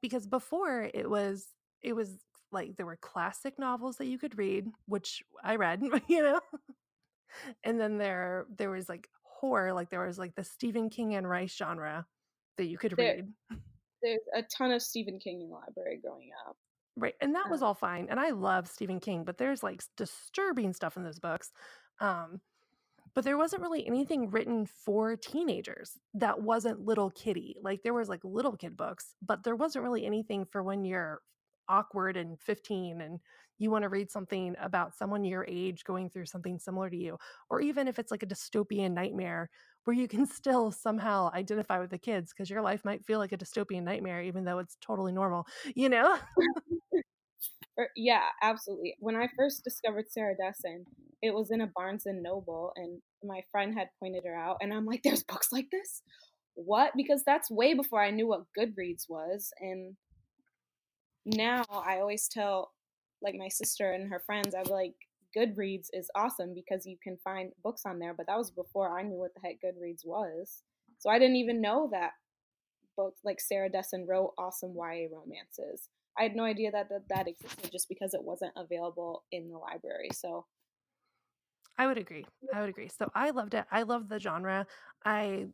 Because 0.00 0.26
before 0.26 0.90
it 0.94 1.08
was, 1.08 1.46
it 1.82 1.94
was 1.94 2.16
like 2.52 2.76
there 2.76 2.86
were 2.86 2.96
classic 2.96 3.58
novels 3.58 3.96
that 3.96 4.06
you 4.06 4.18
could 4.18 4.38
read, 4.38 4.66
which 4.86 5.22
I 5.42 5.56
read, 5.56 5.82
you 6.08 6.22
know. 6.22 6.40
and 7.64 7.80
then 7.80 7.98
there 7.98 8.46
there 8.56 8.70
was 8.70 8.88
like 8.88 9.08
horror, 9.22 9.72
like 9.72 9.90
there 9.90 10.06
was 10.06 10.18
like 10.18 10.34
the 10.34 10.44
Stephen 10.44 10.88
King 10.88 11.14
and 11.14 11.28
Rice 11.28 11.54
genre 11.54 12.06
that 12.56 12.66
you 12.66 12.78
could 12.78 12.94
there, 12.96 13.16
read. 13.16 13.58
There's 14.02 14.20
a 14.34 14.42
ton 14.42 14.70
of 14.70 14.82
Stephen 14.82 15.18
King 15.18 15.42
in 15.42 15.48
the 15.48 15.54
library 15.54 16.00
growing 16.02 16.30
up. 16.46 16.56
Right. 16.96 17.14
And 17.20 17.34
that 17.34 17.50
was 17.50 17.60
all 17.60 17.74
fine. 17.74 18.06
And 18.08 18.20
I 18.20 18.30
love 18.30 18.68
Stephen 18.68 19.00
King, 19.00 19.24
but 19.24 19.36
there's 19.36 19.64
like 19.64 19.82
disturbing 19.96 20.72
stuff 20.72 20.96
in 20.96 21.02
those 21.02 21.18
books. 21.18 21.50
Um, 22.00 22.40
but 23.14 23.24
there 23.24 23.38
wasn't 23.38 23.62
really 23.62 23.86
anything 23.86 24.30
written 24.30 24.66
for 24.66 25.16
teenagers 25.16 25.98
that 26.14 26.42
wasn't 26.42 26.84
little 26.84 27.10
kitty. 27.10 27.56
Like 27.62 27.82
there 27.82 27.94
was 27.94 28.08
like 28.08 28.20
little 28.24 28.56
kid 28.56 28.76
books, 28.76 29.14
but 29.22 29.44
there 29.44 29.56
wasn't 29.56 29.84
really 29.84 30.04
anything 30.04 30.44
for 30.44 30.62
when 30.62 30.84
you're 30.84 31.20
awkward 31.68 32.16
and 32.16 32.38
15 32.40 33.00
and 33.00 33.20
you 33.58 33.70
want 33.70 33.82
to 33.82 33.88
read 33.88 34.10
something 34.10 34.54
about 34.60 34.94
someone 34.94 35.24
your 35.24 35.46
age 35.48 35.84
going 35.84 36.10
through 36.10 36.26
something 36.26 36.58
similar 36.58 36.90
to 36.90 36.96
you 36.96 37.16
or 37.48 37.60
even 37.60 37.88
if 37.88 37.98
it's 37.98 38.10
like 38.10 38.22
a 38.22 38.26
dystopian 38.26 38.92
nightmare 38.92 39.48
where 39.84 39.96
you 39.96 40.08
can 40.08 40.26
still 40.26 40.70
somehow 40.70 41.30
identify 41.32 41.78
with 41.78 41.90
the 41.90 41.98
kids 41.98 42.32
because 42.32 42.50
your 42.50 42.60
life 42.60 42.84
might 42.84 43.04
feel 43.04 43.18
like 43.18 43.32
a 43.32 43.38
dystopian 43.38 43.82
nightmare 43.82 44.20
even 44.20 44.44
though 44.44 44.58
it's 44.58 44.76
totally 44.80 45.12
normal 45.12 45.46
you 45.74 45.88
know 45.88 46.18
Er, 47.78 47.88
yeah 47.96 48.28
absolutely 48.42 48.94
when 49.00 49.16
i 49.16 49.28
first 49.36 49.64
discovered 49.64 50.04
sarah 50.08 50.36
dessen 50.36 50.84
it 51.22 51.34
was 51.34 51.50
in 51.50 51.60
a 51.60 51.70
barnes 51.74 52.06
and 52.06 52.22
noble 52.22 52.72
and 52.76 53.00
my 53.24 53.42
friend 53.50 53.74
had 53.76 53.88
pointed 53.98 54.22
her 54.24 54.36
out 54.36 54.58
and 54.60 54.72
i'm 54.72 54.86
like 54.86 55.02
there's 55.02 55.24
books 55.24 55.48
like 55.50 55.66
this 55.72 56.02
what 56.54 56.92
because 56.96 57.24
that's 57.26 57.50
way 57.50 57.74
before 57.74 58.00
i 58.00 58.10
knew 58.10 58.28
what 58.28 58.44
goodreads 58.56 59.08
was 59.08 59.52
and 59.60 59.96
now 61.24 61.64
I 61.70 62.00
always 62.00 62.28
tell 62.28 62.72
like 63.22 63.34
my 63.34 63.48
sister 63.48 63.92
and 63.92 64.10
her 64.10 64.20
friends, 64.20 64.54
I'm 64.54 64.70
like, 64.70 64.94
Goodreads 65.36 65.88
is 65.92 66.10
awesome 66.14 66.54
because 66.54 66.86
you 66.86 66.96
can 67.02 67.16
find 67.24 67.52
books 67.62 67.82
on 67.86 67.98
there. 67.98 68.14
But 68.14 68.26
that 68.26 68.38
was 68.38 68.50
before 68.50 68.96
I 68.96 69.02
knew 69.02 69.16
what 69.18 69.32
the 69.34 69.40
heck 69.40 69.56
Goodreads 69.64 70.04
was. 70.04 70.62
So 70.98 71.10
I 71.10 71.18
didn't 71.18 71.36
even 71.36 71.60
know 71.60 71.88
that 71.92 72.12
books 72.96 73.20
like 73.24 73.40
Sarah 73.40 73.70
Dessen 73.70 74.06
wrote 74.08 74.34
awesome 74.38 74.74
YA 74.76 75.08
romances. 75.12 75.88
I 76.18 76.22
had 76.22 76.36
no 76.36 76.44
idea 76.44 76.70
that, 76.70 76.88
that 76.90 77.08
that 77.08 77.28
existed 77.28 77.70
just 77.72 77.88
because 77.88 78.14
it 78.14 78.22
wasn't 78.22 78.52
available 78.56 79.24
in 79.32 79.50
the 79.50 79.58
library. 79.58 80.10
So 80.12 80.46
I 81.76 81.86
would 81.86 81.98
agree. 81.98 82.24
I 82.54 82.60
would 82.60 82.70
agree. 82.70 82.88
So 82.88 83.10
I 83.14 83.30
loved 83.30 83.54
it. 83.54 83.64
I 83.70 83.82
love 83.82 84.08
the 84.08 84.20
genre. 84.20 84.66
I 85.04 85.46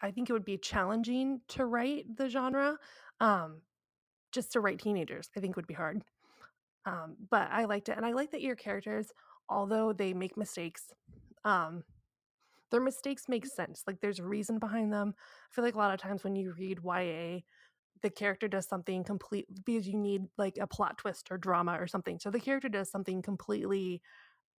I 0.00 0.10
think 0.10 0.30
it 0.30 0.32
would 0.32 0.44
be 0.44 0.56
challenging 0.56 1.40
to 1.48 1.66
write 1.66 2.16
the 2.16 2.28
genre. 2.28 2.78
Um, 3.20 3.60
just 4.32 4.52
to 4.52 4.60
write 4.60 4.78
teenagers, 4.78 5.28
I 5.36 5.40
think 5.40 5.56
would 5.56 5.66
be 5.66 5.74
hard. 5.74 6.02
Um, 6.86 7.16
but 7.30 7.48
I 7.50 7.64
liked 7.64 7.88
it. 7.88 7.96
And 7.96 8.06
I 8.06 8.12
like 8.12 8.30
that 8.30 8.42
your 8.42 8.56
characters, 8.56 9.12
although 9.48 9.92
they 9.92 10.14
make 10.14 10.36
mistakes, 10.36 10.92
um, 11.44 11.84
their 12.70 12.80
mistakes 12.80 13.28
make 13.28 13.44
sense. 13.44 13.82
Like 13.86 14.00
there's 14.00 14.20
a 14.20 14.24
reason 14.24 14.58
behind 14.58 14.92
them. 14.92 15.14
I 15.18 15.54
feel 15.54 15.64
like 15.64 15.74
a 15.74 15.78
lot 15.78 15.92
of 15.92 16.00
times 16.00 16.24
when 16.24 16.36
you 16.36 16.54
read 16.58 16.78
YA, 16.84 17.40
the 18.02 18.10
character 18.10 18.48
does 18.48 18.66
something 18.68 19.04
complete 19.04 19.46
because 19.64 19.88
you 19.88 19.96
need 19.98 20.26
like 20.38 20.58
a 20.58 20.66
plot 20.66 20.98
twist 20.98 21.30
or 21.30 21.38
drama 21.38 21.74
or 21.80 21.86
something. 21.86 22.18
So 22.18 22.30
the 22.30 22.40
character 22.40 22.68
does 22.68 22.90
something 22.90 23.22
completely 23.22 24.02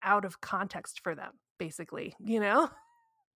out 0.03 0.25
of 0.25 0.41
context 0.43 1.01
for 1.03 1.15
them, 1.15 1.41
basically, 1.59 2.15
you 2.21 2.41
know? 2.41 2.71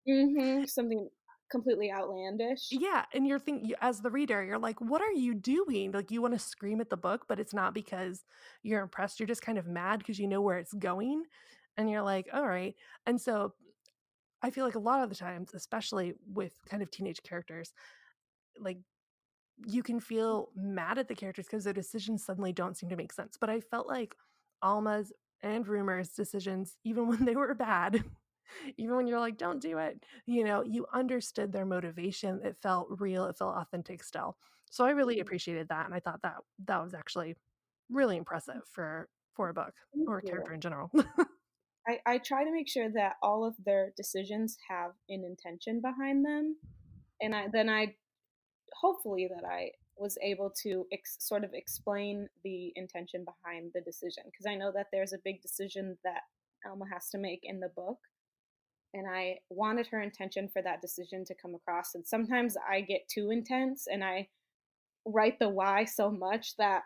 Mm-hmm. 0.08 0.64
Something 0.64 1.08
completely 1.50 1.90
outlandish. 1.92 2.62
Yeah, 2.70 3.04
and 3.12 3.26
you're 3.26 3.38
thinking 3.38 3.72
as 3.80 4.00
the 4.00 4.10
reader, 4.10 4.42
you're 4.42 4.58
like, 4.58 4.80
"What 4.80 5.02
are 5.02 5.12
you 5.12 5.34
doing?" 5.34 5.92
Like 5.92 6.10
you 6.10 6.20
want 6.22 6.34
to 6.34 6.38
scream 6.40 6.80
at 6.80 6.90
the 6.90 6.96
book, 6.96 7.26
but 7.28 7.38
it's 7.38 7.54
not 7.54 7.74
because 7.74 8.24
you're 8.62 8.80
impressed. 8.82 9.20
You're 9.20 9.26
just 9.28 9.42
kind 9.42 9.58
of 9.58 9.66
mad 9.66 9.98
because 9.98 10.18
you 10.18 10.26
know 10.26 10.40
where 10.40 10.58
it's 10.58 10.72
going, 10.74 11.24
and 11.76 11.90
you're 11.90 12.02
like, 12.02 12.28
"All 12.32 12.46
right." 12.48 12.74
And 13.06 13.20
so, 13.20 13.54
I 14.42 14.50
feel 14.50 14.64
like 14.66 14.76
a 14.76 14.80
lot 14.80 15.02
of 15.02 15.10
the 15.10 15.16
times, 15.16 15.54
especially 15.54 16.14
with 16.26 16.60
kind 16.66 16.82
of 16.82 16.90
teenage 16.90 17.22
characters, 17.24 17.74
like 18.58 18.80
you 19.66 19.82
can 19.82 20.00
feel 20.00 20.50
mad 20.56 20.98
at 20.98 21.08
the 21.08 21.14
characters 21.14 21.46
because 21.46 21.64
their 21.64 21.72
decisions 21.72 22.24
suddenly 22.24 22.52
don't 22.52 22.76
seem 22.76 22.90
to 22.90 22.96
make 22.96 23.12
sense. 23.12 23.36
But 23.40 23.50
I 23.50 23.60
felt 23.60 23.86
like 23.86 24.14
Alma's 24.62 25.12
and 25.42 25.66
Rumor's 25.66 26.10
decisions, 26.10 26.76
even 26.84 27.08
when 27.08 27.24
they 27.24 27.36
were 27.36 27.54
bad, 27.54 28.04
even 28.76 28.96
when 28.96 29.06
you're 29.06 29.20
like 29.20 29.36
don't 29.36 29.60
do 29.60 29.78
it 29.78 30.02
you 30.26 30.44
know 30.44 30.62
you 30.62 30.86
understood 30.92 31.52
their 31.52 31.66
motivation 31.66 32.40
it 32.44 32.56
felt 32.62 32.86
real 32.98 33.26
it 33.26 33.36
felt 33.36 33.56
authentic 33.56 34.02
still 34.02 34.36
so 34.70 34.84
i 34.84 34.90
really 34.90 35.14
mm-hmm. 35.14 35.22
appreciated 35.22 35.68
that 35.68 35.86
and 35.86 35.94
i 35.94 36.00
thought 36.00 36.20
that 36.22 36.36
that 36.66 36.82
was 36.82 36.94
actually 36.94 37.34
really 37.90 38.16
impressive 38.16 38.62
for 38.70 39.08
for 39.34 39.48
a 39.48 39.54
book 39.54 39.72
Thank 39.94 40.08
or 40.08 40.18
a 40.18 40.22
character 40.22 40.52
in 40.52 40.60
general 40.60 40.90
I, 41.86 41.98
I 42.06 42.18
try 42.18 42.44
to 42.44 42.52
make 42.52 42.68
sure 42.68 42.88
that 42.94 43.16
all 43.22 43.44
of 43.44 43.54
their 43.66 43.92
decisions 43.94 44.56
have 44.70 44.92
an 45.10 45.22
intention 45.22 45.82
behind 45.82 46.24
them 46.24 46.56
and 47.20 47.34
I 47.34 47.48
then 47.52 47.68
I 47.68 47.94
hopefully 48.80 49.28
that 49.34 49.46
I 49.46 49.70
was 49.96 50.18
able 50.22 50.52
to 50.62 50.86
ex- 50.92 51.16
sort 51.20 51.44
of 51.44 51.50
explain 51.54 52.28
the 52.42 52.72
intention 52.76 53.24
behind 53.24 53.70
the 53.74 53.80
decision 53.80 54.24
because 54.26 54.46
I 54.46 54.56
know 54.56 54.72
that 54.74 54.88
there's 54.92 55.12
a 55.12 55.22
big 55.24 55.40
decision 55.40 55.96
that 56.04 56.22
Alma 56.66 56.86
has 56.92 57.10
to 57.10 57.18
make 57.18 57.40
in 57.42 57.60
the 57.60 57.70
book 57.76 57.98
and 58.94 59.06
I 59.08 59.38
wanted 59.50 59.88
her 59.88 60.00
intention 60.00 60.48
for 60.48 60.62
that 60.62 60.80
decision 60.80 61.24
to 61.26 61.34
come 61.34 61.54
across. 61.54 61.94
And 61.94 62.06
sometimes 62.06 62.56
I 62.68 62.80
get 62.80 63.08
too 63.12 63.30
intense 63.30 63.86
and 63.90 64.04
I 64.04 64.28
write 65.04 65.38
the 65.40 65.48
why 65.48 65.84
so 65.84 66.10
much 66.10 66.54
that 66.58 66.82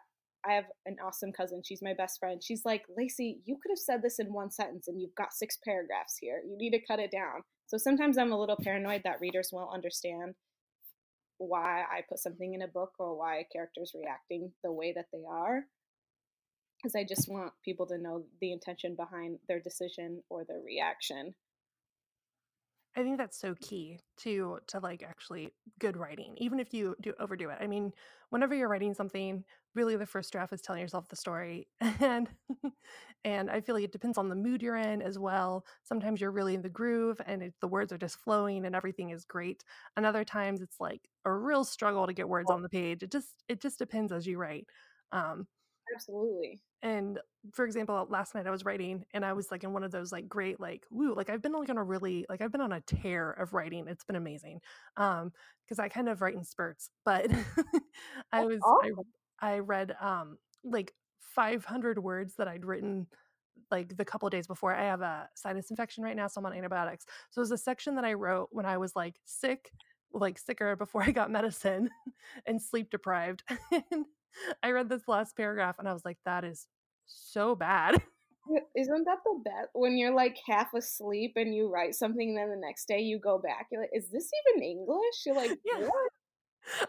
I 0.49 0.55
have 0.55 0.65
an 0.87 0.97
awesome 1.05 1.33
cousin. 1.33 1.63
She's 1.65 1.83
my 1.83 1.93
best 1.93 2.19
friend. 2.19 2.43
She's 2.43 2.63
like, 2.65 2.83
Lacey, 2.97 3.41
you 3.45 3.59
could 3.63 3.71
have 3.71 3.79
said 3.79 4.03
this 4.03 4.19
in 4.19 4.33
one 4.33 4.51
sentence 4.51 4.89
and 4.89 5.01
you've 5.01 5.15
got 5.17 5.35
six 5.35 5.59
paragraphs 5.63 6.17
here. 6.19 6.41
You 6.49 6.57
need 6.57 6.71
to 6.71 6.87
cut 6.87 6.99
it 6.99 7.11
down. 7.11 7.43
So 7.67 7.77
sometimes 7.77 8.17
I'm 8.17 8.33
a 8.33 8.39
little 8.39 8.59
paranoid 8.63 9.03
that 9.05 9.21
readers 9.21 9.51
won't 9.53 9.75
understand 9.75 10.35
why 11.39 11.83
I 11.83 12.03
put 12.09 12.19
something 12.19 12.55
in 12.55 12.63
a 12.63 12.69
book 12.69 12.93
or 12.99 13.17
why 13.17 13.39
a 13.39 13.45
character's 13.45 13.93
reacting 13.95 14.53
the 14.63 14.73
way 14.73 14.93
that 14.95 15.07
they 15.13 15.23
are. 15.29 15.65
Because 16.77 16.95
I 16.95 17.05
just 17.05 17.29
want 17.29 17.53
people 17.65 17.87
to 17.87 17.99
know 17.99 18.25
the 18.41 18.53
intention 18.53 18.95
behind 18.95 19.39
their 19.49 19.61
decision 19.61 20.23
or 20.29 20.45
their 20.45 20.61
reaction. 20.61 21.35
I 22.97 23.03
think 23.03 23.19
that's 23.19 23.39
so 23.39 23.55
key 23.61 24.01
to 24.19 24.59
to 24.69 24.81
like 24.81 25.05
actually 25.09 25.53
good 25.79 25.97
writing, 25.97 26.35
even 26.39 26.59
if 26.59 26.75
you 26.75 26.97
do 27.01 27.15
overdo 27.21 27.51
it. 27.51 27.59
I 27.61 27.67
mean, 27.67 27.93
whenever 28.31 28.55
you're 28.55 28.69
writing 28.69 28.95
something, 28.95 29.45
really 29.79 29.97
the 29.97 30.07
first 30.07 30.33
draft 30.33 30.53
is 30.53 30.63
telling 30.63 30.83
yourself 30.83 31.09
the 31.09 31.17
story, 31.17 31.69
and 31.81 32.29
and 33.25 33.51
I 33.51 33.61
feel 33.63 33.75
like 33.77 33.85
it 33.85 33.93
depends 33.93 34.19
on 34.19 34.29
the 34.29 34.37
mood 34.37 34.63
you're 34.63 34.77
in 34.77 35.03
as 35.03 35.19
well. 35.19 35.67
Sometimes 35.85 36.21
you're 36.21 36.33
really 36.33 36.55
in 36.55 36.63
the 36.63 36.69
groove, 36.71 37.21
and 37.27 37.43
it, 37.45 37.55
the 37.61 37.69
words 37.69 37.93
are 37.93 37.99
just 37.99 38.19
flowing, 38.19 38.67
and 38.67 38.77
everything 38.77 39.11
is 39.11 39.25
great. 39.25 39.65
And 39.97 40.07
other 40.07 40.25
times 40.25 40.61
it's 40.63 40.81
like 40.81 41.09
a 41.25 41.33
real 41.33 41.65
struggle 41.65 42.07
to 42.07 42.13
get 42.15 42.29
words 42.29 42.51
on 42.51 42.63
the 42.63 42.69
page. 42.69 43.03
It 43.03 43.13
just 43.13 43.45
it 43.49 43.61
just 43.63 43.79
depends 43.79 44.13
as 44.13 44.27
you 44.27 44.39
write. 44.39 44.67
Um, 45.13 45.49
Absolutely. 45.95 46.63
And 46.83 47.19
for 47.53 47.65
example, 47.65 48.07
last 48.09 48.35
night 48.35 48.47
I 48.47 48.51
was 48.51 48.65
writing 48.65 49.05
and 49.13 49.25
I 49.25 49.33
was 49.33 49.51
like 49.51 49.65
in 49.65 49.73
one 49.73 49.83
of 49.83 49.91
those 49.91 50.13
like 50.13 50.29
great 50.29 50.61
like 50.61 50.87
woo 50.91 51.13
like 51.15 51.29
I've 51.29 51.43
been 51.43 51.53
like 51.53 51.69
on 51.71 51.77
a 51.79 51.83
really 51.83 52.25
like 52.29 52.41
I've 52.41 52.53
been 52.53 52.61
on 52.61 52.73
a 52.73 52.81
tear 52.81 53.31
of 53.33 53.53
writing. 53.53 53.89
It's 53.89 54.05
been 54.05 54.15
amazing. 54.17 54.61
Um 54.97 55.33
because 55.65 55.81
I 55.81 55.89
kind 55.89 56.09
of 56.09 56.21
write 56.23 56.35
in 56.35 56.45
spurts, 56.45 56.91
but 57.05 57.29
I 58.33 58.43
That's 58.43 58.47
was 58.47 58.73
I 58.81 58.91
awesome. 58.91 59.13
I 59.41 59.59
read 59.59 59.97
um 60.01 60.39
like 60.65 60.95
500 61.35 61.99
words 62.03 62.35
that 62.37 62.49
I'd 62.49 62.65
written 62.65 63.07
like 63.71 63.97
the 63.97 64.05
couple 64.05 64.27
of 64.27 64.33
days 64.33 64.47
before. 64.47 64.75
I 64.75 64.85
have 64.85 65.01
a 65.01 65.29
sinus 65.35 65.71
infection 65.71 66.05
right 66.05 66.17
now, 66.17 66.27
so 66.27 66.41
I'm 66.41 66.47
on 66.47 66.53
antibiotics. 66.53 67.05
So 67.31 67.41
it 67.41 67.43
was 67.43 67.51
a 67.53 67.59
section 67.59 67.95
that 67.97 68.05
I 68.05 68.15
wrote 68.15 68.49
when 68.51 68.67
I 68.67 68.79
was 68.79 68.97
like 68.97 69.17
sick, 69.25 69.71
like 70.13 70.39
sicker 70.39 70.77
before 70.77 71.03
I 71.07 71.11
got 71.11 71.31
medicine 71.31 71.91
and 72.47 72.61
sleep 72.61 72.91
deprived. 72.91 73.43
and 73.73 74.07
I 74.63 74.71
read 74.71 74.89
this 74.89 75.09
last 75.09 75.37
paragraph 75.37 75.77
and 75.79 75.89
I 75.89 75.93
was 75.93 76.05
like, 76.05 76.19
that 76.25 76.45
is 76.45 76.67
so 77.07 77.55
bad. 77.55 78.03
Isn't 78.77 79.05
that 79.05 79.19
the 79.25 79.41
best? 79.45 79.69
When 79.75 79.99
you're 79.99 80.15
like 80.15 80.39
half 80.47 80.73
asleep 80.75 81.35
and 81.37 81.55
you 81.55 81.71
write 81.71 81.95
something, 81.95 82.31
and 82.31 82.39
then 82.39 82.49
the 82.49 82.67
next 82.67 82.89
day 82.89 83.01
you 83.01 83.19
go 83.19 83.39
back, 83.39 83.67
you're 83.71 83.83
like, 83.83 83.91
is 83.93 84.09
this 84.09 84.31
even 84.55 84.63
English? 84.63 85.27
You're 85.27 85.35
like, 85.35 85.59
yeah. 85.65 85.81
what? 85.81 86.13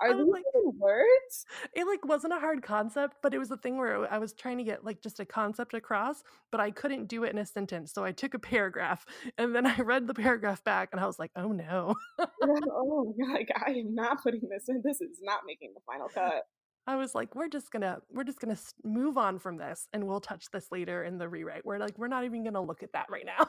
Are 0.02 0.16
these 0.16 0.28
like, 0.28 0.44
words? 0.54 1.46
it 1.74 1.86
like 1.86 2.06
wasn't 2.06 2.34
a 2.34 2.40
hard 2.40 2.62
concept, 2.62 3.18
but 3.22 3.34
it 3.34 3.38
was 3.38 3.52
a 3.52 3.58
thing 3.58 3.78
where 3.78 4.12
I 4.12 4.18
was 4.18 4.34
trying 4.34 4.58
to 4.58 4.64
get 4.64 4.84
like 4.84 5.02
just 5.02 5.20
a 5.20 5.26
concept 5.26 5.74
across, 5.74 6.24
but 6.52 6.60
I 6.60 6.72
couldn't 6.72 7.08
do 7.08 7.24
it 7.24 7.32
in 7.32 7.38
a 7.38 7.46
sentence. 7.46 7.94
So 7.94 8.04
I 8.04 8.12
took 8.12 8.34
a 8.34 8.40
paragraph 8.40 9.06
and 9.38 9.56
then 9.56 9.66
I 9.66 9.78
read 9.78 10.08
the 10.08 10.14
paragraph 10.14 10.64
back 10.64 10.90
and 10.92 11.00
I 11.00 11.06
was 11.06 11.20
like, 11.20 11.32
oh 11.36 11.52
no. 11.52 11.96
oh, 12.20 13.16
like, 13.32 13.50
I 13.56 13.72
am 13.72 13.96
not 13.96 14.22
putting 14.22 14.42
this 14.50 14.66
in. 14.68 14.82
This 14.84 15.02
is 15.02 15.20
not 15.22 15.42
making 15.46 15.72
the 15.74 15.82
final 15.86 16.08
cut. 16.10 16.44
I 16.88 16.96
was 16.96 17.14
like, 17.14 17.36
we're 17.36 17.50
just 17.50 17.72
gonna 17.72 18.00
we're 18.10 18.24
just 18.24 18.40
gonna 18.40 18.58
move 18.84 19.18
on 19.20 19.38
from 19.38 19.58
this, 19.58 19.88
and 19.94 20.08
we'll 20.08 20.22
touch 20.22 20.46
this 20.52 20.72
later 20.72 21.04
in 21.04 21.20
the 21.20 21.30
rewrite. 21.30 21.64
We're 21.64 21.78
like, 21.78 22.00
we're 22.00 22.08
not 22.08 22.26
even 22.26 22.44
gonna 22.44 22.64
look 22.64 22.82
at 22.82 22.94
that 22.94 23.06
right 23.12 23.26
now, 23.28 23.48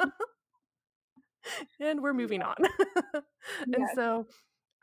mm. 0.00 0.10
and 1.80 2.00
we're 2.00 2.14
moving 2.14 2.42
on. 2.42 2.54
and 3.14 3.76
Yes. 3.76 3.90
so, 3.96 4.28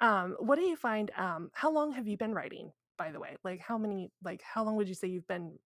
um, 0.04 0.36
what 0.40 0.58
do 0.58 0.64
you 0.64 0.76
find? 0.76 1.12
Um, 1.18 1.50
how 1.54 1.72
long 1.72 1.94
have 1.94 2.08
you 2.08 2.18
been 2.18 2.34
writing? 2.34 2.72
By 2.98 3.12
the 3.12 3.20
way, 3.20 3.38
like 3.44 3.62
how 3.62 3.78
many? 3.78 4.12
Like 4.24 4.42
how 4.44 4.64
long 4.64 4.76
would 4.76 4.88
you 4.88 4.94
say 4.94 5.08
you've 5.08 5.28
been 5.28 5.58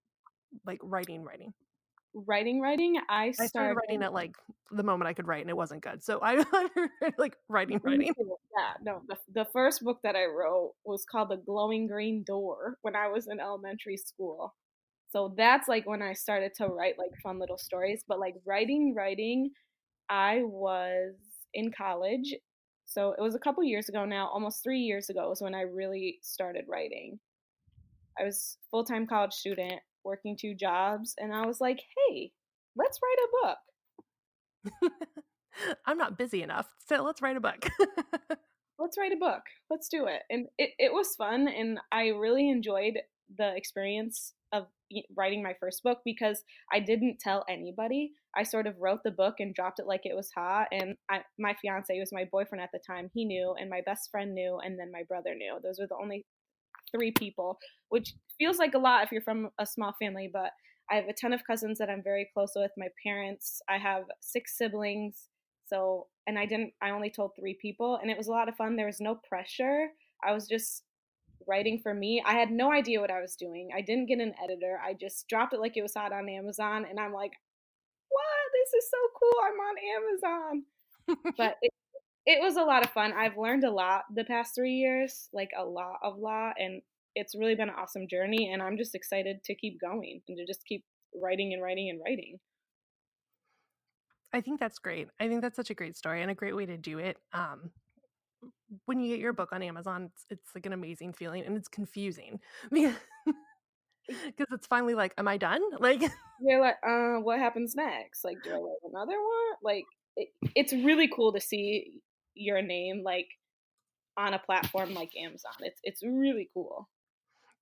like 0.66 0.80
writing? 0.84 1.24
Writing? 1.24 1.54
Writing, 2.14 2.62
writing, 2.62 2.98
I 3.10 3.26
I 3.26 3.32
started 3.32 3.50
started. 3.50 3.76
writing 3.76 4.04
at 4.04 4.14
like 4.14 4.36
the 4.72 4.84
moment 4.84 5.08
I 5.08 5.14
could 5.14 5.28
write, 5.28 5.42
and 5.42 5.50
it 5.50 5.58
wasn't 5.58 5.82
good. 5.82 6.04
So 6.04 6.20
I 6.22 6.44
like 7.18 7.36
writing, 7.50 7.80
writing. 7.84 8.14
Yeah, 8.18 8.74
no, 8.82 9.02
the, 9.08 9.18
the 9.34 9.46
first 9.52 9.84
book 9.84 10.00
that 10.04 10.16
I 10.16 10.26
wrote 10.26 10.74
was 10.86 11.04
called 11.04 11.30
The 11.30 11.38
Glowing 11.38 11.88
Green 11.88 12.24
Door 12.24 12.78
when 12.82 12.96
I 12.96 13.08
was 13.08 13.28
in 13.28 13.40
elementary 13.40 13.98
school. 13.98 14.56
So 15.12 15.34
that's 15.36 15.68
like 15.68 15.88
when 15.88 16.02
I 16.02 16.14
started 16.14 16.54
to 16.58 16.68
write 16.68 16.98
like 16.98 17.12
fun 17.24 17.40
little 17.40 17.58
stories. 17.58 18.04
But 18.08 18.20
like 18.20 18.36
writing, 18.46 18.94
writing, 18.96 19.52
I 20.10 20.42
was 20.44 21.14
in 21.54 21.72
college. 21.72 22.34
So 22.88 23.14
it 23.18 23.22
was 23.22 23.36
a 23.36 23.40
couple 23.40 23.64
years 23.66 23.90
ago 23.90 24.06
now, 24.06 24.30
almost 24.30 24.64
three 24.64 24.80
years 24.80 25.10
ago 25.10 25.30
was 25.30 25.42
when 25.42 25.54
I 25.54 25.62
really 25.62 26.20
started 26.22 26.66
writing. 26.70 27.20
I 28.18 28.24
was 28.24 28.58
full 28.72 28.86
time 28.86 29.06
college 29.06 29.34
student, 29.34 29.82
working 30.06 30.38
two 30.40 30.56
jobs, 30.56 31.14
and 31.20 31.34
I 31.34 31.46
was 31.46 31.60
like, 31.60 31.82
hey, 32.10 32.32
let's 32.78 33.00
write 33.04 33.18
a 33.26 34.72
book. 34.82 34.92
I'm 35.86 35.98
not 35.98 36.18
busy 36.18 36.42
enough, 36.42 36.68
so 36.88 37.04
let's 37.04 37.22
write 37.22 37.36
a 37.36 37.42
book. 37.42 37.68
let's 38.80 38.98
write 38.98 39.12
a 39.12 39.18
book. 39.18 39.42
Let's 39.70 39.90
do 39.90 40.08
it. 40.08 40.22
And 40.30 40.48
it, 40.58 40.70
it 40.80 40.94
was 40.94 41.16
fun. 41.16 41.50
And 41.50 41.80
I 41.92 42.08
really 42.08 42.50
enjoyed 42.50 43.00
the 43.38 43.54
experience 43.54 44.34
writing 45.16 45.44
my 45.44 45.54
first 45.60 45.84
book 45.84 46.00
because 46.06 46.44
I 46.72 46.80
didn't 46.80 47.20
tell 47.20 47.46
anybody. 47.50 48.12
I 48.36 48.44
sort 48.44 48.68
of 48.68 48.80
wrote 48.80 49.04
the 49.04 49.12
book 49.12 49.36
and 49.40 49.54
dropped 49.54 49.80
it 49.80 49.88
like 49.88 50.06
it 50.06 50.16
was 50.16 50.32
hot. 50.36 50.68
And 50.72 50.96
I, 51.10 51.22
my 51.40 51.56
fiance 51.62 52.00
was 52.00 52.12
my 52.12 52.26
boyfriend 52.32 52.62
at 52.62 52.70
the 52.72 52.80
time. 52.86 53.10
He 53.14 53.26
knew, 53.26 53.56
and 53.60 53.70
my 53.70 53.82
best 53.86 54.10
friend 54.12 54.34
knew, 54.34 54.60
and 54.64 54.80
then 54.80 54.92
my 54.92 55.04
brother 55.04 55.36
knew. 55.36 55.58
Those 55.64 55.80
were 55.80 55.88
the 55.88 56.02
only 56.02 56.26
three 56.92 57.12
people, 57.12 57.58
which 57.90 58.14
feels 58.38 58.58
like 58.58 58.74
a 58.74 58.80
lot 58.80 59.04
if 59.04 59.12
you're 59.12 59.22
from 59.22 59.50
a 59.60 59.66
small 59.66 59.94
family, 60.00 60.30
but 60.32 60.52
I 60.90 60.96
have 60.96 61.08
a 61.10 61.14
ton 61.14 61.34
of 61.34 61.46
cousins 61.46 61.80
that 61.80 61.90
I'm 61.90 62.04
very 62.04 62.30
close 62.34 62.54
with. 62.56 62.72
My 62.78 62.88
parents, 63.06 63.62
I 63.70 63.78
have 63.78 64.04
six 64.22 64.58
siblings. 64.58 65.28
So, 65.68 66.08
and 66.28 66.40
I 66.40 66.46
didn't, 66.46 66.72
I 66.82 66.92
only 66.92 67.10
told 67.10 67.32
three 67.38 67.58
people, 67.62 68.00
and 68.02 68.10
it 68.10 68.18
was 68.18 68.28
a 68.28 68.32
lot 68.32 68.48
of 68.48 68.56
fun. 68.56 68.78
There 68.78 68.86
was 68.86 69.02
no 69.02 69.20
pressure. 69.28 69.88
I 70.24 70.32
was 70.34 70.48
just 70.48 70.84
writing 71.48 71.80
for 71.82 71.94
me. 71.94 72.22
I 72.26 72.34
had 72.34 72.52
no 72.52 72.72
idea 72.72 73.02
what 73.02 73.12
I 73.12 73.22
was 73.22 73.36
doing. 73.36 73.70
I 73.76 73.82
didn't 73.82 74.08
get 74.08 74.20
an 74.20 74.34
editor. 74.44 74.80
I 74.84 74.94
just 74.94 75.28
dropped 75.28 75.54
it 75.54 75.60
like 75.60 75.78
it 75.78 75.82
was 75.82 75.94
hot 75.96 76.12
on 76.12 76.30
Amazon, 76.30 76.86
and 76.90 77.00
I'm 77.00 77.14
like, 77.14 77.34
what? 78.10 78.24
This 78.54 78.84
is 78.84 78.90
so 78.90 78.98
cool. 79.20 79.42
I'm 79.46 79.60
on 79.60 79.76
Amazon. 79.98 81.34
but 81.38 81.58
it, 81.62 81.72
it 82.26 82.42
was 82.42 82.58
a 82.58 82.64
lot 82.64 82.84
of 82.84 82.92
fun. 82.92 83.14
I've 83.14 83.38
learned 83.38 83.64
a 83.64 83.72
lot 83.72 84.04
the 84.14 84.26
past 84.26 84.56
three 84.56 84.74
years, 84.74 85.30
like 85.34 85.50
a 85.58 85.64
lot 85.64 86.00
of 86.04 86.18
lot, 86.18 86.56
and 86.58 86.82
it's 87.16 87.36
really 87.36 87.56
been 87.56 87.70
an 87.70 87.76
awesome 87.78 88.08
journey. 88.08 88.52
And 88.52 88.62
I'm 88.62 88.78
just 88.78 88.96
excited 88.96 89.44
to 89.46 89.56
keep 89.56 89.80
going 89.80 90.22
and 90.28 90.38
to 90.38 90.46
just 90.46 90.66
keep 90.66 90.84
writing 91.16 91.54
and 91.54 91.62
writing 91.62 91.90
and 91.90 92.00
writing. 92.04 92.40
I 94.34 94.42
think 94.42 94.60
that's 94.60 94.78
great. 94.78 95.08
I 95.20 95.28
think 95.28 95.42
that's 95.42 95.56
such 95.56 95.70
a 95.70 95.74
great 95.74 95.96
story 95.96 96.22
and 96.22 96.30
a 96.30 96.36
great 96.36 96.56
way 96.56 96.66
to 96.66 96.78
do 96.78 97.00
it. 97.00 97.18
Um, 97.34 97.72
when 98.86 99.00
you 99.00 99.10
get 99.10 99.20
your 99.20 99.34
book 99.34 99.50
on 99.52 99.64
Amazon, 99.64 100.10
it's, 100.12 100.26
it's 100.30 100.56
like 100.56 100.66
an 100.66 100.74
amazing 100.74 101.14
feeling 101.14 101.44
and 101.46 101.58
it's 101.58 101.68
confusing 101.68 102.40
because 102.72 102.96
it's 104.52 104.68
finally 104.68 104.94
like, 104.94 105.14
am 105.18 105.28
I 105.28 105.38
done? 105.38 105.62
Like, 105.80 106.02
you're 106.42 106.62
like, 106.62 106.76
uh, 106.88 107.20
what 107.22 107.40
happens 107.40 107.76
next? 107.76 108.24
Like, 108.24 108.38
do 108.44 108.52
I 108.52 108.54
write 108.54 108.92
another 108.94 109.18
one? 109.18 109.58
Like, 109.64 109.86
it, 110.16 110.30
it's 110.56 110.74
really 110.74 111.10
cool 111.14 111.34
to 111.34 111.40
see 111.40 111.94
your 112.36 112.62
name 112.62 113.02
like 113.04 113.28
on 114.18 114.34
a 114.34 114.40
platform 114.40 114.94
like 114.94 115.12
Amazon. 115.18 115.54
It's 115.62 115.80
it's 115.84 116.04
really 116.04 116.50
cool. 116.54 116.90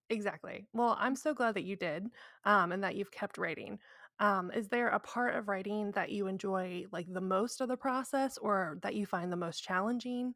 Exactly. 0.09 0.67
Well, 0.73 0.95
I'm 0.99 1.15
so 1.15 1.33
glad 1.33 1.55
that 1.55 1.63
you 1.63 1.75
did, 1.75 2.07
um, 2.45 2.71
and 2.71 2.83
that 2.83 2.95
you've 2.95 3.11
kept 3.11 3.37
writing. 3.37 3.79
Um, 4.19 4.51
is 4.51 4.69
there 4.69 4.89
a 4.89 4.99
part 4.99 5.35
of 5.35 5.47
writing 5.47 5.91
that 5.91 6.11
you 6.11 6.27
enjoy 6.27 6.85
like 6.91 7.07
the 7.11 7.21
most 7.21 7.59
of 7.59 7.67
the 7.67 7.75
process 7.75 8.37
or 8.37 8.77
that 8.81 8.95
you 8.95 9.05
find 9.05 9.31
the 9.31 9.37
most 9.37 9.63
challenging? 9.63 10.33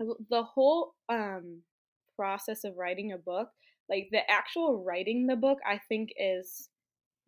The 0.00 0.42
whole 0.42 0.94
um 1.08 1.62
process 2.16 2.64
of 2.64 2.76
writing 2.76 3.12
a 3.12 3.18
book, 3.18 3.48
like 3.88 4.08
the 4.10 4.28
actual 4.30 4.84
writing 4.84 5.26
the 5.26 5.36
book, 5.36 5.58
I 5.66 5.80
think 5.88 6.10
is 6.18 6.68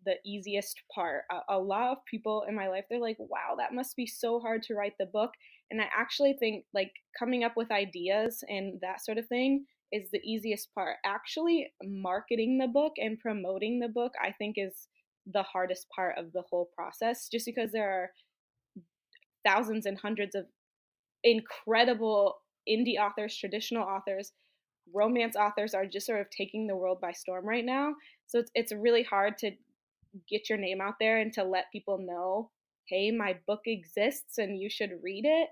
the 0.04 0.16
easiest 0.24 0.80
part. 0.94 1.24
A, 1.30 1.56
a, 1.56 1.58
lot 1.58 1.92
of 1.92 2.04
people 2.10 2.44
in 2.48 2.56
my 2.56 2.68
life, 2.68 2.84
they're 2.88 3.00
like, 3.00 3.18
wow, 3.18 3.54
that 3.58 3.74
must 3.74 3.96
be 3.96 4.06
so 4.06 4.40
hard 4.40 4.62
to 4.64 4.74
write 4.74 4.94
the 4.98 5.06
book. 5.06 5.30
And 5.70 5.80
I 5.80 5.86
actually 5.96 6.34
think 6.40 6.64
like 6.74 6.92
coming 7.18 7.44
up 7.44 7.52
with 7.56 7.70
ideas 7.70 8.42
and 8.48 8.80
that 8.80 9.04
sort 9.04 9.18
of 9.18 9.28
thing 9.28 9.66
is 9.92 10.10
the 10.10 10.20
easiest 10.24 10.72
part. 10.74 10.96
Actually, 11.04 11.72
marketing 11.82 12.58
the 12.58 12.68
book 12.68 12.92
and 12.96 13.18
promoting 13.18 13.78
the 13.78 13.88
book, 13.88 14.12
I 14.22 14.32
think, 14.32 14.54
is 14.56 14.88
the 15.30 15.42
hardest 15.42 15.86
part 15.94 16.16
of 16.18 16.32
the 16.32 16.42
whole 16.48 16.70
process, 16.74 17.28
just 17.30 17.46
because 17.46 17.72
there 17.72 17.90
are 17.90 18.10
thousands 19.46 19.86
and 19.86 19.98
hundreds 19.98 20.34
of 20.34 20.46
incredible 21.24 22.36
indie 22.68 22.98
authors, 22.98 23.36
traditional 23.36 23.84
authors, 23.84 24.32
romance 24.92 25.36
authors 25.36 25.74
are 25.74 25.86
just 25.86 26.06
sort 26.06 26.20
of 26.20 26.26
taking 26.30 26.66
the 26.66 26.76
world 26.76 27.00
by 27.00 27.12
storm 27.12 27.46
right 27.46 27.64
now. 27.64 27.94
So 28.26 28.38
it's 28.38 28.50
it's 28.54 28.72
really 28.72 29.02
hard 29.02 29.38
to 29.38 29.52
get 30.28 30.48
your 30.48 30.58
name 30.58 30.80
out 30.80 30.94
there 30.98 31.18
and 31.18 31.32
to 31.34 31.44
let 31.44 31.72
people 31.72 31.98
know, 31.98 32.50
hey, 32.88 33.10
my 33.10 33.36
book 33.46 33.60
exists 33.66 34.38
and 34.38 34.58
you 34.58 34.68
should 34.68 34.90
read 35.02 35.24
it. 35.24 35.48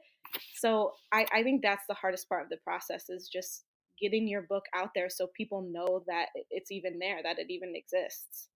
So 0.57 0.93
I, 1.13 1.27
I 1.33 1.43
think 1.43 1.63
that's 1.63 1.85
the 1.89 1.95
hardest 1.95 2.29
part 2.29 2.43
of 2.43 2.51
the 2.51 2.59
process 2.59 3.09
is 3.09 3.29
just 3.29 3.65
getting 4.01 4.29
your 4.29 4.43
book 4.43 4.65
out 4.75 4.91
there 4.95 5.09
so 5.09 5.29
people 5.37 5.67
know 5.71 6.03
that 6.07 6.27
it's 6.51 6.71
even 6.71 6.99
there, 6.99 7.23
that 7.23 7.39
it 7.39 7.47
even 7.51 7.75
exists. 7.75 8.49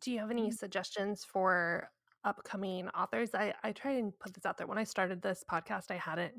Do 0.00 0.10
you 0.10 0.18
have 0.18 0.30
any 0.30 0.48
mm. 0.48 0.54
suggestions 0.54 1.24
for 1.24 1.90
upcoming 2.24 2.88
authors? 2.88 3.34
I, 3.34 3.54
I 3.62 3.72
try 3.72 3.92
and 3.92 4.18
put 4.18 4.34
this 4.34 4.46
out 4.46 4.56
there. 4.56 4.66
When 4.66 4.78
I 4.78 4.84
started 4.84 5.20
this 5.20 5.44
podcast, 5.50 5.90
I 5.90 5.96
hadn't 5.96 6.34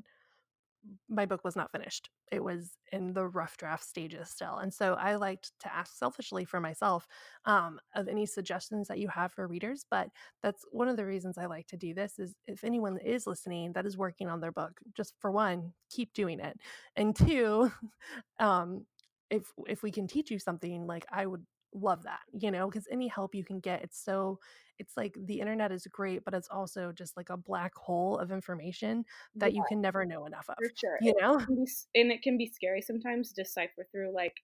my 1.08 1.26
book 1.26 1.44
was 1.44 1.56
not 1.56 1.70
finished. 1.70 2.10
It 2.30 2.42
was 2.42 2.72
in 2.92 3.12
the 3.12 3.26
rough 3.26 3.56
draft 3.56 3.84
stages 3.84 4.28
still. 4.30 4.56
And 4.58 4.72
so 4.72 4.94
I 4.94 5.14
liked 5.16 5.52
to 5.60 5.74
ask 5.74 5.96
selfishly 5.96 6.44
for 6.44 6.60
myself 6.60 7.06
um, 7.44 7.78
of 7.94 8.08
any 8.08 8.26
suggestions 8.26 8.88
that 8.88 8.98
you 8.98 9.08
have 9.08 9.32
for 9.32 9.46
readers. 9.46 9.84
But 9.90 10.08
that's 10.42 10.64
one 10.70 10.88
of 10.88 10.96
the 10.96 11.06
reasons 11.06 11.38
I 11.38 11.46
like 11.46 11.66
to 11.68 11.76
do 11.76 11.94
this 11.94 12.18
is 12.18 12.34
if 12.46 12.64
anyone 12.64 12.98
is 12.98 13.26
listening 13.26 13.72
that 13.72 13.86
is 13.86 13.96
working 13.96 14.28
on 14.28 14.40
their 14.40 14.52
book, 14.52 14.80
just 14.96 15.14
for 15.20 15.30
one, 15.30 15.72
keep 15.90 16.12
doing 16.14 16.40
it. 16.40 16.58
And 16.96 17.14
two, 17.14 17.70
um, 18.40 18.86
if 19.30 19.44
if 19.66 19.82
we 19.82 19.90
can 19.90 20.06
teach 20.06 20.30
you 20.30 20.38
something, 20.38 20.86
like 20.86 21.06
I 21.10 21.26
would 21.26 21.44
love 21.74 22.02
that, 22.04 22.20
you 22.32 22.50
know, 22.50 22.68
because 22.68 22.86
any 22.90 23.08
help 23.08 23.34
you 23.34 23.44
can 23.44 23.60
get, 23.60 23.82
it's 23.82 24.02
so 24.02 24.38
it's 24.78 24.96
like 24.96 25.14
the 25.26 25.40
internet 25.40 25.70
is 25.70 25.86
great, 25.90 26.24
but 26.24 26.34
it's 26.34 26.48
also 26.48 26.92
just 26.92 27.16
like 27.16 27.30
a 27.30 27.36
black 27.36 27.74
hole 27.74 28.18
of 28.18 28.32
information 28.32 29.04
that 29.36 29.52
yeah, 29.52 29.58
you 29.58 29.64
can 29.68 29.80
never 29.80 30.04
know 30.04 30.26
enough 30.26 30.46
of. 30.48 30.56
For 30.58 30.70
sure. 30.76 30.98
You 31.00 31.14
know? 31.20 31.38
It 31.38 31.46
be, 31.46 32.00
and 32.00 32.12
it 32.12 32.22
can 32.22 32.36
be 32.36 32.50
scary 32.52 32.82
sometimes 32.82 33.32
to 33.32 33.42
decipher 33.42 33.86
through 33.92 34.14
like 34.14 34.34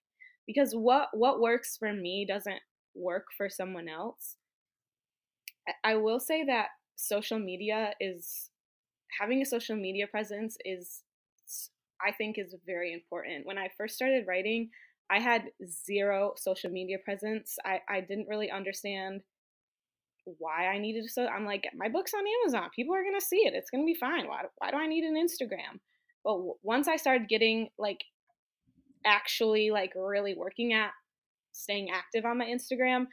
because 0.47 0.73
what 0.73 1.09
what 1.13 1.39
works 1.39 1.77
for 1.77 1.93
me 1.93 2.25
doesn't 2.27 2.61
work 2.95 3.25
for 3.37 3.49
someone 3.49 3.87
else. 3.87 4.35
I 5.83 5.95
will 5.95 6.19
say 6.19 6.43
that 6.45 6.67
social 6.95 7.37
media 7.37 7.93
is 7.99 8.49
having 9.19 9.41
a 9.41 9.45
social 9.45 9.75
media 9.75 10.07
presence 10.07 10.57
is 10.65 11.03
I 12.01 12.11
think 12.13 12.37
is 12.37 12.55
very 12.65 12.93
important. 12.93 13.45
When 13.45 13.57
I 13.57 13.69
first 13.77 13.95
started 13.95 14.25
writing, 14.27 14.69
I 15.11 15.19
had 15.19 15.51
zero 15.67 16.33
social 16.37 16.69
media 16.69 16.97
presence. 17.03 17.57
I, 17.65 17.79
I 17.89 18.01
didn't 18.01 18.27
really 18.27 18.51
understand 18.51 19.21
why 20.37 20.67
I 20.67 20.77
needed 20.77 21.03
to. 21.03 21.09
So 21.09 21.27
I'm 21.27 21.45
like, 21.45 21.67
my 21.75 21.89
book's 21.89 22.13
on 22.13 22.23
Amazon. 22.43 22.69
People 22.75 22.95
are 22.95 23.03
gonna 23.03 23.21
see 23.21 23.37
it. 23.37 23.53
It's 23.55 23.69
gonna 23.69 23.85
be 23.85 23.95
fine. 23.95 24.27
Why, 24.27 24.43
why 24.57 24.71
do 24.71 24.77
I 24.77 24.87
need 24.87 25.03
an 25.03 25.15
Instagram? 25.15 25.79
But 26.23 26.33
w- 26.33 26.53
once 26.61 26.87
I 26.87 26.97
started 26.97 27.27
getting 27.27 27.69
like 27.77 28.03
actually 29.05 29.71
like 29.71 29.93
really 29.95 30.35
working 30.35 30.73
at 30.73 30.91
staying 31.51 31.89
active 31.89 32.25
on 32.25 32.37
my 32.37 32.45
Instagram, 32.45 33.07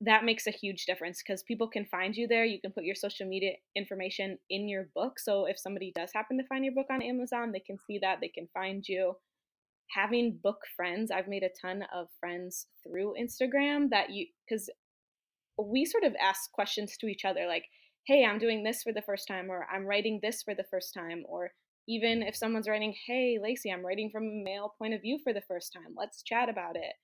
that 0.00 0.24
makes 0.24 0.46
a 0.46 0.50
huge 0.50 0.86
difference 0.86 1.22
because 1.22 1.42
people 1.42 1.68
can 1.68 1.84
find 1.84 2.16
you 2.16 2.26
there. 2.26 2.44
You 2.44 2.60
can 2.60 2.72
put 2.72 2.84
your 2.84 2.94
social 2.94 3.28
media 3.28 3.52
information 3.76 4.38
in 4.48 4.68
your 4.68 4.88
book. 4.94 5.20
So 5.20 5.44
if 5.44 5.58
somebody 5.58 5.92
does 5.94 6.10
happen 6.14 6.38
to 6.38 6.46
find 6.46 6.64
your 6.64 6.74
book 6.74 6.86
on 6.90 7.02
Amazon, 7.02 7.52
they 7.52 7.60
can 7.60 7.76
see 7.86 7.98
that, 7.98 8.18
they 8.20 8.28
can 8.28 8.48
find 8.54 8.86
you. 8.88 9.14
Having 9.94 10.40
book 10.42 10.58
friends, 10.76 11.10
I've 11.10 11.28
made 11.28 11.42
a 11.42 11.50
ton 11.60 11.84
of 11.94 12.08
friends 12.18 12.66
through 12.82 13.14
Instagram 13.20 13.90
that 13.90 14.10
you, 14.10 14.26
because 14.48 14.70
we 15.58 15.84
sort 15.84 16.04
of 16.04 16.14
ask 16.20 16.50
questions 16.52 16.96
to 16.98 17.06
each 17.06 17.24
other 17.24 17.46
like, 17.46 17.64
hey, 18.06 18.24
I'm 18.24 18.38
doing 18.38 18.62
this 18.62 18.82
for 18.82 18.92
the 18.92 19.02
first 19.02 19.26
time, 19.28 19.50
or 19.50 19.66
I'm 19.72 19.86
writing 19.86 20.20
this 20.22 20.42
for 20.42 20.54
the 20.54 20.64
first 20.70 20.94
time, 20.94 21.24
or 21.28 21.50
even 21.88 22.22
if 22.22 22.36
someone's 22.36 22.68
writing, 22.68 22.94
hey, 23.06 23.38
Lacey, 23.42 23.70
I'm 23.70 23.84
writing 23.84 24.10
from 24.12 24.24
a 24.24 24.44
male 24.44 24.74
point 24.78 24.94
of 24.94 25.02
view 25.02 25.18
for 25.22 25.32
the 25.32 25.42
first 25.48 25.72
time, 25.72 25.94
let's 25.96 26.22
chat 26.22 26.48
about 26.48 26.76
it 26.76 26.94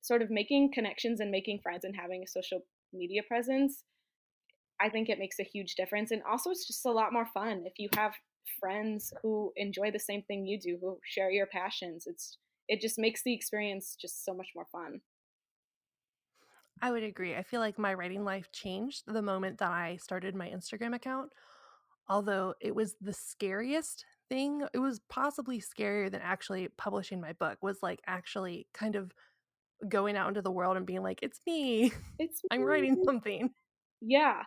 sort 0.00 0.22
of 0.22 0.30
making 0.30 0.72
connections 0.72 1.20
and 1.20 1.30
making 1.30 1.60
friends 1.62 1.84
and 1.84 1.94
having 1.96 2.22
a 2.22 2.26
social 2.26 2.60
media 2.92 3.22
presence, 3.26 3.84
I 4.80 4.88
think 4.88 5.08
it 5.08 5.18
makes 5.18 5.38
a 5.38 5.44
huge 5.44 5.74
difference. 5.74 6.10
And 6.10 6.22
also, 6.28 6.50
it's 6.50 6.66
just 6.66 6.86
a 6.86 6.92
lot 6.92 7.12
more 7.12 7.26
fun 7.34 7.64
if 7.64 7.74
you 7.78 7.88
have 7.96 8.12
friends 8.60 9.12
who 9.22 9.52
enjoy 9.56 9.90
the 9.90 9.98
same 9.98 10.22
thing 10.22 10.46
you 10.46 10.58
do, 10.58 10.78
who 10.80 10.98
share 11.04 11.30
your 11.30 11.46
passions. 11.46 12.04
It's 12.06 12.38
it 12.68 12.80
just 12.80 12.98
makes 12.98 13.22
the 13.22 13.34
experience 13.34 13.96
just 13.98 14.24
so 14.24 14.34
much 14.34 14.48
more 14.54 14.66
fun. 14.70 15.00
I 16.80 16.90
would 16.92 17.02
agree. 17.02 17.34
I 17.34 17.42
feel 17.42 17.60
like 17.60 17.78
my 17.78 17.94
writing 17.94 18.24
life 18.24 18.52
changed 18.52 19.04
the 19.06 19.22
moment 19.22 19.58
that 19.58 19.70
I 19.70 19.96
started 19.96 20.34
my 20.34 20.48
Instagram 20.48 20.94
account. 20.94 21.32
Although 22.08 22.54
it 22.60 22.74
was 22.74 22.96
the 23.00 23.12
scariest 23.12 24.04
thing, 24.28 24.62
it 24.72 24.78
was 24.78 25.00
possibly 25.08 25.60
scarier 25.60 26.10
than 26.10 26.20
actually 26.22 26.68
publishing 26.76 27.20
my 27.20 27.32
book, 27.32 27.58
was 27.62 27.78
like 27.82 28.00
actually 28.06 28.66
kind 28.72 28.96
of 28.96 29.12
going 29.88 30.16
out 30.16 30.28
into 30.28 30.42
the 30.42 30.50
world 30.52 30.76
and 30.76 30.86
being 30.86 31.02
like, 31.02 31.20
"It's 31.22 31.40
me. 31.46 31.92
It's 32.18 32.40
I'm 32.50 32.62
writing 32.62 33.02
something." 33.04 33.50
Yeah. 34.00 34.42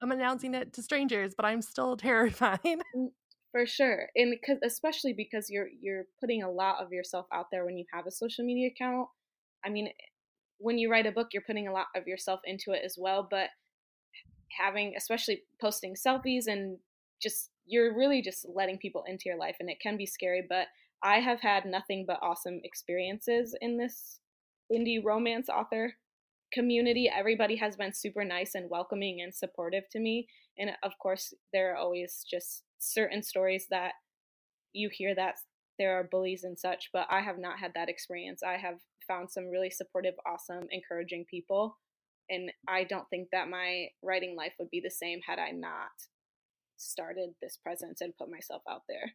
I'm 0.00 0.12
announcing 0.12 0.54
it 0.54 0.72
to 0.74 0.82
strangers, 0.82 1.34
but 1.34 1.44
I'm 1.44 1.62
still 1.62 1.96
terrified. 1.98 2.60
Mm, 2.64 3.08
For 3.52 3.66
sure. 3.66 4.10
And 4.14 4.40
cuz 4.42 4.58
especially 4.62 5.12
because 5.12 5.50
you're 5.50 5.68
you're 5.68 6.06
putting 6.20 6.42
a 6.42 6.50
lot 6.50 6.82
of 6.82 6.92
yourself 6.92 7.26
out 7.32 7.50
there 7.50 7.64
when 7.64 7.78
you 7.78 7.86
have 7.92 8.06
a 8.06 8.10
social 8.10 8.44
media 8.44 8.68
account. 8.68 9.08
I 9.64 9.70
mean, 9.70 9.92
when 10.58 10.78
you 10.78 10.90
write 10.90 11.06
a 11.06 11.12
book, 11.12 11.28
you're 11.32 11.42
putting 11.42 11.68
a 11.68 11.72
lot 11.72 11.86
of 11.96 12.06
yourself 12.06 12.40
into 12.44 12.72
it 12.72 12.82
as 12.84 12.96
well, 12.98 13.26
but 13.28 13.50
having 14.50 14.94
especially 14.96 15.42
posting 15.60 15.94
selfies 15.94 16.46
and 16.46 16.78
just 17.22 17.50
you're 17.66 17.96
really 17.96 18.22
just 18.22 18.46
letting 18.54 18.78
people 18.78 19.04
into 19.06 19.24
your 19.26 19.36
life 19.38 19.56
and 19.60 19.70
it 19.70 19.80
can 19.80 19.96
be 19.96 20.06
scary, 20.06 20.44
but 20.48 20.68
I 21.02 21.20
have 21.20 21.40
had 21.40 21.64
nothing 21.64 22.04
but 22.06 22.18
awesome 22.22 22.60
experiences 22.64 23.54
in 23.60 23.76
this 23.76 24.20
indie 24.72 25.02
romance 25.04 25.48
author 25.48 25.94
community. 26.52 27.10
Everybody 27.14 27.56
has 27.56 27.76
been 27.76 27.92
super 27.92 28.24
nice 28.24 28.54
and 28.54 28.70
welcoming 28.70 29.20
and 29.20 29.34
supportive 29.34 29.84
to 29.90 30.00
me. 30.00 30.28
And 30.58 30.70
of 30.82 30.92
course, 30.98 31.32
there 31.52 31.72
are 31.72 31.76
always 31.76 32.24
just 32.28 32.64
certain 32.78 33.22
stories 33.22 33.66
that 33.70 33.92
you 34.72 34.88
hear 34.92 35.14
that 35.14 35.36
there 35.78 35.98
are 35.98 36.08
bullies 36.10 36.44
and 36.44 36.58
such, 36.58 36.90
but 36.92 37.06
I 37.10 37.20
have 37.20 37.38
not 37.38 37.58
had 37.58 37.72
that 37.74 37.88
experience. 37.88 38.42
I 38.42 38.56
have 38.56 38.76
found 39.06 39.30
some 39.30 39.48
really 39.48 39.70
supportive, 39.70 40.14
awesome, 40.26 40.66
encouraging 40.70 41.24
people. 41.30 41.78
And 42.28 42.52
I 42.68 42.84
don't 42.84 43.08
think 43.08 43.28
that 43.32 43.48
my 43.48 43.86
writing 44.02 44.36
life 44.36 44.52
would 44.58 44.70
be 44.70 44.80
the 44.80 44.90
same 44.90 45.20
had 45.26 45.38
I 45.38 45.50
not 45.50 45.88
started 46.76 47.30
this 47.40 47.56
presence 47.56 48.00
and 48.00 48.16
put 48.16 48.30
myself 48.30 48.62
out 48.68 48.82
there. 48.88 49.12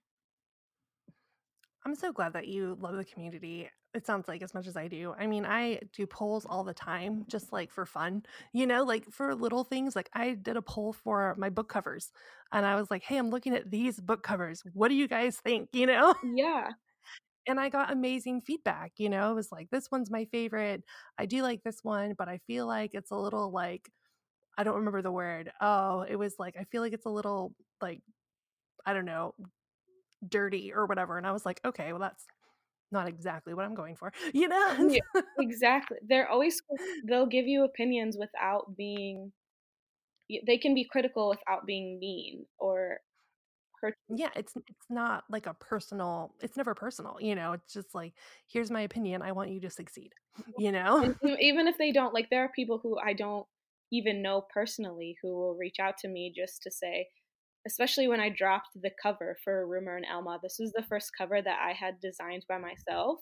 I'm 1.85 1.95
so 1.95 2.11
glad 2.11 2.33
that 2.33 2.47
you 2.47 2.77
love 2.79 2.95
the 2.95 3.05
community. 3.05 3.69
It 3.93 4.07
sounds 4.07 4.27
like 4.27 4.41
as 4.41 4.55
much 4.55 4.65
as 4.65 4.75
I 4.75 4.87
do. 4.87 5.13
I 5.19 5.27
mean, 5.27 5.45
I 5.45 5.79
do 5.93 6.07
polls 6.07 6.47
all 6.49 6.63
the 6.63 6.73
time, 6.73 7.25
just 7.27 7.53
like 7.53 7.69
for 7.71 7.85
fun, 7.85 8.23
you 8.51 8.65
know, 8.65 8.83
like 8.83 9.05
for 9.11 9.35
little 9.35 9.63
things. 9.63 9.95
Like 9.95 10.09
I 10.13 10.31
did 10.33 10.57
a 10.57 10.63
poll 10.63 10.93
for 10.93 11.35
my 11.37 11.49
book 11.51 11.69
covers 11.69 12.11
and 12.51 12.65
I 12.65 12.75
was 12.75 12.89
like, 12.89 13.03
hey, 13.03 13.17
I'm 13.17 13.29
looking 13.29 13.53
at 13.53 13.69
these 13.69 13.99
book 13.99 14.23
covers. 14.23 14.63
What 14.73 14.87
do 14.87 14.95
you 14.95 15.07
guys 15.07 15.37
think? 15.37 15.69
You 15.73 15.85
know? 15.87 16.15
Yeah. 16.23 16.71
And 17.47 17.59
I 17.59 17.69
got 17.69 17.91
amazing 17.91 18.41
feedback. 18.41 18.93
You 18.97 19.09
know, 19.09 19.31
it 19.31 19.35
was 19.35 19.51
like, 19.51 19.69
this 19.71 19.91
one's 19.91 20.11
my 20.11 20.25
favorite. 20.25 20.83
I 21.17 21.25
do 21.25 21.43
like 21.43 21.63
this 21.63 21.79
one, 21.83 22.15
but 22.17 22.29
I 22.29 22.39
feel 22.47 22.67
like 22.67 22.91
it's 22.93 23.11
a 23.11 23.17
little 23.17 23.51
like, 23.51 23.89
I 24.57 24.63
don't 24.63 24.75
remember 24.77 25.01
the 25.01 25.11
word. 25.11 25.51
Oh, 25.61 26.01
it 26.03 26.17
was 26.17 26.35
like, 26.39 26.57
I 26.59 26.65
feel 26.65 26.81
like 26.81 26.93
it's 26.93 27.05
a 27.07 27.09
little 27.11 27.53
like, 27.81 28.01
I 28.85 28.93
don't 28.93 29.05
know, 29.05 29.35
dirty 30.27 30.73
or 30.73 30.85
whatever. 30.85 31.17
And 31.17 31.27
I 31.27 31.31
was 31.31 31.45
like, 31.45 31.59
okay, 31.65 31.91
well, 31.93 31.99
that's 32.01 32.25
not 32.93 33.07
exactly 33.07 33.53
what 33.53 33.65
I'm 33.65 33.75
going 33.75 33.95
for, 33.95 34.13
you 34.33 34.47
know? 34.47 34.89
yeah, 34.89 35.21
exactly. 35.39 35.97
They're 36.07 36.29
always, 36.29 36.61
they'll 37.05 37.25
give 37.25 37.47
you 37.47 37.63
opinions 37.63 38.17
without 38.17 38.77
being, 38.77 39.31
they 40.47 40.57
can 40.57 40.73
be 40.73 40.85
critical 40.85 41.29
without 41.29 41.65
being 41.65 41.99
mean 41.99 42.45
or 42.57 42.99
hurt. 43.83 43.95
Yeah, 44.09 44.29
it's 44.35 44.55
it's 44.55 44.89
not 44.89 45.25
like 45.29 45.45
a 45.45 45.53
personal. 45.53 46.33
It's 46.41 46.57
never 46.57 46.73
personal, 46.73 47.17
you 47.19 47.35
know. 47.35 47.53
It's 47.53 47.73
just 47.73 47.93
like, 47.93 48.13
here's 48.47 48.71
my 48.71 48.81
opinion. 48.81 49.21
I 49.21 49.33
want 49.33 49.51
you 49.51 49.59
to 49.61 49.69
succeed, 49.69 50.13
you 50.57 50.71
know. 50.71 51.03
And 51.03 51.15
even 51.39 51.67
if 51.67 51.77
they 51.77 51.91
don't, 51.91 52.13
like, 52.13 52.29
there 52.29 52.43
are 52.43 52.51
people 52.55 52.79
who 52.81 52.97
I 52.97 53.13
don't 53.13 53.45
even 53.91 54.21
know 54.21 54.45
personally 54.51 55.17
who 55.21 55.35
will 55.35 55.55
reach 55.55 55.79
out 55.79 55.97
to 55.99 56.07
me 56.07 56.33
just 56.35 56.63
to 56.63 56.71
say, 56.71 57.07
especially 57.67 58.07
when 58.07 58.19
I 58.19 58.29
dropped 58.29 58.69
the 58.75 58.91
cover 59.01 59.37
for 59.43 59.67
Rumor 59.67 59.95
and 59.95 60.05
Alma. 60.11 60.39
This 60.41 60.57
was 60.59 60.71
the 60.73 60.83
first 60.83 61.11
cover 61.17 61.41
that 61.41 61.59
I 61.65 61.73
had 61.73 61.99
designed 62.01 62.45
by 62.47 62.57
myself, 62.57 63.19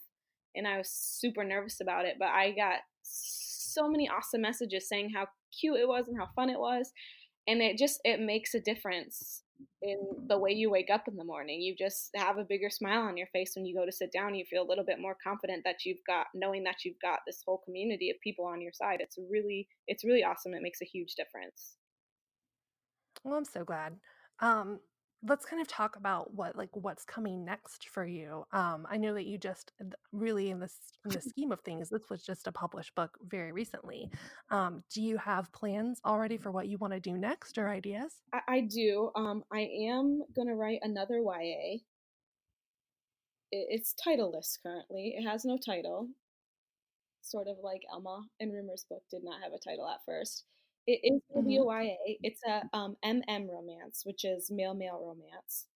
and 0.56 0.68
I 0.68 0.78
was 0.78 0.90
super 0.90 1.44
nervous 1.44 1.80
about 1.82 2.06
it. 2.06 2.16
But 2.20 2.30
I 2.30 2.52
got 2.52 2.80
so 3.04 3.88
many 3.88 4.10
awesome 4.10 4.42
messages 4.42 4.88
saying 4.88 5.12
how 5.16 5.28
cute 5.60 5.80
it 5.80 5.88
was 5.88 6.08
and 6.08 6.18
how 6.18 6.30
fun 6.36 6.50
it 6.50 6.60
was, 6.60 6.92
and 7.48 7.62
it 7.62 7.78
just 7.78 8.00
it 8.04 8.20
makes 8.20 8.54
a 8.54 8.60
difference 8.60 9.44
in 9.84 10.00
the 10.28 10.38
way 10.38 10.52
you 10.52 10.72
wake 10.72 10.90
up 10.92 11.08
in 11.08 11.16
the 11.18 11.24
morning. 11.24 11.62
You 11.62 11.76
just 11.78 12.10
have 12.16 12.38
a 12.38 12.44
bigger 12.44 12.70
smile 12.72 13.02
on 13.02 13.18
your 13.18 13.28
face 13.28 13.54
when 13.56 13.66
you 13.66 13.76
go 13.76 13.86
to 13.86 13.92
sit 13.92 14.12
down. 14.12 14.34
You 14.34 14.46
feel 14.50 14.64
a 14.64 14.68
little 14.68 14.86
bit 14.86 15.00
more 15.00 15.16
confident 15.24 15.62
that 15.66 15.86
you've 15.86 16.04
got 16.08 16.28
knowing 16.34 16.64
that 16.64 16.84
you've 16.84 17.00
got 17.02 17.20
this 17.28 17.44
whole 17.46 17.62
community 17.64 18.10
of 18.10 18.18
people 18.24 18.46
on 18.46 18.62
your 18.62 18.74
side. 18.74 19.02
It's 19.02 19.18
really 19.30 19.68
it's 19.88 20.04
really 20.04 20.24
awesome. 20.24 20.54
It 20.54 20.64
makes 20.64 20.82
a 20.82 20.86
huge 20.86 21.14
difference. 21.16 21.76
Well, 23.24 23.36
I'm 23.36 23.46
so 23.46 23.64
glad. 23.64 23.98
Um, 24.42 24.80
let's 25.24 25.46
kind 25.46 25.62
of 25.62 25.68
talk 25.68 25.96
about 25.98 26.34
what 26.34 26.56
like 26.56 26.70
what's 26.74 27.04
coming 27.04 27.46
next 27.46 27.90
for 27.90 28.06
you. 28.06 28.44
Um, 28.52 28.88
I 28.90 28.98
know 28.98 29.14
that 29.14 29.26
you 29.26 29.38
just 29.38 29.72
really 30.12 30.50
in 30.50 30.60
this 30.60 30.76
in 31.06 31.12
the 31.12 31.22
scheme 31.30 31.52
of 31.52 31.62
things, 31.62 31.90
this 31.90 32.10
was 32.10 32.24
just 32.24 32.48
a 32.48 32.52
published 32.52 32.96
book 32.96 33.18
very 33.28 33.52
recently. 33.52 34.10
Um, 34.50 34.84
do 34.94 35.02
you 35.02 35.18
have 35.18 35.52
plans 35.54 36.02
already 36.06 36.38
for 36.38 36.52
what 36.52 36.68
you 36.68 36.78
want 36.78 36.94
to 36.94 37.00
do 37.00 37.18
next 37.18 37.58
or 37.58 37.70
ideas? 37.70 38.14
I, 38.34 38.40
I 38.48 38.62
do. 38.62 39.12
Um, 39.16 39.44
I 39.52 39.70
am 39.90 40.24
gonna 40.36 40.56
write 40.56 40.80
another 40.82 41.20
YA. 41.20 41.80
It, 43.52 43.68
it's 43.70 43.94
titleless 44.06 44.58
currently. 44.62 45.16
It 45.18 45.28
has 45.28 45.46
no 45.46 45.58
title. 45.58 46.10
Sort 47.24 47.48
of 47.48 47.58
like 47.64 47.84
Alma 47.92 48.24
and 48.40 48.52
Rumor's 48.52 48.86
book 48.90 49.04
did 49.12 49.24
not 49.24 49.42
have 49.44 49.54
a 49.54 49.60
title 49.60 49.88
at 49.88 50.04
first. 50.06 50.46
It 50.88 51.00
is 51.04 51.22
going 51.30 51.44
to 51.44 51.48
be 51.48 51.58
a 51.58 51.64
Mhm. 51.64 51.66
YA. 51.66 52.20
It's 52.24 52.42
a 52.44 52.64
um, 52.74 52.98
MM 53.04 53.50
romance, 53.50 54.06
which 54.06 54.26
is 54.26 54.52
male 54.52 54.74
male 54.74 55.00
romance. 55.00 55.68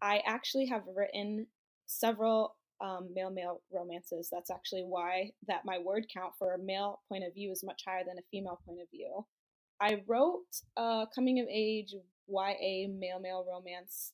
I 0.00 0.18
actually 0.20 0.66
have 0.66 0.86
written 0.86 1.48
several 1.86 2.56
um, 2.80 3.12
male 3.14 3.30
male 3.30 3.62
romances. 3.70 4.28
That's 4.30 4.50
actually 4.50 4.84
why 4.84 5.32
that 5.46 5.64
my 5.64 5.78
word 5.78 6.06
count 6.12 6.34
for 6.38 6.54
a 6.54 6.58
male 6.58 7.02
point 7.08 7.24
of 7.24 7.34
view 7.34 7.50
is 7.52 7.62
much 7.64 7.82
higher 7.86 8.04
than 8.04 8.18
a 8.18 8.22
female 8.30 8.60
point 8.66 8.80
of 8.80 8.90
view. 8.90 9.26
I 9.80 10.02
wrote 10.06 10.46
a 10.76 11.06
coming 11.14 11.40
of 11.40 11.46
age 11.50 11.94
YA 12.28 12.88
male 12.88 13.20
male 13.20 13.44
romance 13.48 14.12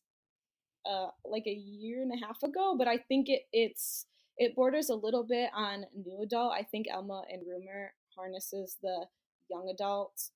uh, 0.86 1.08
like 1.24 1.46
a 1.46 1.52
year 1.52 2.02
and 2.02 2.12
a 2.12 2.26
half 2.26 2.42
ago, 2.42 2.74
but 2.78 2.88
I 2.88 2.98
think 2.98 3.28
it 3.28 3.42
it's 3.52 4.06
it 4.36 4.54
borders 4.54 4.88
a 4.88 4.94
little 4.94 5.24
bit 5.24 5.50
on 5.54 5.86
new 5.94 6.22
adult. 6.22 6.52
I 6.52 6.62
think 6.62 6.86
Alma 6.92 7.24
and 7.30 7.42
Rumor 7.46 7.92
harnesses 8.16 8.76
the 8.82 9.06
young 9.50 9.68
adult 9.70 10.30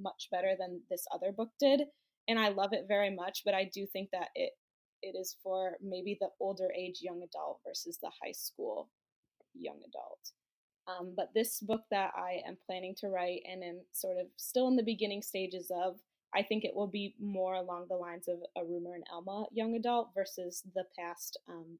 much 0.00 0.28
better 0.30 0.54
than 0.58 0.82
this 0.90 1.04
other 1.14 1.32
book 1.32 1.50
did, 1.58 1.82
and 2.28 2.38
I 2.38 2.48
love 2.48 2.72
it 2.72 2.86
very 2.88 3.14
much. 3.14 3.42
But 3.44 3.54
I 3.54 3.70
do 3.72 3.86
think 3.86 4.10
that 4.12 4.28
it 4.34 4.52
it 5.02 5.16
is 5.18 5.36
for 5.42 5.76
maybe 5.82 6.16
the 6.20 6.28
older 6.40 6.68
age 6.76 6.98
young 7.00 7.22
adult 7.22 7.60
versus 7.66 7.98
the 8.00 8.10
high 8.22 8.32
school 8.32 8.88
young 9.54 9.76
adult. 9.76 10.32
Um, 10.88 11.14
but 11.16 11.30
this 11.34 11.60
book 11.60 11.82
that 11.90 12.12
I 12.16 12.42
am 12.46 12.56
planning 12.66 12.94
to 12.98 13.08
write 13.08 13.42
and 13.50 13.62
am 13.62 13.80
sort 13.92 14.18
of 14.18 14.26
still 14.36 14.68
in 14.68 14.76
the 14.76 14.84
beginning 14.84 15.20
stages 15.20 15.70
of, 15.74 15.96
I 16.34 16.42
think 16.42 16.64
it 16.64 16.74
will 16.74 16.86
be 16.86 17.14
more 17.20 17.54
along 17.54 17.86
the 17.88 17.96
lines 17.96 18.28
of 18.28 18.38
a 18.56 18.64
rumor 18.64 18.94
and 18.94 19.04
Alma 19.12 19.46
young 19.52 19.74
adult 19.74 20.10
versus 20.14 20.62
the 20.74 20.84
past 20.98 21.38
um, 21.48 21.78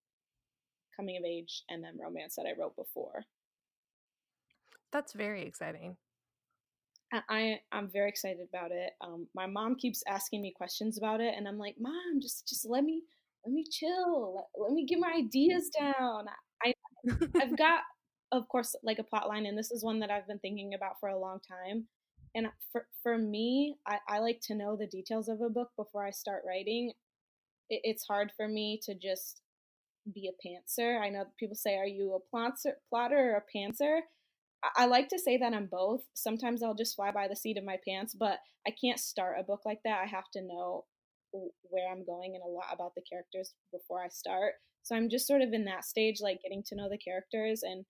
coming 0.97 1.17
of 1.17 1.25
age 1.25 1.63
then 1.69 1.99
romance 2.01 2.35
that 2.37 2.47
I 2.47 2.59
wrote 2.59 2.75
before. 2.75 3.25
That's 4.91 5.13
very 5.13 5.43
exciting. 5.43 5.97
I 7.13 7.61
I'm 7.73 7.89
very 7.91 8.09
excited 8.09 8.47
about 8.49 8.73
it. 8.73 8.93
Um, 9.01 9.27
my 9.35 9.47
mom 9.47 9.77
keeps 9.77 10.03
asking 10.09 10.43
me 10.43 10.53
questions 10.57 10.99
about 10.99 11.21
it, 11.21 11.35
and 11.37 11.47
I'm 11.47 11.59
like, 11.59 11.77
Mom, 11.81 12.21
just 12.21 12.49
just 12.49 12.67
let 12.69 12.85
me 12.85 13.03
let 13.45 13.53
me 13.53 13.65
chill. 13.71 14.35
Let, 14.37 14.47
let 14.59 14.73
me 14.73 14.85
get 14.87 14.99
my 14.99 15.13
ideas 15.17 15.71
down. 15.71 16.27
I 16.65 16.75
I've 17.41 17.57
got, 17.57 17.83
of 18.33 18.49
course, 18.49 18.75
like 18.83 18.99
a 18.99 19.05
plot 19.05 19.29
line, 19.29 19.47
and 19.47 19.57
this 19.57 19.71
is 19.71 19.85
one 19.85 20.01
that 20.01 20.11
I've 20.11 20.27
been 20.27 20.41
thinking 20.41 20.75
about 20.75 20.99
for 21.01 21.09
a 21.09 21.19
long 21.19 21.39
time. 21.49 21.87
And 22.35 22.49
for 22.73 22.87
for 23.03 23.17
me, 23.17 23.77
I, 23.87 23.99
I 24.09 24.19
like 24.19 24.41
to 24.43 24.55
know 24.55 24.77
the 24.77 24.87
details 24.89 25.29
of 25.29 25.41
a 25.41 25.49
book 25.49 25.71
before 25.77 26.05
I 26.05 26.11
start 26.11 26.43
writing. 26.47 26.93
It, 27.71 27.81
it's 27.85 28.07
hard 28.07 28.33
for 28.37 28.49
me 28.49 28.81
to 28.85 28.95
just 28.95 29.43
be 30.15 30.29
a 30.31 30.47
pantser. 30.47 31.01
I 31.01 31.11
know 31.11 31.25
people 31.39 31.57
say, 31.57 31.77
"Are 31.77 31.87
you 31.87 32.15
a 32.15 32.21
plotter, 32.31 32.79
plotter 32.91 33.35
or 33.35 33.37
a 33.45 33.59
pantser?" 33.59 34.01
I 34.77 34.87
like 34.87 35.09
to 35.09 35.19
say 35.19 35.37
that 35.39 35.53
I'm 35.53 35.67
both. 35.67 36.03
Sometimes 36.15 36.63
I'll 36.63 36.75
just 36.75 36.97
fly 36.97 37.11
by 37.11 37.29
the 37.29 37.37
seat 37.37 37.59
of 37.59 37.65
my 37.65 37.79
pants, 37.87 38.15
but 38.15 38.39
I 38.67 38.71
can't 38.71 38.99
start 38.99 39.37
a 39.39 39.45
book 39.45 39.61
like 39.65 39.81
that. 39.85 40.01
I 40.03 40.07
have 40.07 40.31
to 40.33 40.43
know 40.43 40.85
where 41.33 41.91
I'm 41.91 42.05
going 42.05 42.35
and 42.35 42.43
a 42.43 42.53
lot 42.53 42.67
about 42.73 42.95
the 42.95 43.03
characters 43.09 43.55
before 43.73 44.03
I 44.03 44.09
start. 44.09 44.55
So 44.83 44.97
I'm 44.97 45.11
just 45.11 45.27
sort 45.27 45.43
of 45.43 45.53
in 45.53 45.65
that 45.65 45.85
stage, 45.85 46.21
like 46.21 46.43
getting 46.43 46.63
to 46.69 46.77
know 46.77 46.89
the 46.89 46.99
characters. 46.99 47.63
And 47.63 47.85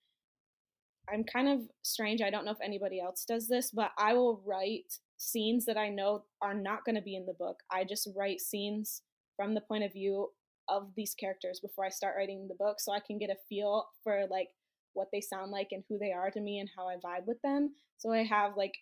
I'm 1.13 1.25
kind 1.25 1.49
of 1.49 1.69
strange. 1.83 2.21
I 2.21 2.31
don't 2.31 2.45
know 2.45 2.53
if 2.53 2.61
anybody 2.63 3.01
else 3.01 3.25
does 3.27 3.49
this, 3.49 3.71
but 3.71 3.91
I 3.99 4.15
will 4.15 4.43
write 4.45 4.93
scenes 5.19 5.65
that 5.67 5.77
I 5.77 5.89
know 5.89 6.25
are 6.43 6.55
not 6.55 6.85
going 6.85 6.97
to 6.97 7.03
be 7.03 7.17
in 7.17 7.27
the 7.27 7.35
book. 7.39 7.61
I 7.71 7.85
just 7.85 8.09
write 8.17 8.41
scenes 8.41 9.03
from 9.37 9.55
the 9.55 9.61
point 9.61 9.85
of 9.85 9.93
view 9.93 10.31
of 10.69 10.91
these 10.97 11.15
characters 11.15 11.61
before 11.61 11.85
I 11.85 11.91
start 11.91 12.15
writing 12.17 12.49
the 12.49 12.57
book 12.57 12.81
so 12.81 12.93
I 12.93 13.01
can 13.01 13.19
get 13.19 13.31
a 13.31 13.37
feel 13.49 13.87
for 14.03 14.25
like 14.31 14.49
what 14.97 15.09
they 15.13 15.21
sound 15.21 15.51
like 15.51 15.69
and 15.71 15.85
who 15.89 15.99
they 15.99 16.13
are 16.13 16.31
to 16.31 16.41
me 16.41 16.59
and 16.59 16.69
how 16.77 16.89
I 16.89 16.97
vibe 16.97 17.27
with 17.27 17.41
them. 17.43 17.75
So 17.99 18.13
I 18.13 18.25
have 18.25 18.57
like 18.57 18.75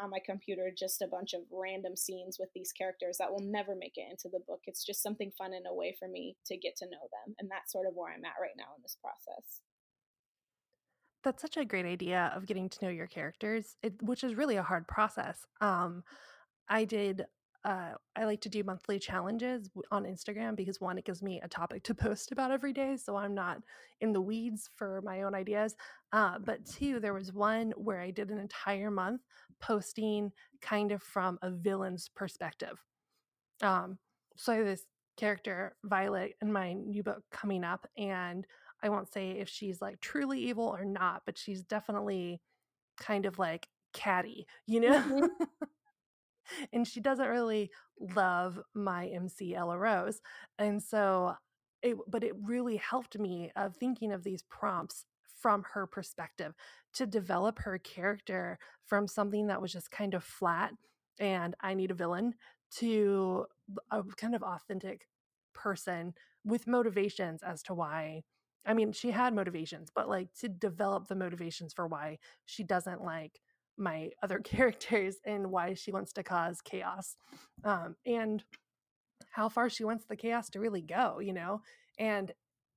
on 0.00 0.10
my 0.10 0.18
computer 0.24 0.70
just 0.76 1.02
a 1.02 1.06
bunch 1.06 1.34
of 1.34 1.42
random 1.52 1.96
scenes 1.96 2.38
with 2.38 2.48
these 2.54 2.72
characters 2.72 3.18
that 3.18 3.30
will 3.30 3.42
never 3.42 3.74
make 3.74 3.92
it 3.96 4.06
into 4.10 4.28
the 4.32 4.40
book. 4.46 4.60
It's 4.66 4.84
just 4.84 5.02
something 5.02 5.30
fun 5.36 5.52
and 5.52 5.66
a 5.68 5.74
way 5.74 5.94
for 5.98 6.08
me 6.08 6.36
to 6.46 6.56
get 6.56 6.76
to 6.76 6.86
know 6.86 7.08
them. 7.26 7.34
And 7.38 7.50
that's 7.50 7.72
sort 7.72 7.86
of 7.86 7.94
where 7.94 8.12
I'm 8.12 8.24
at 8.24 8.40
right 8.40 8.56
now 8.56 8.72
in 8.76 8.82
this 8.82 8.96
process. 9.02 9.60
That's 11.22 11.42
such 11.42 11.58
a 11.58 11.66
great 11.66 11.84
idea 11.84 12.32
of 12.34 12.46
getting 12.46 12.70
to 12.70 12.84
know 12.84 12.90
your 12.90 13.06
characters, 13.06 13.76
it, 13.82 14.02
which 14.02 14.24
is 14.24 14.34
really 14.34 14.56
a 14.56 14.62
hard 14.62 14.88
process. 14.88 15.44
Um, 15.60 16.02
I 16.68 16.84
did 16.84 17.26
uh, 17.64 17.90
I 18.16 18.24
like 18.24 18.40
to 18.42 18.48
do 18.48 18.64
monthly 18.64 18.98
challenges 18.98 19.68
on 19.90 20.04
Instagram 20.04 20.56
because 20.56 20.80
one, 20.80 20.96
it 20.98 21.04
gives 21.04 21.22
me 21.22 21.40
a 21.42 21.48
topic 21.48 21.82
to 21.84 21.94
post 21.94 22.32
about 22.32 22.50
every 22.50 22.72
day, 22.72 22.96
so 22.96 23.16
I'm 23.16 23.34
not 23.34 23.58
in 24.00 24.12
the 24.12 24.20
weeds 24.20 24.70
for 24.76 25.02
my 25.04 25.22
own 25.22 25.34
ideas. 25.34 25.74
Uh, 26.12 26.38
but 26.38 26.64
two, 26.64 27.00
there 27.00 27.14
was 27.14 27.32
one 27.32 27.72
where 27.76 28.00
I 28.00 28.10
did 28.10 28.30
an 28.30 28.38
entire 28.38 28.90
month 28.90 29.20
posting 29.60 30.32
kind 30.62 30.90
of 30.92 31.02
from 31.02 31.38
a 31.42 31.50
villain's 31.50 32.08
perspective. 32.08 32.82
Um, 33.62 33.98
so 34.36 34.52
I 34.52 34.56
have 34.56 34.66
this 34.66 34.84
character, 35.16 35.76
Violet, 35.84 36.34
in 36.40 36.52
my 36.52 36.72
new 36.72 37.02
book 37.02 37.22
coming 37.30 37.64
up, 37.64 37.86
and 37.98 38.46
I 38.82 38.88
won't 38.88 39.12
say 39.12 39.32
if 39.32 39.48
she's 39.48 39.82
like 39.82 40.00
truly 40.00 40.40
evil 40.40 40.64
or 40.64 40.84
not, 40.84 41.22
but 41.26 41.36
she's 41.36 41.62
definitely 41.62 42.40
kind 42.98 43.26
of 43.26 43.38
like 43.38 43.68
catty, 43.92 44.46
you 44.66 44.80
know? 44.80 45.02
Mm-hmm. 45.02 45.44
and 46.72 46.86
she 46.86 47.00
doesn't 47.00 47.28
really 47.28 47.70
love 47.98 48.60
my 48.74 49.06
MC 49.08 49.54
Ella 49.54 49.78
Rose. 49.78 50.20
And 50.58 50.82
so 50.82 51.34
it 51.82 51.96
but 52.08 52.24
it 52.24 52.34
really 52.42 52.76
helped 52.76 53.18
me 53.18 53.50
of 53.56 53.76
thinking 53.76 54.12
of 54.12 54.24
these 54.24 54.42
prompts 54.42 55.06
from 55.40 55.64
her 55.72 55.86
perspective 55.86 56.54
to 56.92 57.06
develop 57.06 57.58
her 57.60 57.78
character 57.78 58.58
from 58.84 59.06
something 59.06 59.46
that 59.46 59.62
was 59.62 59.72
just 59.72 59.90
kind 59.90 60.14
of 60.14 60.22
flat 60.22 60.72
and 61.18 61.54
I 61.60 61.74
need 61.74 61.90
a 61.90 61.94
villain 61.94 62.34
to 62.78 63.46
a 63.90 64.02
kind 64.16 64.34
of 64.34 64.42
authentic 64.42 65.06
person 65.54 66.14
with 66.44 66.66
motivations 66.66 67.42
as 67.42 67.62
to 67.64 67.74
why 67.74 68.22
I 68.66 68.74
mean, 68.74 68.92
she 68.92 69.10
had 69.10 69.34
motivations, 69.34 69.88
but 69.94 70.08
like 70.08 70.28
to 70.40 70.48
develop 70.48 71.08
the 71.08 71.14
motivations 71.14 71.72
for 71.72 71.86
why 71.86 72.18
she 72.44 72.62
doesn't 72.62 73.02
like 73.02 73.40
my 73.80 74.10
other 74.22 74.38
characters 74.44 75.16
and 75.24 75.50
why 75.50 75.74
she 75.74 75.92
wants 75.92 76.12
to 76.14 76.22
cause 76.22 76.60
chaos 76.60 77.16
um, 77.64 77.96
and 78.06 78.44
how 79.30 79.48
far 79.48 79.68
she 79.68 79.84
wants 79.84 80.04
the 80.08 80.16
chaos 80.16 80.50
to 80.50 80.60
really 80.60 80.82
go, 80.82 81.18
you 81.20 81.32
know? 81.32 81.62
And 81.98 82.32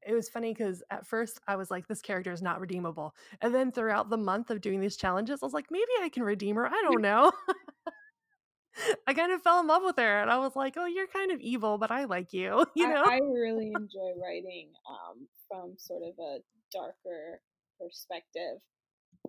it 0.06 0.14
was 0.14 0.30
funny 0.30 0.54
because 0.54 0.84
at 0.90 1.08
first 1.08 1.40
I 1.48 1.56
was 1.56 1.72
like, 1.72 1.88
this 1.88 2.02
character 2.02 2.32
is 2.32 2.42
not 2.42 2.60
redeemable. 2.60 3.16
And 3.42 3.54
then 3.54 3.72
throughout 3.72 4.10
the 4.10 4.18
month 4.18 4.50
of 4.50 4.62
doing 4.62 4.82
these 4.82 4.98
challenges, 4.98 5.40
I 5.42 5.46
was 5.46 5.54
like, 5.54 5.68
maybe 5.72 5.92
I 6.02 6.10
can 6.10 6.24
redeem 6.24 6.56
her. 6.56 6.68
I 6.68 6.82
don't 6.84 7.02
know. 7.02 7.32
I 9.08 9.14
kind 9.14 9.32
of 9.32 9.42
fell 9.42 9.60
in 9.60 9.68
love 9.68 9.84
with 9.86 9.98
her 9.98 10.22
and 10.22 10.32
I 10.32 10.40
was 10.40 10.56
like, 10.56 10.74
oh, 10.78 10.86
you're 10.86 11.08
kind 11.08 11.32
of 11.32 11.40
evil, 11.40 11.78
but 11.78 11.92
I 11.92 12.06
like 12.06 12.34
you. 12.34 12.66
You 12.76 12.90
know? 12.90 13.04
I, 13.06 13.16
I 13.16 13.20
really 13.20 13.72
enjoy 13.76 14.14
writing 14.22 14.70
um, 14.90 15.28
from 15.48 15.76
sort 15.78 16.02
of 16.04 16.14
a 16.20 16.40
darker 16.72 17.40
perspective. 17.80 18.60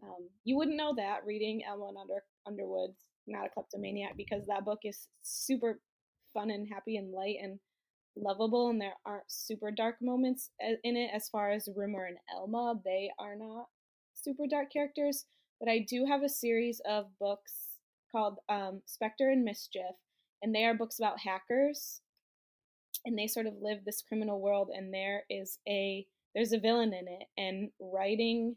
Um, 0.03 0.29
you 0.45 0.57
wouldn't 0.57 0.77
know 0.77 0.95
that 0.97 1.25
reading 1.25 1.63
Alma 1.69 1.99
Under 2.01 2.23
Underwood's 2.47 2.99
Not 3.27 3.47
a 3.47 3.49
Kleptomaniac 3.49 4.17
because 4.17 4.47
that 4.47 4.65
book 4.65 4.81
is 4.85 5.09
super 5.23 5.81
fun 6.33 6.51
and 6.51 6.69
happy 6.69 6.97
and 6.97 7.13
light 7.13 7.37
and 7.43 7.59
lovable, 8.17 8.71
and 8.71 8.81
there 8.81 8.95
aren't 9.07 9.31
super 9.31 9.71
dark 9.71 9.97
moments 10.03 10.51
in 10.61 10.97
it. 10.97 11.11
As 11.15 11.29
far 11.29 11.51
as 11.51 11.69
Rumor 11.75 12.05
and 12.07 12.19
Elma, 12.35 12.81
they 12.85 13.11
are 13.19 13.37
not 13.37 13.67
super 14.15 14.45
dark 14.49 14.73
characters. 14.73 15.27
But 15.61 15.71
I 15.71 15.87
do 15.89 16.05
have 16.05 16.23
a 16.23 16.29
series 16.29 16.81
of 16.87 17.07
books 17.19 17.53
called 18.11 18.39
um, 18.49 18.83
Spectre 18.87 19.31
and 19.31 19.45
Mischief, 19.45 19.95
and 20.43 20.55
they 20.55 20.65
are 20.65 20.75
books 20.75 20.99
about 20.99 21.21
hackers, 21.21 22.01
and 23.05 23.19
they 23.19 23.27
sort 23.27 23.47
of 23.47 23.55
live 23.61 23.85
this 23.85 24.03
criminal 24.03 24.41
world. 24.41 24.71
And 24.75 24.93
there 24.93 25.23
is 25.31 25.59
a 25.69 26.07
there's 26.35 26.53
a 26.53 26.59
villain 26.59 26.93
in 26.93 27.07
it, 27.09 27.29
and 27.39 27.71
writing 27.81 28.57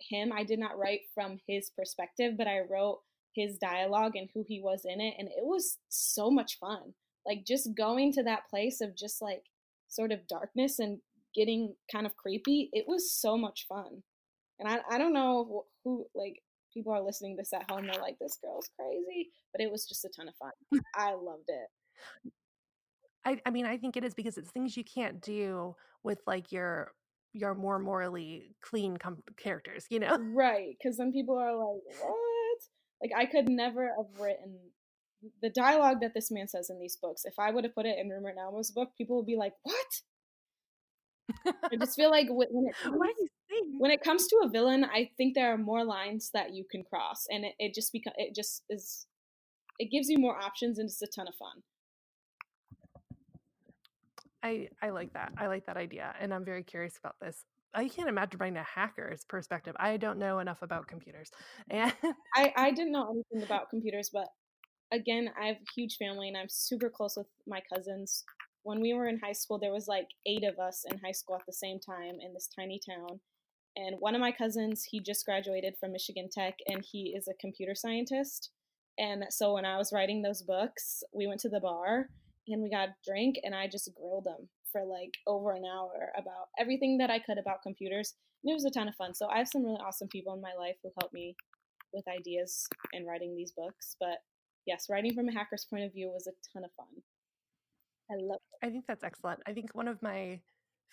him. 0.00 0.32
I 0.32 0.44
did 0.44 0.58
not 0.58 0.78
write 0.78 1.02
from 1.14 1.38
his 1.46 1.70
perspective, 1.76 2.34
but 2.36 2.46
I 2.46 2.60
wrote 2.60 3.00
his 3.34 3.58
dialogue 3.58 4.16
and 4.16 4.28
who 4.34 4.44
he 4.46 4.60
was 4.60 4.82
in 4.84 5.00
it. 5.00 5.14
And 5.18 5.28
it 5.28 5.44
was 5.44 5.78
so 5.88 6.30
much 6.30 6.58
fun. 6.58 6.94
Like 7.26 7.44
just 7.46 7.74
going 7.76 8.12
to 8.12 8.22
that 8.22 8.48
place 8.48 8.80
of 8.80 8.96
just 8.96 9.20
like 9.20 9.42
sort 9.88 10.12
of 10.12 10.26
darkness 10.28 10.78
and 10.78 10.98
getting 11.34 11.74
kind 11.92 12.06
of 12.06 12.16
creepy. 12.16 12.70
It 12.72 12.86
was 12.88 13.12
so 13.12 13.36
much 13.36 13.66
fun. 13.68 14.02
And 14.58 14.68
I, 14.68 14.78
I 14.90 14.98
don't 14.98 15.12
know 15.12 15.66
who, 15.84 16.06
like, 16.14 16.42
people 16.72 16.92
are 16.92 17.02
listening 17.02 17.36
to 17.36 17.42
this 17.42 17.52
at 17.52 17.70
home. 17.70 17.86
They're 17.86 18.00
like, 18.00 18.18
this 18.18 18.38
girl's 18.42 18.70
crazy. 18.78 19.30
But 19.52 19.60
it 19.60 19.70
was 19.70 19.86
just 19.86 20.04
a 20.04 20.08
ton 20.08 20.28
of 20.28 20.34
fun. 20.36 20.52
I 20.94 21.12
loved 21.12 21.48
it. 21.48 22.32
I, 23.24 23.40
I 23.44 23.50
mean, 23.50 23.66
I 23.66 23.76
think 23.76 23.96
it 23.96 24.04
is 24.04 24.14
because 24.14 24.38
it's 24.38 24.50
things 24.50 24.76
you 24.76 24.84
can't 24.84 25.20
do 25.20 25.74
with 26.02 26.20
like 26.26 26.52
your 26.52 26.92
your 27.36 27.54
more 27.54 27.78
morally 27.78 28.54
clean 28.62 28.96
com- 28.96 29.22
characters, 29.36 29.86
you 29.90 30.00
know? 30.00 30.16
Right. 30.18 30.76
Because 30.78 30.96
then 30.96 31.12
people 31.12 31.38
are 31.38 31.54
like, 31.54 31.82
what? 32.00 32.58
Like, 33.02 33.10
I 33.16 33.26
could 33.26 33.48
never 33.48 33.90
have 33.96 34.20
written 34.20 34.58
the 35.42 35.50
dialogue 35.50 36.00
that 36.00 36.14
this 36.14 36.30
man 36.30 36.48
says 36.48 36.70
in 36.70 36.80
these 36.80 36.96
books. 36.96 37.24
If 37.24 37.38
I 37.38 37.50
would 37.50 37.64
have 37.64 37.74
put 37.74 37.86
it 37.86 37.98
in 37.98 38.08
Rumor 38.08 38.30
and 38.30 38.38
Alma's 38.38 38.70
book, 38.70 38.90
people 38.96 39.16
would 39.16 39.26
be 39.26 39.36
like, 39.36 39.52
what? 39.62 39.76
I 41.46 41.76
just 41.78 41.96
feel 41.96 42.10
like 42.10 42.28
when 42.30 42.66
it, 42.66 42.74
comes, 42.82 42.98
when 43.78 43.90
it 43.90 44.02
comes 44.02 44.26
to 44.28 44.40
a 44.44 44.48
villain, 44.48 44.84
I 44.84 45.10
think 45.16 45.34
there 45.34 45.52
are 45.52 45.58
more 45.58 45.84
lines 45.84 46.30
that 46.34 46.54
you 46.54 46.64
can 46.70 46.84
cross, 46.84 47.26
and 47.28 47.44
it, 47.44 47.54
it 47.58 47.74
just 47.74 47.92
becomes 47.92 48.14
it 48.16 48.34
just 48.34 48.62
is 48.70 49.06
it 49.78 49.90
gives 49.90 50.08
you 50.08 50.18
more 50.18 50.38
options, 50.38 50.78
and 50.78 50.88
it's 50.88 51.02
a 51.02 51.06
ton 51.06 51.28
of 51.28 51.34
fun. 51.34 51.62
I 54.46 54.68
I 54.80 54.90
like 54.90 55.12
that. 55.14 55.32
I 55.36 55.48
like 55.48 55.66
that 55.66 55.76
idea, 55.76 56.14
and 56.20 56.32
I'm 56.32 56.44
very 56.44 56.62
curious 56.62 56.96
about 56.98 57.16
this. 57.20 57.44
I 57.74 57.88
can't 57.88 58.08
imagine 58.08 58.38
writing 58.38 58.56
a 58.56 58.62
hacker's 58.62 59.24
perspective. 59.24 59.74
I 59.78 59.96
don't 59.96 60.18
know 60.18 60.38
enough 60.38 60.62
about 60.62 60.86
computers, 60.86 61.30
and 61.70 61.92
I 62.34 62.52
I 62.56 62.70
didn't 62.70 62.92
know 62.92 63.10
anything 63.10 63.42
about 63.44 63.70
computers, 63.70 64.10
but 64.12 64.28
again, 64.92 65.30
I 65.40 65.46
have 65.46 65.56
a 65.56 65.72
huge 65.74 65.96
family, 65.96 66.28
and 66.28 66.36
I'm 66.36 66.48
super 66.48 66.88
close 66.88 67.16
with 67.16 67.26
my 67.46 67.60
cousins. 67.72 68.24
When 68.62 68.80
we 68.80 68.94
were 68.94 69.08
in 69.08 69.18
high 69.18 69.32
school, 69.32 69.58
there 69.58 69.72
was 69.72 69.88
like 69.88 70.08
eight 70.26 70.44
of 70.44 70.58
us 70.58 70.84
in 70.90 70.98
high 70.98 71.12
school 71.12 71.36
at 71.36 71.46
the 71.46 71.52
same 71.52 71.78
time 71.78 72.16
in 72.20 72.32
this 72.34 72.48
tiny 72.58 72.80
town. 72.88 73.20
And 73.76 73.96
one 73.98 74.14
of 74.14 74.20
my 74.20 74.32
cousins, 74.32 74.84
he 74.84 75.00
just 75.00 75.26
graduated 75.26 75.74
from 75.78 75.92
Michigan 75.92 76.28
Tech, 76.32 76.54
and 76.66 76.84
he 76.84 77.14
is 77.16 77.28
a 77.28 77.34
computer 77.34 77.74
scientist. 77.74 78.50
And 78.98 79.24
so 79.28 79.52
when 79.54 79.66
I 79.66 79.76
was 79.76 79.92
writing 79.92 80.22
those 80.22 80.42
books, 80.42 81.04
we 81.12 81.26
went 81.26 81.40
to 81.40 81.50
the 81.50 81.60
bar 81.60 82.08
and 82.48 82.62
we 82.62 82.70
got 82.70 82.90
drink 83.06 83.36
and 83.42 83.54
I 83.54 83.68
just 83.68 83.90
grilled 83.94 84.26
him 84.26 84.48
for 84.72 84.84
like 84.84 85.12
over 85.26 85.52
an 85.52 85.64
hour 85.64 86.12
about 86.16 86.48
everything 86.58 86.98
that 86.98 87.10
I 87.10 87.18
could 87.18 87.38
about 87.38 87.62
computers. 87.62 88.14
And 88.42 88.50
it 88.50 88.54
was 88.54 88.64
a 88.64 88.70
ton 88.70 88.88
of 88.88 88.94
fun. 88.94 89.14
So 89.14 89.28
I 89.28 89.38
have 89.38 89.48
some 89.48 89.64
really 89.64 89.80
awesome 89.84 90.08
people 90.08 90.34
in 90.34 90.40
my 90.40 90.52
life 90.58 90.76
who 90.82 90.90
help 91.00 91.12
me 91.12 91.34
with 91.92 92.04
ideas 92.08 92.66
and 92.92 93.06
writing 93.06 93.34
these 93.34 93.52
books. 93.52 93.96
But 93.98 94.18
yes, 94.66 94.86
writing 94.90 95.14
from 95.14 95.28
a 95.28 95.32
hacker's 95.32 95.66
point 95.68 95.84
of 95.84 95.92
view 95.92 96.08
was 96.08 96.26
a 96.26 96.32
ton 96.52 96.64
of 96.64 96.72
fun. 96.72 96.86
I 98.10 98.14
love 98.20 98.40
it. 98.52 98.66
I 98.66 98.70
think 98.70 98.84
that's 98.86 99.04
excellent. 99.04 99.40
I 99.46 99.52
think 99.52 99.74
one 99.74 99.88
of 99.88 100.02
my 100.02 100.40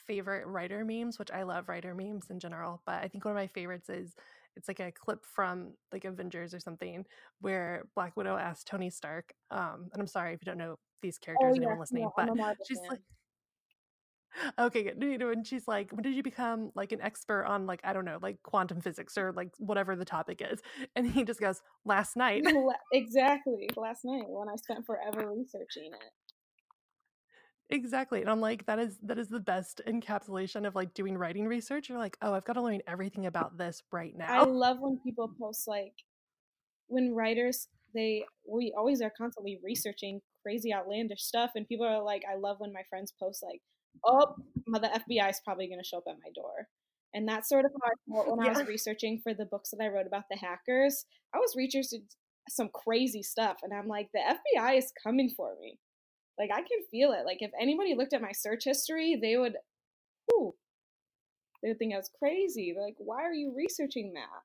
favorite 0.08 0.47
writer 0.47 0.84
memes, 0.84 1.20
which 1.20 1.32
I 1.32 1.43
love 1.43 1.70
writer 1.70 1.93
memes 1.93 2.30
in 2.30 2.39
general, 2.39 2.82
but 2.86 3.04
I 3.04 3.08
think 3.08 3.26
one 3.26 3.34
of 3.34 3.38
my 3.38 3.47
favorites 3.47 3.89
is 3.89 4.14
it's 4.56 4.68
like 4.68 4.80
a 4.80 4.91
clip 4.91 5.26
from 5.26 5.74
like 5.91 6.06
Avengers 6.06 6.54
or 6.54 6.60
something 6.60 7.06
where 7.41 7.86
Black 7.95 8.16
Widow 8.16 8.38
asks 8.38 8.64
Tony 8.64 8.89
Stark, 8.89 9.34
um, 9.51 9.89
and 9.91 9.99
I'm 10.01 10.08
sorry 10.08 10.34
if 10.34 10.41
you 10.41 10.45
don't 10.45 10.58
know 10.58 10.78
these 11.01 11.18
characters, 11.18 11.58
Oh 11.58 11.58
characters, 11.58 11.58
anyone 11.58 11.74
yes, 11.74 11.80
listening, 11.80 12.04
no, 12.04 12.12
but 12.16 12.24
I'm 12.24 12.30
a 12.30 12.36
Marvel 12.36 12.66
she's 12.68 12.80
fan. 12.80 12.88
like, 12.89 12.99
okay, 14.60 14.84
good. 14.84 15.01
You 15.01 15.18
know, 15.18 15.30
and 15.30 15.45
she's 15.45 15.68
like, 15.68 15.91
when 15.91 16.04
did 16.04 16.16
you 16.16 16.24
become 16.24 16.72
like 16.76 16.91
an 16.91 17.01
expert 17.01 17.45
on 17.45 17.66
like, 17.66 17.82
I 17.84 17.93
don't 17.93 18.06
know, 18.06 18.20
like 18.22 18.41
quantum 18.43 18.82
physics 18.82 19.18
or 19.18 19.32
like 19.32 19.49
whatever 19.58 19.95
the 19.95 20.06
topic 20.06 20.41
is? 20.47 20.60
And 20.95 21.10
he 21.10 21.24
just 21.24 21.39
goes, 21.39 21.62
last 21.86 22.16
night. 22.16 22.43
Exactly. 22.93 23.70
Last 23.76 24.06
night 24.06 24.26
when 24.28 24.49
I 24.49 24.56
spent 24.56 24.86
forever 24.86 25.32
researching 25.36 25.91
it. 25.93 26.12
Exactly. 27.70 28.22
And 28.22 28.30
I'm 28.30 28.41
like, 28.41 28.66
that 28.66 28.80
is 28.80 28.97
that 29.03 29.18
is 29.18 29.30
the 29.30 29.39
best 29.39 29.82
encapsulation 29.88 30.68
of 30.68 30.76
like 30.76 30.93
doing 30.93 31.18
writing 31.18 31.47
research. 31.47 31.89
You're 31.89 31.97
like, 31.97 32.18
oh, 32.22 32.34
I've 32.34 32.45
got 32.45 32.53
to 32.53 32.61
learn 32.61 32.82
everything 32.88 33.26
about 33.26 33.57
this 33.57 33.82
right 33.91 34.16
now. 34.16 34.41
I 34.41 34.43
love 34.43 34.78
when 34.80 34.99
people 35.03 35.32
post 35.39 35.68
like 35.68 35.93
when 36.88 37.14
writers 37.14 37.68
they 37.95 38.26
we 38.51 38.74
always 38.78 39.01
are 39.01 39.11
constantly 39.18 39.59
researching 39.64 40.20
crazy 40.41 40.74
outlandish 40.74 41.22
stuff 41.22 41.51
and 41.55 41.68
people 41.68 41.86
are 41.86 42.03
like 42.03 42.24
I 42.30 42.38
love 42.38 42.57
when 42.59 42.74
my 42.74 42.84
friends 42.89 43.14
post 43.20 43.43
like 43.43 43.61
oh 44.05 44.36
the 44.68 45.01
FBI 45.09 45.30
is 45.30 45.41
probably 45.45 45.68
going 45.68 45.80
to 45.80 45.88
show 45.88 45.97
up 45.97 46.05
at 46.07 46.16
my 46.24 46.32
door. 46.36 46.68
And 47.16 47.28
that's 47.28 47.47
sort 47.47 47.66
of 47.66 47.72
how 47.72 47.89
I 47.89 48.24
felt 48.24 48.38
when 48.38 48.45
I 48.45 48.49
was 48.49 48.68
researching 48.68 49.20
for 49.22 49.36
the 49.36 49.45
books 49.45 49.70
that 49.70 49.84
I 49.84 49.88
wrote 49.88 50.07
about 50.07 50.24
the 50.32 50.38
hackers. 50.38 51.05
I 51.34 51.38
was 51.38 51.53
researching 51.55 52.07
some 52.49 52.70
crazy 52.74 53.22
stuff 53.22 53.57
and 53.64 53.72
I'm 53.72 53.88
like 53.88 54.09
the 54.14 54.20
FBI 54.20 54.78
is 54.78 54.91
coming 55.03 55.30
for 55.30 55.55
me. 55.61 55.78
Like 56.38 56.51
I 56.51 56.61
can 56.61 56.84
feel 56.91 57.11
it. 57.13 57.25
Like 57.25 57.41
if 57.41 57.51
anybody 57.59 57.95
looked 57.95 58.13
at 58.13 58.21
my 58.21 58.31
search 58.31 58.63
history, 58.65 59.17
they 59.21 59.38
would 59.38 59.57
whew, 60.27 60.55
they 61.61 61.69
would 61.69 61.79
think 61.79 61.93
I 61.93 61.97
was 61.97 62.09
crazy. 62.19 62.73
They're 62.73 62.84
like, 62.84 62.95
why 62.97 63.23
are 63.23 63.34
you 63.34 63.53
researching 63.55 64.13
that? 64.13 64.41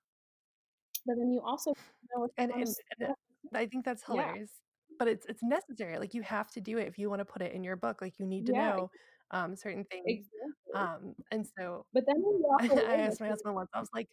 But 1.06 1.16
then 1.18 1.32
you 1.32 1.40
also 1.44 1.72
know 2.14 2.28
And, 2.36 2.52
and, 2.52 2.74
and 3.00 3.14
I 3.54 3.66
think 3.66 3.84
that's 3.84 4.02
Yeah. 4.08 4.22
hilarious. 4.22 4.50
But 4.98 5.08
it's 5.08 5.26
it's 5.26 5.42
necessary. 5.42 5.98
Like 5.98 6.12
you 6.14 6.22
have 6.22 6.50
to 6.52 6.60
do 6.60 6.78
it 6.78 6.88
if 6.88 6.98
you 6.98 7.08
want 7.08 7.20
to 7.20 7.24
put 7.24 7.40
it 7.42 7.52
in 7.52 7.62
your 7.62 7.76
book. 7.76 8.02
Like 8.02 8.14
you 8.18 8.26
need 8.26 8.46
to 8.46 8.52
Yeah, 8.52 8.70
know 8.70 8.90
um 9.30 9.54
certain 9.56 9.84
things. 9.84 10.04
exactly. 10.06 10.74
Um 10.74 11.14
and 11.30 11.46
so 11.58 11.86
But 11.92 12.04
then 12.06 12.16
walk 12.18 12.62
I 12.70 12.96
asked 12.96 13.20
my 13.20 13.28
husband 13.28 13.54
once, 13.54 13.70
I 13.72 13.80
was 13.80 13.88
like, 13.94 14.08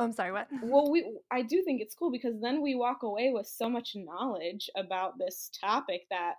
oh, 0.00 0.04
I'm 0.04 0.12
sorry, 0.12 0.32
what? 0.32 0.48
Well, 0.62 0.90
we 0.90 1.18
I 1.30 1.42
do 1.42 1.62
think 1.64 1.80
it's 1.80 1.94
cool 1.94 2.10
because 2.10 2.40
then 2.40 2.62
we 2.62 2.74
walk 2.74 3.02
away 3.02 3.30
with 3.32 3.46
so 3.46 3.68
much 3.68 3.92
knowledge 3.94 4.70
about 4.76 5.18
this 5.18 5.50
topic 5.60 6.02
that 6.10 6.34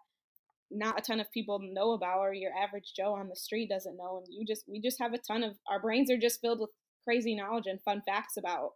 not 0.70 0.98
a 0.98 1.02
ton 1.02 1.20
of 1.20 1.32
people 1.32 1.60
know 1.62 1.92
about 1.92 2.20
or 2.20 2.34
your 2.34 2.52
average 2.54 2.94
Joe 2.96 3.14
on 3.14 3.28
the 3.28 3.36
street 3.36 3.70
doesn't 3.70 3.98
know 3.98 4.18
and 4.18 4.28
you 4.30 4.46
just 4.46 4.64
we 4.68 4.80
just 4.80 5.00
have 5.00 5.14
a 5.14 5.18
ton 5.18 5.44
of 5.44 5.58
our 5.70 5.80
brains 5.80 6.10
are 6.10 6.18
just 6.18 6.42
filled 6.42 6.60
with 6.60 6.72
crazy 7.04 7.36
knowledge 7.36 7.68
and 7.68 7.82
fun 7.82 8.02
facts 8.06 8.38
about 8.38 8.72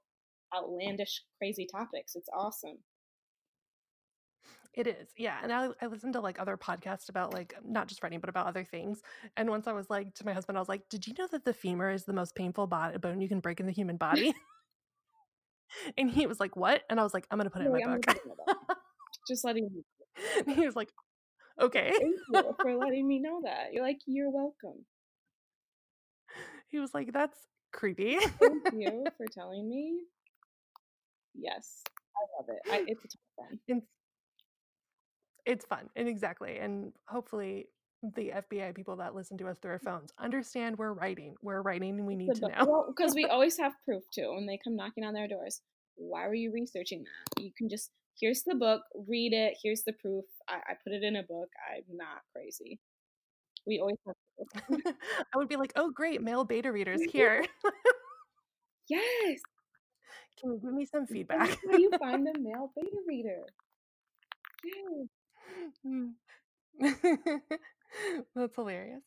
outlandish 0.56 1.22
crazy 1.38 1.68
topics. 1.72 2.16
It's 2.16 2.30
awesome. 2.34 2.78
It 4.76 4.88
is, 4.88 5.08
yeah. 5.16 5.38
And 5.42 5.54
I, 5.54 5.70
I 5.82 5.86
listen 5.86 6.12
to 6.14 6.20
like 6.20 6.40
other 6.40 6.58
podcasts 6.58 7.08
about 7.08 7.34
like 7.34 7.56
not 7.64 7.88
just 7.88 8.04
writing, 8.04 8.20
but 8.20 8.30
about 8.30 8.48
other 8.48 8.66
things. 8.66 9.02
And 9.38 9.50
once 9.50 9.68
I 9.68 9.72
was 9.72 9.90
like 9.90 10.14
to 10.16 10.26
my 10.26 10.34
husband, 10.34 10.58
I 10.58 10.62
was 10.62 10.68
like, 10.68 10.90
"Did 10.90 11.08
you 11.08 11.14
know 11.18 11.28
that 11.32 11.46
the 11.46 11.54
femur 11.54 11.92
is 11.92 12.04
the 12.04 12.12
most 12.12 12.36
painful 12.36 12.68
bo- 12.68 12.98
bone 13.00 13.22
you 13.22 13.30
can 13.30 13.40
break 13.40 13.62
in 13.62 13.68
the 13.68 13.72
human 13.72 13.96
body?" 13.96 14.34
and 15.98 16.10
he 16.10 16.28
was 16.28 16.40
like, 16.40 16.56
"What?" 16.56 16.84
And 16.90 17.00
I 17.00 17.04
was 17.04 17.14
like, 17.14 17.28
"I'm 17.32 17.38
gonna 17.38 17.50
put 17.50 17.62
it 17.62 17.66
in 17.66 17.72
my 17.72 17.84
book." 17.84 18.06
it 18.08 18.22
in 18.24 18.30
my 18.30 18.54
book. 18.54 18.78
Just 19.28 19.44
letting 19.44 19.70
you 19.74 19.84
he 20.56 20.66
was 20.66 20.76
like, 20.76 20.90
"Okay." 21.62 21.92
thank 21.92 22.16
you 22.34 22.56
for 22.62 22.76
letting 22.78 23.08
me 23.08 23.20
know 23.20 23.42
that. 23.44 23.74
You're 23.74 23.84
like, 23.84 24.00
you're 24.06 24.30
welcome. 24.30 24.86
He 26.70 26.80
was 26.80 26.94
like, 26.94 27.14
"That's 27.14 27.38
creepy." 27.72 28.18
Thank 28.20 28.64
you 28.74 29.06
for 29.18 29.26
telling 29.32 29.68
me. 29.70 30.00
Yes, 31.34 31.82
I 32.16 32.40
love 32.40 32.50
it. 32.50 32.72
I, 32.72 32.86
it's 32.88 33.04
a 33.04 33.08
ton 33.08 33.20
of 33.24 33.50
fun. 33.50 33.60
it's 33.68 33.88
it's 35.46 35.66
fun 35.66 35.90
and 35.96 36.08
exactly, 36.08 36.58
and 36.58 36.94
hopefully 37.08 37.68
the 38.16 38.32
FBI 38.36 38.76
people 38.76 38.96
that 38.98 39.16
listen 39.16 39.38
to 39.38 39.48
us 39.48 39.58
through 39.60 39.72
our 39.72 39.80
mm. 39.80 39.86
phones 39.86 40.12
understand 40.20 40.78
we're 40.78 40.94
writing. 40.94 41.36
We're 41.42 41.62
writing, 41.62 41.98
and 41.98 42.06
we 42.06 42.16
need 42.16 42.36
to 42.36 42.42
know. 42.42 42.66
Well, 42.66 42.94
because 42.96 43.16
we 43.16 43.26
always 43.32 43.58
have 43.58 43.74
proof 43.84 44.04
too 44.14 44.34
when 44.36 44.46
they 44.46 44.60
come 44.64 44.76
knocking 44.76 45.04
on 45.04 45.14
their 45.14 45.28
doors. 45.28 45.62
Why 45.96 46.28
were 46.28 46.36
you 46.36 46.52
researching 46.52 47.04
that? 47.04 47.42
You 47.42 47.52
can 47.58 47.70
just 47.70 47.92
here's 48.20 48.44
the 48.44 48.56
book, 48.56 48.82
read 49.08 49.34
it. 49.34 49.58
Here's 49.62 49.84
the 49.84 49.94
proof. 49.94 50.26
I, 50.50 50.56
I 50.56 50.74
put 50.84 50.94
it 50.94 51.04
in 51.04 51.16
a 51.18 51.24
book. 51.24 51.50
I'm 51.72 51.98
not 51.98 52.22
crazy. 52.34 52.80
We 53.68 53.80
always 53.80 53.98
have 54.06 54.16
proof. 54.68 54.82
I 55.34 55.38
would 55.38 55.50
be 55.50 55.56
like, 55.56 55.74
"Oh, 55.76 55.92
great, 55.92 56.22
male 56.22 56.44
beta 56.44 56.72
readers 56.72 57.02
here. 57.12 57.44
yes. 58.90 59.40
Can 60.40 60.52
you 60.52 60.60
give 60.62 60.74
me 60.74 60.86
some 60.86 61.02
That's 61.02 61.12
feedback?" 61.12 61.58
how 61.72 61.78
you 61.78 61.92
find 61.98 62.28
a 62.28 62.40
male 62.40 62.72
beta 62.76 62.98
reader. 63.08 63.44
Yes. 64.66 65.08
Mm. 65.86 66.14
That's 68.36 68.56
hilarious. 68.56 69.04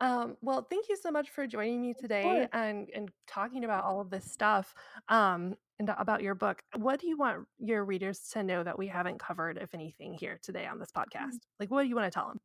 Um, 0.00 0.36
well, 0.40 0.66
thank 0.70 0.88
you 0.88 0.96
so 0.96 1.10
much 1.10 1.30
for 1.30 1.46
joining 1.46 1.82
me 1.82 1.94
today 1.98 2.46
and 2.52 2.88
and 2.94 3.10
talking 3.26 3.64
about 3.64 3.84
all 3.84 4.00
of 4.00 4.10
this 4.10 4.30
stuff 4.30 4.74
um, 5.08 5.56
and 5.78 5.90
about 5.98 6.22
your 6.22 6.34
book. 6.34 6.62
What 6.76 7.00
do 7.00 7.08
you 7.08 7.16
want 7.16 7.46
your 7.58 7.84
readers 7.84 8.20
to 8.32 8.42
know 8.42 8.62
that 8.62 8.78
we 8.78 8.86
haven't 8.86 9.18
covered, 9.18 9.58
if 9.58 9.74
anything, 9.74 10.14
here 10.14 10.38
today 10.42 10.66
on 10.66 10.78
this 10.78 10.90
podcast? 10.90 11.38
Like, 11.58 11.70
what 11.70 11.82
do 11.82 11.88
you 11.88 11.96
want 11.96 12.10
to 12.10 12.16
tell 12.16 12.28
them? 12.28 12.40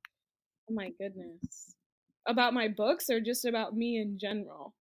Oh 0.70 0.74
my 0.74 0.92
goodness. 1.00 1.76
About 2.28 2.54
my 2.54 2.68
books 2.68 3.10
or 3.10 3.20
just 3.20 3.46
about 3.46 3.76
me 3.76 3.98
in 4.00 4.18
general? 4.20 4.74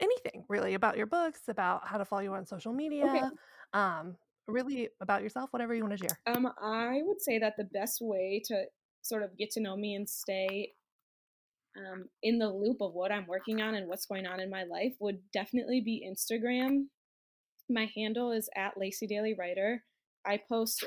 Anything 0.00 0.44
really 0.48 0.74
about 0.74 0.96
your 0.96 1.06
books, 1.06 1.40
about 1.48 1.86
how 1.86 1.98
to 1.98 2.04
follow 2.04 2.22
you 2.22 2.34
on 2.34 2.46
social 2.46 2.72
media, 2.72 3.32
um, 3.72 4.16
really 4.46 4.88
about 5.00 5.22
yourself, 5.22 5.52
whatever 5.52 5.74
you 5.74 5.82
want 5.82 5.98
to 5.98 6.06
share. 6.06 6.34
Um, 6.34 6.48
I 6.62 7.00
would 7.02 7.20
say 7.20 7.38
that 7.38 7.54
the 7.56 7.64
best 7.64 7.98
way 8.00 8.42
to 8.46 8.64
sort 9.02 9.22
of 9.22 9.36
get 9.36 9.50
to 9.52 9.60
know 9.60 9.76
me 9.76 9.94
and 9.94 10.08
stay 10.08 10.72
um, 11.76 12.08
in 12.22 12.38
the 12.38 12.48
loop 12.48 12.78
of 12.80 12.94
what 12.94 13.12
I'm 13.12 13.26
working 13.26 13.60
on 13.60 13.74
and 13.74 13.88
what's 13.88 14.06
going 14.06 14.26
on 14.26 14.40
in 14.40 14.50
my 14.50 14.64
life 14.64 14.94
would 15.00 15.20
definitely 15.32 15.80
be 15.80 16.06
Instagram. 16.08 16.86
My 17.70 17.90
handle 17.94 18.32
is 18.32 18.48
at 18.56 18.78
Lacey 18.78 19.06
Dailey 19.06 19.38
Writer. 19.38 19.84
I 20.26 20.40
post 20.48 20.86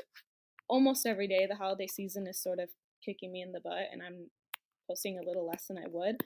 almost 0.68 1.06
every 1.06 1.28
day. 1.28 1.46
The 1.48 1.56
holiday 1.56 1.86
season 1.86 2.26
is 2.26 2.42
sort 2.42 2.58
of 2.58 2.68
kicking 3.04 3.32
me 3.32 3.42
in 3.42 3.52
the 3.52 3.60
butt, 3.60 3.88
and 3.92 4.02
I'm 4.02 4.30
posting 4.88 5.18
a 5.18 5.26
little 5.26 5.46
less 5.46 5.66
than 5.66 5.78
I 5.78 5.86
would. 5.88 6.16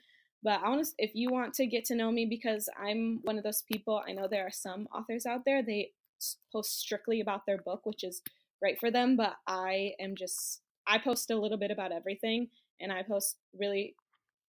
But 0.43 0.61
I 0.63 0.69
want 0.69 0.85
to, 0.85 0.93
if 0.99 1.13
you 1.15 1.31
want 1.31 1.55
to 1.55 1.67
get 1.67 1.85
to 1.87 1.95
know 1.95 2.11
me, 2.11 2.27
because 2.29 2.69
I'm 2.79 3.21
one 3.23 3.39
of 3.39 3.45
those 3.45 3.65
people. 3.71 4.03
I 4.07 4.13
know 4.13 4.29
there 4.29 4.47
are 4.47 4.53
some 4.53 4.87
authors 4.95 5.27
out 5.27 5.43
there 5.45 5.63
they 5.63 5.91
post 6.53 6.79
strictly 6.79 7.21
about 7.21 7.43
their 7.47 7.59
book, 7.59 7.81
which 7.85 8.05
is 8.05 8.23
great 8.61 8.79
for 8.79 8.91
them. 8.91 9.17
But 9.17 9.37
I 9.47 9.93
am 10.01 10.15
just 10.17 10.61
I 10.87 10.99
post 10.99 11.31
a 11.31 11.39
little 11.39 11.59
bit 11.59 11.71
about 11.71 11.93
everything, 11.93 12.49
and 12.81 12.93
I 12.93 13.03
post 13.03 13.37
really 13.59 13.95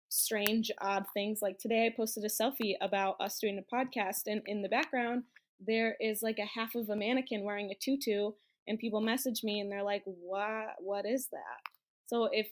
strange, 0.09 0.71
odd 0.81 1.07
things. 1.15 1.41
Like 1.43 1.59
today, 1.59 1.87
I 1.87 1.95
posted 1.97 2.25
a 2.25 2.29
selfie 2.29 2.75
about 2.81 3.21
us 3.21 3.39
doing 3.39 3.59
a 3.59 3.75
podcast, 3.75 4.23
and 4.27 4.43
in 4.47 4.63
the 4.63 4.69
background 4.69 5.25
there 5.59 5.97
is 6.01 6.23
like 6.23 6.39
a 6.39 6.59
half 6.59 6.75
of 6.75 6.91
a 6.91 6.97
mannequin 6.97 7.43
wearing 7.43 7.71
a 7.71 7.75
tutu, 7.75 8.33
and 8.67 8.79
people 8.79 9.01
message 9.01 9.43
me 9.43 9.61
and 9.61 9.71
they're 9.71 9.83
like, 9.83 10.03
"What? 10.05 10.77
What 10.79 11.07
is 11.07 11.29
that?" 11.29 11.61
So 12.07 12.25
if 12.27 12.49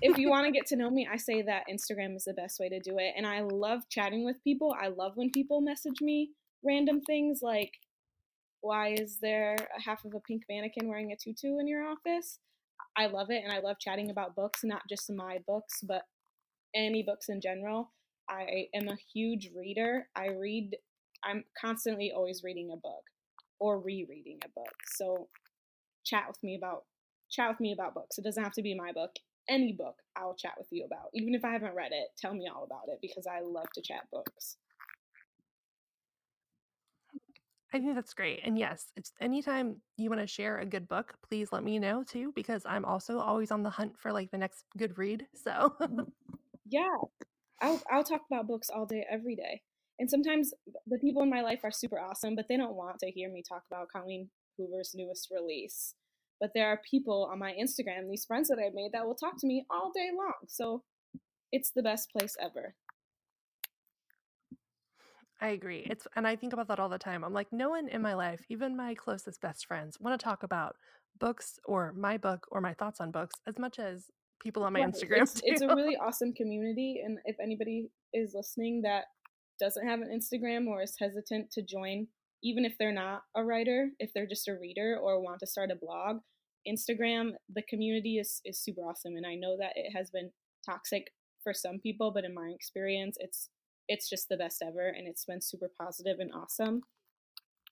if 0.00 0.16
you 0.18 0.30
want 0.30 0.46
to 0.46 0.52
get 0.52 0.66
to 0.66 0.76
know 0.76 0.90
me, 0.90 1.08
I 1.10 1.16
say 1.16 1.42
that 1.42 1.64
Instagram 1.70 2.14
is 2.14 2.24
the 2.24 2.34
best 2.34 2.60
way 2.60 2.68
to 2.68 2.78
do 2.78 2.98
it. 2.98 3.14
And 3.16 3.26
I 3.26 3.40
love 3.40 3.88
chatting 3.88 4.24
with 4.24 4.42
people. 4.44 4.74
I 4.80 4.88
love 4.88 5.16
when 5.16 5.30
people 5.30 5.60
message 5.60 6.00
me 6.00 6.30
random 6.64 7.00
things 7.00 7.40
like, 7.42 7.72
why 8.60 8.90
is 8.92 9.18
there 9.20 9.56
a 9.76 9.80
half 9.80 10.04
of 10.04 10.14
a 10.14 10.20
pink 10.20 10.44
mannequin 10.48 10.86
wearing 10.86 11.10
a 11.10 11.16
tutu 11.16 11.58
in 11.58 11.66
your 11.66 11.84
office? 11.84 12.38
I 12.96 13.06
love 13.06 13.30
it. 13.30 13.42
And 13.44 13.52
I 13.52 13.60
love 13.60 13.76
chatting 13.80 14.10
about 14.10 14.36
books, 14.36 14.60
not 14.64 14.82
just 14.88 15.10
my 15.10 15.38
books, 15.46 15.80
but 15.82 16.02
any 16.74 17.02
books 17.02 17.28
in 17.28 17.40
general. 17.40 17.92
I 18.28 18.66
am 18.74 18.88
a 18.88 18.98
huge 19.12 19.50
reader. 19.54 20.08
I 20.16 20.28
read, 20.28 20.76
I'm 21.24 21.44
constantly 21.60 22.12
always 22.14 22.42
reading 22.44 22.70
a 22.72 22.76
book 22.76 23.04
or 23.60 23.80
rereading 23.80 24.38
a 24.44 24.48
book. 24.48 24.74
So 24.94 25.28
chat 26.04 26.24
with 26.28 26.42
me 26.42 26.56
about 26.56 26.84
chat 27.30 27.48
with 27.48 27.60
me 27.60 27.72
about 27.72 27.94
books. 27.94 28.18
It 28.18 28.24
doesn't 28.24 28.42
have 28.42 28.52
to 28.54 28.62
be 28.62 28.74
my 28.74 28.92
book 28.92 29.10
any 29.48 29.72
book 29.72 29.96
I'll 30.16 30.34
chat 30.34 30.54
with 30.58 30.68
you 30.70 30.84
about. 30.84 31.08
Even 31.14 31.34
if 31.34 31.44
I 31.44 31.52
haven't 31.52 31.74
read 31.74 31.92
it, 31.92 32.08
tell 32.18 32.34
me 32.34 32.48
all 32.54 32.64
about 32.64 32.88
it 32.88 32.98
because 33.00 33.26
I 33.26 33.40
love 33.40 33.66
to 33.74 33.82
chat 33.82 34.06
books. 34.12 34.56
I 37.72 37.78
think 37.80 37.94
that's 37.94 38.12
great, 38.12 38.40
and 38.44 38.58
yes, 38.58 38.92
it's 38.96 39.12
anytime 39.20 39.80
you 39.96 40.10
wanna 40.10 40.26
share 40.26 40.58
a 40.58 40.66
good 40.66 40.88
book, 40.88 41.16
please 41.22 41.52
let 41.52 41.64
me 41.64 41.78
know 41.78 42.04
too, 42.04 42.32
because 42.34 42.66
I'm 42.66 42.84
also 42.84 43.18
always 43.18 43.50
on 43.50 43.62
the 43.62 43.70
hunt 43.70 43.98
for, 43.98 44.12
like, 44.12 44.30
the 44.30 44.38
next 44.38 44.66
good 44.76 44.98
read, 44.98 45.26
so 45.34 45.76
Mhm. 45.88 46.12
Yeah. 46.66 46.96
I'll 47.60 47.82
I'll 47.90 48.04
talk 48.04 48.22
about 48.30 48.48
books 48.48 48.70
all 48.70 48.86
day, 48.86 49.06
every 49.10 49.36
day, 49.36 49.62
and 49.98 50.10
sometimes 50.10 50.52
the 50.86 50.98
people 50.98 51.22
in 51.22 51.30
my 51.30 51.42
life 51.42 51.60
are 51.64 51.70
super 51.70 52.00
awesome, 52.00 52.36
but 52.36 52.46
they 52.48 52.56
don't 52.56 52.76
want 52.76 52.98
to 53.00 53.10
hear 53.10 53.30
me 53.30 53.42
talk 53.48 53.64
about 53.70 53.88
Colleen 53.90 54.30
Hoover's 54.58 54.92
newest 54.94 55.30
release, 55.30 55.94
but 56.40 56.52
there 56.54 56.68
are 56.68 56.80
people 56.90 57.28
on 57.32 57.38
my 57.38 57.54
Instagram, 57.54 58.10
these 58.10 58.26
friends 58.26 58.48
that 58.48 58.58
I've 58.58 58.74
made 58.74 58.92
that 58.92 59.06
will 59.06 59.16
talk 59.16 59.38
to 59.40 59.46
me 59.48 59.66
all 59.70 59.92
day 59.92 60.10
long, 60.14 60.34
so 60.48 60.84
it's 61.52 61.72
the 61.72 61.82
best 61.82 62.10
place 62.12 62.36
ever. 62.40 62.76
I 65.42 65.48
agree, 65.48 65.86
it's 65.90 66.06
and 66.16 66.26
I 66.26 66.36
think 66.36 66.54
about 66.54 66.68
that 66.68 66.80
all 66.80 66.88
the 66.88 66.98
time, 66.98 67.24
I'm 67.24 67.34
like, 67.34 67.52
"No 67.52 67.68
one 67.70 67.88
in 67.88 68.00
my 68.00 68.14
life, 68.14 68.40
even 68.48 68.76
my 68.76 68.94
closest 68.94 69.40
best 69.42 69.66
friends, 69.66 69.98
wanna 70.00 70.16
talk 70.16 70.42
about 70.42 70.76
books 71.18 71.58
or 71.66 71.92
my 71.92 72.16
book 72.16 72.46
or 72.50 72.60
my 72.60 72.74
thoughts 72.74 73.00
on 73.00 73.10
books 73.10 73.34
as 73.46 73.58
much 73.58 73.78
as 73.78 74.10
people 74.40 74.62
on 74.62 74.72
my 74.72 74.80
Right, 74.82 74.88
Instagram 74.94 75.22
it's 75.22 75.40
it's 75.44 75.60
a 75.62 75.68
really 75.68 75.96
awesome 75.96 76.32
community, 76.32 77.02
and 77.04 77.18
if 77.24 77.36
anybody 77.42 77.90
is 78.14 78.32
listening 78.34 78.82
that 78.82 79.04
doesn't 79.60 79.86
have 79.86 80.00
an 80.00 80.08
Instagram 80.16 80.66
or 80.66 80.82
is 80.82 80.96
hesitant 80.98 81.50
to 81.52 81.62
join, 81.62 82.06
even 82.42 82.64
if 82.64 82.74
they're 82.78 82.92
not 82.92 83.22
a 83.36 83.44
writer, 83.44 83.90
if 83.98 84.12
they're 84.14 84.26
just 84.26 84.48
a 84.48 84.54
reader 84.58 84.96
or 85.02 85.20
want 85.20 85.40
to 85.40 85.46
start 85.46 85.70
a 85.70 85.76
blog, 85.76 86.20
Instagram, 86.66 87.32
the 87.52 87.62
community 87.68 88.18
is 88.18 88.40
is 88.44 88.60
super 88.62 88.82
awesome, 88.82 89.16
and 89.16 89.26
I 89.26 89.34
know 89.34 89.56
that 89.58 89.72
it 89.76 89.92
has 89.96 90.10
been 90.10 90.30
toxic 90.64 91.12
for 91.42 91.52
some 91.52 91.80
people, 91.80 92.12
but 92.12 92.24
in 92.24 92.32
my 92.34 92.50
experience, 92.54 93.16
it's 93.20 93.50
it's 93.88 94.08
just 94.08 94.28
the 94.28 94.36
best 94.36 94.62
ever, 94.62 94.88
and 94.88 95.06
it's 95.08 95.24
been 95.24 95.40
super 95.40 95.70
positive 95.78 96.18
and 96.20 96.32
awesome. 96.32 96.82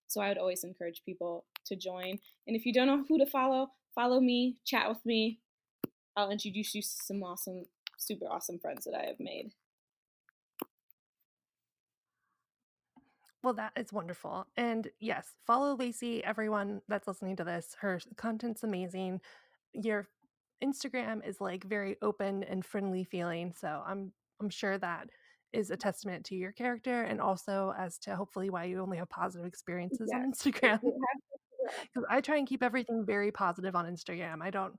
So 0.06 0.20
I 0.20 0.28
would 0.28 0.38
always 0.38 0.64
encourage 0.64 1.02
people 1.04 1.44
to 1.66 1.76
join, 1.76 2.18
and 2.46 2.56
if 2.56 2.66
you 2.66 2.72
don't 2.72 2.86
know 2.86 3.04
who 3.08 3.18
to 3.18 3.26
follow, 3.26 3.68
follow 3.94 4.20
me, 4.20 4.56
chat 4.64 4.88
with 4.88 5.04
me. 5.04 5.40
I'll 6.16 6.30
introduce 6.30 6.74
you 6.74 6.82
to 6.82 6.88
some 6.88 7.22
awesome 7.22 7.66
super 7.98 8.26
awesome 8.30 8.58
friends 8.58 8.84
that 8.84 8.94
I 8.94 9.06
have 9.06 9.20
made. 9.20 9.52
Well, 13.42 13.54
that 13.54 13.72
is 13.76 13.92
wonderful, 13.92 14.46
and 14.56 14.88
yes, 14.98 15.28
follow 15.46 15.74
Lacey, 15.76 16.22
everyone 16.24 16.82
that's 16.88 17.08
listening 17.08 17.36
to 17.36 17.44
this, 17.44 17.76
her 17.80 18.00
content's 18.16 18.64
amazing. 18.64 19.20
Your 19.72 20.08
Instagram 20.62 21.26
is, 21.26 21.40
like, 21.40 21.64
very 21.64 21.96
open 22.02 22.42
and 22.42 22.66
friendly 22.66 23.04
feeling, 23.04 23.54
so 23.56 23.82
I'm 23.86 24.12
I'm 24.40 24.50
sure 24.50 24.76
that 24.76 25.08
is 25.52 25.70
a 25.70 25.76
testament 25.76 26.24
to 26.26 26.34
your 26.34 26.52
character 26.52 27.02
and 27.02 27.20
also 27.20 27.74
as 27.78 27.98
to 27.98 28.16
hopefully 28.16 28.50
why 28.50 28.64
you 28.64 28.80
only 28.80 28.98
have 28.98 29.08
positive 29.08 29.46
experiences 29.46 30.10
on 30.14 30.20
Yes, 30.30 30.38
Instagram. 30.42 30.80
Because 30.80 32.04
I 32.10 32.20
try 32.20 32.36
and 32.36 32.46
keep 32.46 32.62
everything 32.62 33.04
very 33.06 33.32
positive 33.32 33.74
on 33.74 33.86
Instagram, 33.86 34.42
I 34.42 34.50
don't 34.50 34.74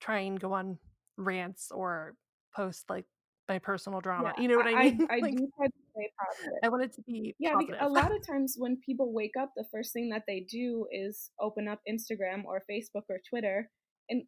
try 0.00 0.20
and 0.20 0.38
go 0.38 0.52
on 0.52 0.78
rants 1.16 1.70
or 1.70 2.14
post, 2.54 2.88
like, 2.90 3.06
my 3.48 3.60
personal 3.60 4.00
drama, 4.00 4.32
Yeah, 4.36 4.42
you 4.42 4.48
know 4.48 4.56
what 4.56 4.66
I 4.66 4.74
mean? 4.90 5.06
I 5.08 5.14
I 5.14 5.20
Like, 5.22 5.36
do 5.36 5.48
try 5.56 5.66
to 5.66 5.72
stay 5.92 6.10
positive. 6.18 6.58
I 6.64 6.68
want 6.68 6.82
it 6.82 6.92
to 6.94 7.02
be 7.02 7.34
Yeah, 7.38 7.54
a 7.80 7.88
lot 7.88 8.10
of 8.10 8.26
times 8.26 8.56
when 8.58 8.76
people 8.84 9.12
wake 9.12 9.36
up, 9.38 9.52
the 9.56 9.64
first 9.70 9.92
thing 9.92 10.08
that 10.10 10.24
they 10.26 10.40
do 10.50 10.86
is 10.90 11.30
open 11.40 11.68
up 11.68 11.78
Instagram 11.88 12.44
or 12.44 12.60
Facebook 12.68 13.04
or 13.08 13.20
Twitter, 13.30 13.70
and 14.10 14.24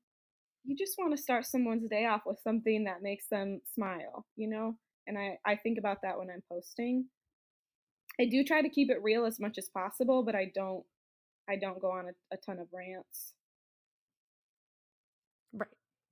you 0.64 0.76
just 0.76 0.94
wanna 0.98 1.16
start 1.16 1.46
someone's 1.46 1.88
day 1.88 2.06
off 2.06 2.22
with 2.26 2.38
something 2.44 2.84
that 2.84 3.02
makes 3.02 3.26
them 3.28 3.60
smile, 3.74 4.24
you 4.36 4.48
know? 4.48 4.76
And 5.08 5.18
I 5.18 5.38
I 5.44 5.56
think 5.56 5.78
about 5.78 6.02
that 6.02 6.18
when 6.18 6.30
I'm 6.30 6.42
posting. 6.48 7.06
I 8.20 8.26
do 8.26 8.44
try 8.44 8.62
to 8.62 8.68
keep 8.68 8.90
it 8.90 9.02
real 9.02 9.24
as 9.26 9.40
much 9.40 9.58
as 9.58 9.68
possible, 9.70 10.22
but 10.24 10.34
I 10.34 10.52
don't 10.54 10.84
I 11.48 11.56
don't 11.56 11.80
go 11.80 11.90
on 11.92 12.06
a 12.08 12.34
a 12.34 12.36
ton 12.38 12.58
of 12.60 12.68
rants. 12.72 13.34
Right. 15.52 15.68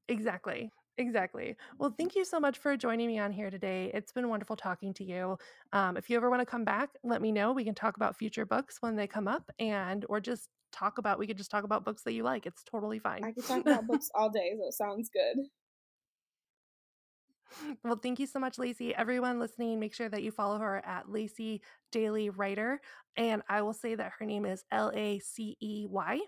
Exactly, 0.09 0.71
exactly. 0.99 1.57
Well, 1.79 1.95
thank 1.97 2.15
you 2.15 2.25
so 2.25 2.41
much 2.41 2.59
for 2.59 2.77
joining 2.77 3.09
me 3.09 3.19
on 3.19 3.33
here 3.33 3.51
today, 3.51 3.91
it's 3.93 4.13
been 4.13 4.29
wonderful 4.29 4.57
talking 4.57 4.95
to 4.95 5.05
you. 5.05 5.37
Um, 5.73 5.97
if 5.97 6.09
you 6.09 6.17
ever 6.17 6.31
wanna 6.31 6.47
come 6.47 6.65
back, 6.65 6.91
let 7.03 7.21
me 7.21 7.33
know, 7.33 7.53
we 7.53 7.65
can 7.65 7.75
talk 7.75 7.97
about 7.97 8.17
future 8.17 8.47
books 8.47 8.77
when 8.81 8.97
they 8.97 9.07
come 9.07 9.29
up 9.29 9.51
and 9.59 10.05
or 10.09 10.21
just 10.21 10.49
talk 10.73 10.99
about 10.99 11.19
we 11.19 11.27
could 11.27 11.39
just 11.39 11.51
talk 11.51 11.65
about 11.65 11.85
books 11.85 12.03
that 12.03 12.13
you 12.13 12.23
like, 12.23 12.47
it's 12.47 12.63
totally 12.65 12.99
fine. 12.99 13.23
I 13.23 13.33
could 13.33 13.47
talk 13.47 13.63
about 13.63 13.87
books 13.87 14.11
all 14.15 14.31
day, 14.31 14.55
So 14.59 14.67
it 14.69 14.75
sounds 14.75 15.09
good. 15.11 15.47
Well, 17.85 17.97
thank 17.97 18.19
you 18.19 18.27
so 18.27 18.39
much, 18.39 18.59
Lacey. 18.59 18.95
Everyone 18.95 19.39
listening, 19.39 19.79
make 19.81 19.95
sure 19.95 20.09
that 20.09 20.23
you 20.23 20.31
follow 20.31 20.59
her 20.59 20.85
at 20.85 21.11
Lacey 21.11 21.63
Dailey 21.93 22.31
Writer, 22.35 22.81
and 23.17 23.43
I 23.49 23.63
will 23.63 23.73
say 23.73 23.95
that 23.95 24.13
her 24.19 24.27
name 24.27 24.45
is 24.45 24.65
L-A-C-E-Y 24.73 26.21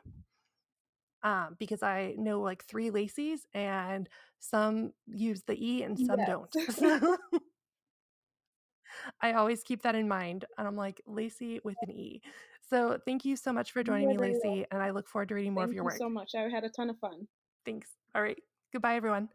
um, 1.22 1.56
because 1.58 1.82
I 1.82 2.14
know, 2.16 2.40
like, 2.40 2.64
3 2.64 2.90
Lacey's, 2.90 3.44
and 3.52 4.08
some 4.38 4.92
use 5.06 5.42
the 5.46 5.54
E 5.54 5.82
and 5.82 5.98
some 5.98 6.18
Yes. 6.18 6.28
don't. 6.28 6.54
So 6.74 7.16
I 9.20 9.32
always 9.32 9.62
keep 9.62 9.82
that 9.82 9.94
in 9.94 10.08
mind, 10.08 10.44
and 10.56 10.66
I'm 10.66 10.76
like, 10.76 11.00
"Lacey 11.06 11.60
with 11.64 11.76
an 11.82 11.90
E." 11.90 12.22
So, 12.70 12.98
thank 13.04 13.24
you 13.24 13.36
so 13.36 13.52
much 13.52 13.72
for 13.72 13.82
joining 13.82 14.08
are 14.08 14.10
me, 14.12 14.18
Lacey, 14.18 14.48
welcome. 14.48 14.64
and 14.72 14.82
I 14.82 14.90
look 14.90 15.08
forward 15.08 15.28
to 15.30 15.34
reading 15.34 15.54
more 15.54 15.64
of 15.64 15.72
your 15.72 15.82
you 15.82 15.86
work. 15.86 15.98
so 15.98 16.08
much, 16.08 16.34
I 16.34 16.42
had 16.48 16.64
a 16.64 16.68
ton 16.68 16.90
of 16.90 16.98
fun. 16.98 17.26
Thanks. 17.64 17.88
Alright. 18.16 18.42
Goodbye, 18.72 18.96
everyone. 18.96 19.28